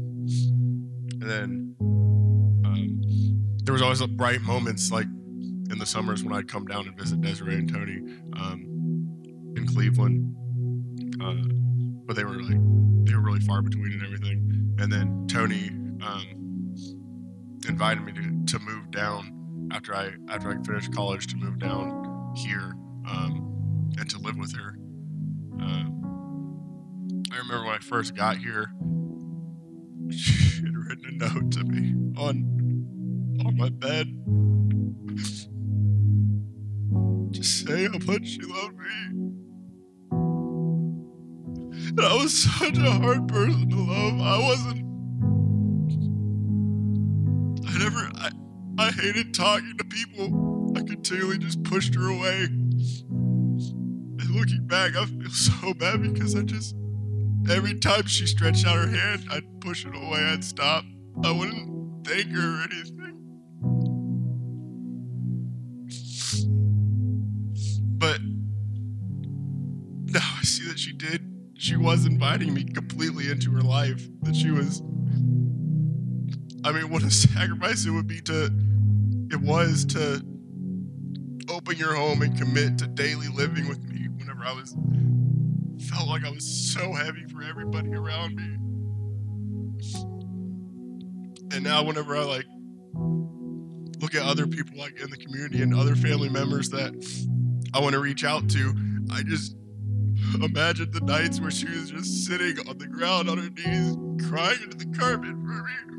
and 1.24 1.32
then 1.32 1.76
um, 2.66 3.02
there 3.64 3.72
was 3.72 3.82
always 3.82 4.02
bright 4.08 4.42
moments 4.42 4.92
like 4.92 5.06
in 5.06 5.78
the 5.80 5.86
summers 5.86 6.22
when 6.22 6.34
I'd 6.34 6.50
come 6.50 6.66
down 6.66 6.86
and 6.86 6.98
visit 6.98 7.22
Desiree 7.22 7.56
and 7.56 7.72
Tony 7.72 8.02
um, 8.36 9.54
in 9.56 9.66
Cleveland. 9.66 10.36
Uh, 11.22 11.48
but 12.06 12.18
they 12.18 12.26
were 12.26 12.42
like 12.42 12.60
they 13.06 13.16
were 13.16 13.22
really 13.22 13.40
far 13.40 13.62
between 13.62 13.94
and 13.94 14.04
everything. 14.04 14.76
And 14.80 14.92
then 14.92 15.26
Tony 15.30 15.70
um, 16.06 16.76
invited 17.70 18.04
me 18.04 18.12
to, 18.12 18.46
to 18.58 18.60
move 18.60 18.92
down 18.92 19.70
after 19.72 19.96
I 19.96 20.12
after 20.28 20.50
I 20.50 20.62
finished 20.62 20.94
college 20.94 21.28
to 21.28 21.38
move 21.38 21.58
down 21.58 22.34
here 22.36 22.74
um, 23.08 23.90
and 23.98 24.10
to 24.10 24.20
live 24.20 24.38
with 24.38 24.54
her. 24.58 24.78
Uh, 25.62 25.86
I 27.32 27.38
remember 27.38 27.66
when 27.66 27.76
I 27.76 27.80
first 27.80 28.14
got 28.14 28.38
here, 28.38 28.74
she 30.18 30.66
had 30.66 30.76
written 30.76 31.22
a 31.22 31.26
note 31.26 31.52
to 31.52 31.64
me 31.64 31.94
on 32.18 32.64
on 33.46 33.58
my 33.58 33.70
bed, 33.70 34.08
just 37.32 37.66
say 37.66 37.86
how 37.86 37.98
much 38.06 38.26
she 38.28 38.42
loved 38.42 38.78
me. 38.78 39.34
And 41.96 42.02
I 42.02 42.16
was 42.16 42.34
such 42.44 42.78
a 42.78 42.92
hard 42.92 43.28
person 43.28 43.70
to 43.70 43.76
love. 43.76 44.22
I 44.22 44.40
wasn't. 44.40 44.84
I 47.68 47.78
never. 47.78 48.10
I, 48.16 48.32
I 48.78 48.92
hated 48.92 49.34
talking 49.34 49.78
to 49.78 49.84
people. 49.86 50.74
I 50.78 50.82
continually 50.82 51.38
just 51.38 51.64
pushed 51.64 51.94
her 51.96 52.08
away. 52.08 52.46
And 52.46 54.30
looking 54.30 54.66
back, 54.68 54.96
I 54.96 55.06
feel 55.06 55.30
so 55.30 55.74
bad 55.74 56.02
because 56.02 56.36
I 56.36 56.44
just. 56.44 56.76
Every 57.50 57.78
time 57.80 58.06
she 58.06 58.26
stretched 58.26 58.66
out 58.66 58.78
her 58.78 58.88
hand, 58.88 59.26
I'd 59.30 59.62
push 59.62 59.86
it 59.86 59.96
away. 59.96 60.20
I'd 60.20 60.44
stop. 60.44 60.86
I 61.24 61.32
wouldn't 61.32 62.08
thank 62.08 62.32
her 62.32 62.60
or 62.60 62.64
anything. 62.64 63.20
But 67.98 68.20
now 70.12 70.36
I 70.40 70.44
see 70.44 70.68
that 70.68 70.80
she 70.80 70.94
did 70.94 71.34
she 71.64 71.78
was 71.78 72.06
inviting 72.06 72.54
me 72.54 72.66
completely 72.66 73.32
into 73.32 73.50
her 73.52 73.62
life. 73.62 74.06
That 74.24 74.36
she 74.36 74.52
was, 74.52 74.82
I 76.66 76.74
mean, 76.74 76.90
what 76.90 77.04
a 77.04 77.12
sacrifice 77.12 77.86
it 77.86 77.92
would 77.92 78.06
be 78.06 78.20
to, 78.22 78.52
it 79.32 79.40
was 79.40 79.86
to 79.86 80.22
open 81.50 81.78
your 81.78 81.96
home 81.96 82.22
and 82.22 82.38
commit 82.38 82.78
to 82.80 82.88
daily 82.88 83.30
living 83.30 83.70
with 83.70 83.82
me 83.86 84.10
whenever 84.10 84.44
I 84.44 84.52
was, 84.52 84.76
felt 85.94 86.08
like 86.08 86.26
I 86.26 86.30
was 86.30 86.46
so 86.46 86.94
heavy 86.94 87.26
for 87.26 87.44
everybody 87.44 87.94
around 87.94 88.36
me. 88.36 88.58
And 91.56 91.64
now, 91.64 91.84
whenever 91.84 92.16
I 92.16 92.24
like 92.24 92.46
look 94.00 94.16
at 94.16 94.24
other 94.24 94.48
people 94.48 94.78
like 94.78 95.00
in 95.00 95.10
the 95.10 95.18
community 95.18 95.62
and 95.62 95.74
other 95.74 95.96
family 95.96 96.30
members 96.30 96.70
that 96.70 96.94
I 97.74 97.80
want 97.80 97.94
to 97.94 98.00
reach 98.00 98.24
out 98.24 98.50
to, 98.50 98.74
I 99.12 99.24
just 99.24 99.56
Imagine 100.42 100.90
the 100.92 101.00
nights 101.02 101.40
where 101.40 101.52
she 101.52 101.68
was 101.68 101.92
just 101.92 102.26
sitting 102.26 102.58
on 102.68 102.78
the 102.78 102.88
ground 102.88 103.30
on 103.30 103.38
her 103.38 103.50
knees, 103.50 103.96
crying 104.28 104.58
into 104.64 104.78
the 104.78 104.98
carpet 104.98 105.30
for 105.30 105.64
me. 105.64 105.93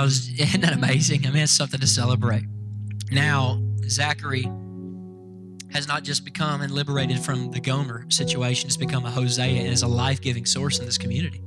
Now, 0.00 0.06
isn't 0.06 0.62
that 0.62 0.72
amazing? 0.72 1.26
I 1.26 1.30
mean, 1.30 1.42
it's 1.42 1.52
something 1.52 1.78
to 1.78 1.86
celebrate. 1.86 2.44
Now, 3.10 3.62
Zachary 3.86 4.50
has 5.72 5.86
not 5.86 6.04
just 6.04 6.24
become 6.24 6.62
and 6.62 6.72
liberated 6.72 7.18
from 7.18 7.50
the 7.50 7.60
Gomer 7.60 8.06
situation, 8.08 8.68
it's 8.68 8.78
become 8.78 9.04
a 9.04 9.10
Hosea 9.10 9.60
and 9.60 9.68
is 9.68 9.82
a 9.82 9.88
life 9.88 10.22
giving 10.22 10.46
source 10.46 10.78
in 10.78 10.86
this 10.86 10.96
community. 10.96 11.42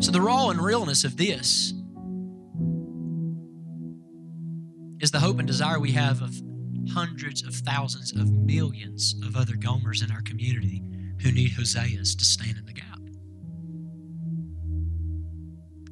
So, 0.00 0.10
the 0.10 0.22
raw 0.22 0.48
and 0.48 0.58
realness 0.58 1.04
of 1.04 1.18
this 1.18 1.74
is 5.00 5.10
the 5.10 5.20
hope 5.20 5.38
and 5.38 5.46
desire 5.46 5.78
we 5.78 5.92
have 5.92 6.22
of 6.22 6.34
hundreds 6.92 7.42
of 7.42 7.54
thousands 7.54 8.12
of 8.12 8.32
millions 8.32 9.14
of 9.22 9.36
other 9.36 9.54
Gomers 9.54 10.02
in 10.02 10.10
our 10.10 10.22
community 10.22 10.82
who 11.20 11.30
need 11.30 11.50
Hoseas 11.52 12.16
to 12.16 12.24
stand 12.24 12.56
in 12.56 12.64
the 12.64 12.72
gap. 12.72 12.93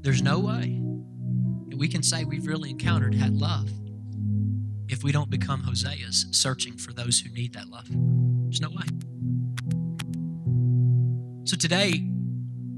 There's 0.02 0.20
no 0.20 0.40
way 0.40 0.80
that 1.68 1.76
we 1.78 1.86
can 1.86 2.02
say 2.02 2.24
we've 2.24 2.48
really 2.48 2.70
encountered 2.70 3.14
that 3.14 3.32
love 3.32 3.70
if 4.88 5.04
we 5.04 5.12
don't 5.12 5.30
become 5.30 5.62
Hoseas 5.62 6.34
searching 6.34 6.76
for 6.76 6.92
those 6.92 7.20
who 7.20 7.30
need 7.32 7.52
that 7.52 7.68
love. 7.68 7.86
There's 7.88 8.60
no 8.60 8.70
way. 8.70 8.82
So 11.44 11.56
today, 11.56 11.92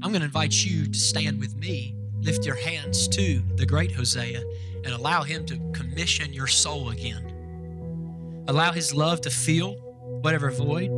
I'm 0.03 0.11
going 0.11 0.19
to 0.19 0.25
invite 0.25 0.53
you 0.63 0.85
to 0.85 0.99
stand 0.99 1.39
with 1.39 1.55
me, 1.55 1.95
lift 2.21 2.45
your 2.45 2.57
hands 2.57 3.07
to 3.07 3.41
the 3.55 3.65
great 3.65 3.91
Hosea, 3.91 4.43
and 4.83 4.93
allow 4.93 5.23
him 5.23 5.47
to 5.47 5.57
commission 5.73 6.31
your 6.31 6.45
soul 6.45 6.91
again. 6.91 8.43
Allow 8.47 8.71
his 8.71 8.93
love 8.93 9.21
to 9.21 9.31
fill 9.31 9.73
whatever 10.21 10.51
void, 10.51 10.89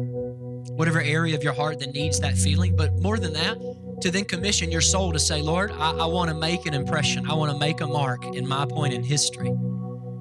whatever 0.72 1.00
area 1.00 1.36
of 1.36 1.44
your 1.44 1.54
heart 1.54 1.80
that 1.80 1.94
needs 1.94 2.20
that 2.20 2.36
feeling. 2.38 2.76
But 2.76 3.00
more 3.00 3.18
than 3.18 3.32
that, 3.32 3.58
to 4.02 4.12
then 4.12 4.26
commission 4.26 4.72
your 4.72 4.82
soul 4.82 5.12
to 5.12 5.20
say, 5.20 5.42
Lord, 5.42 5.72
I, 5.72 5.92
I 5.92 6.06
want 6.06 6.30
to 6.30 6.36
make 6.36 6.66
an 6.66 6.74
impression. 6.74 7.30
I 7.30 7.34
want 7.34 7.52
to 7.52 7.58
make 7.58 7.82
a 7.82 7.88
mark 7.88 8.24
in 8.36 8.48
my 8.48 8.66
point 8.66 8.94
in 8.94 9.04
history 9.04 9.52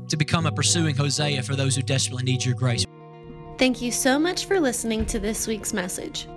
to 0.08 0.16
become 0.16 0.46
a 0.46 0.52
pursuing 0.52 0.96
Hosea 0.96 1.42
for 1.42 1.56
those 1.56 1.76
who 1.76 1.82
desperately 1.82 2.24
need 2.24 2.44
your 2.44 2.54
grace. 2.54 2.84
Thank 3.58 3.82
you 3.82 3.90
so 3.90 4.18
much 4.18 4.44
for 4.46 4.60
listening 4.60 5.06
to 5.06 5.18
this 5.18 5.46
week's 5.46 5.72
message. 5.72 6.28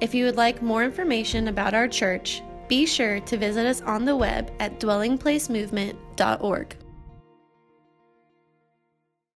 If 0.00 0.14
you 0.14 0.24
would 0.24 0.36
like 0.36 0.60
more 0.60 0.82
information 0.84 1.48
about 1.48 1.72
our 1.74 1.88
church, 1.88 2.42
be 2.68 2.86
sure 2.86 3.20
to 3.20 3.36
visit 3.36 3.66
us 3.66 3.80
on 3.82 4.04
the 4.04 4.16
web 4.16 4.52
at 4.58 4.80
dwellingplacemovement.org. 4.80 6.76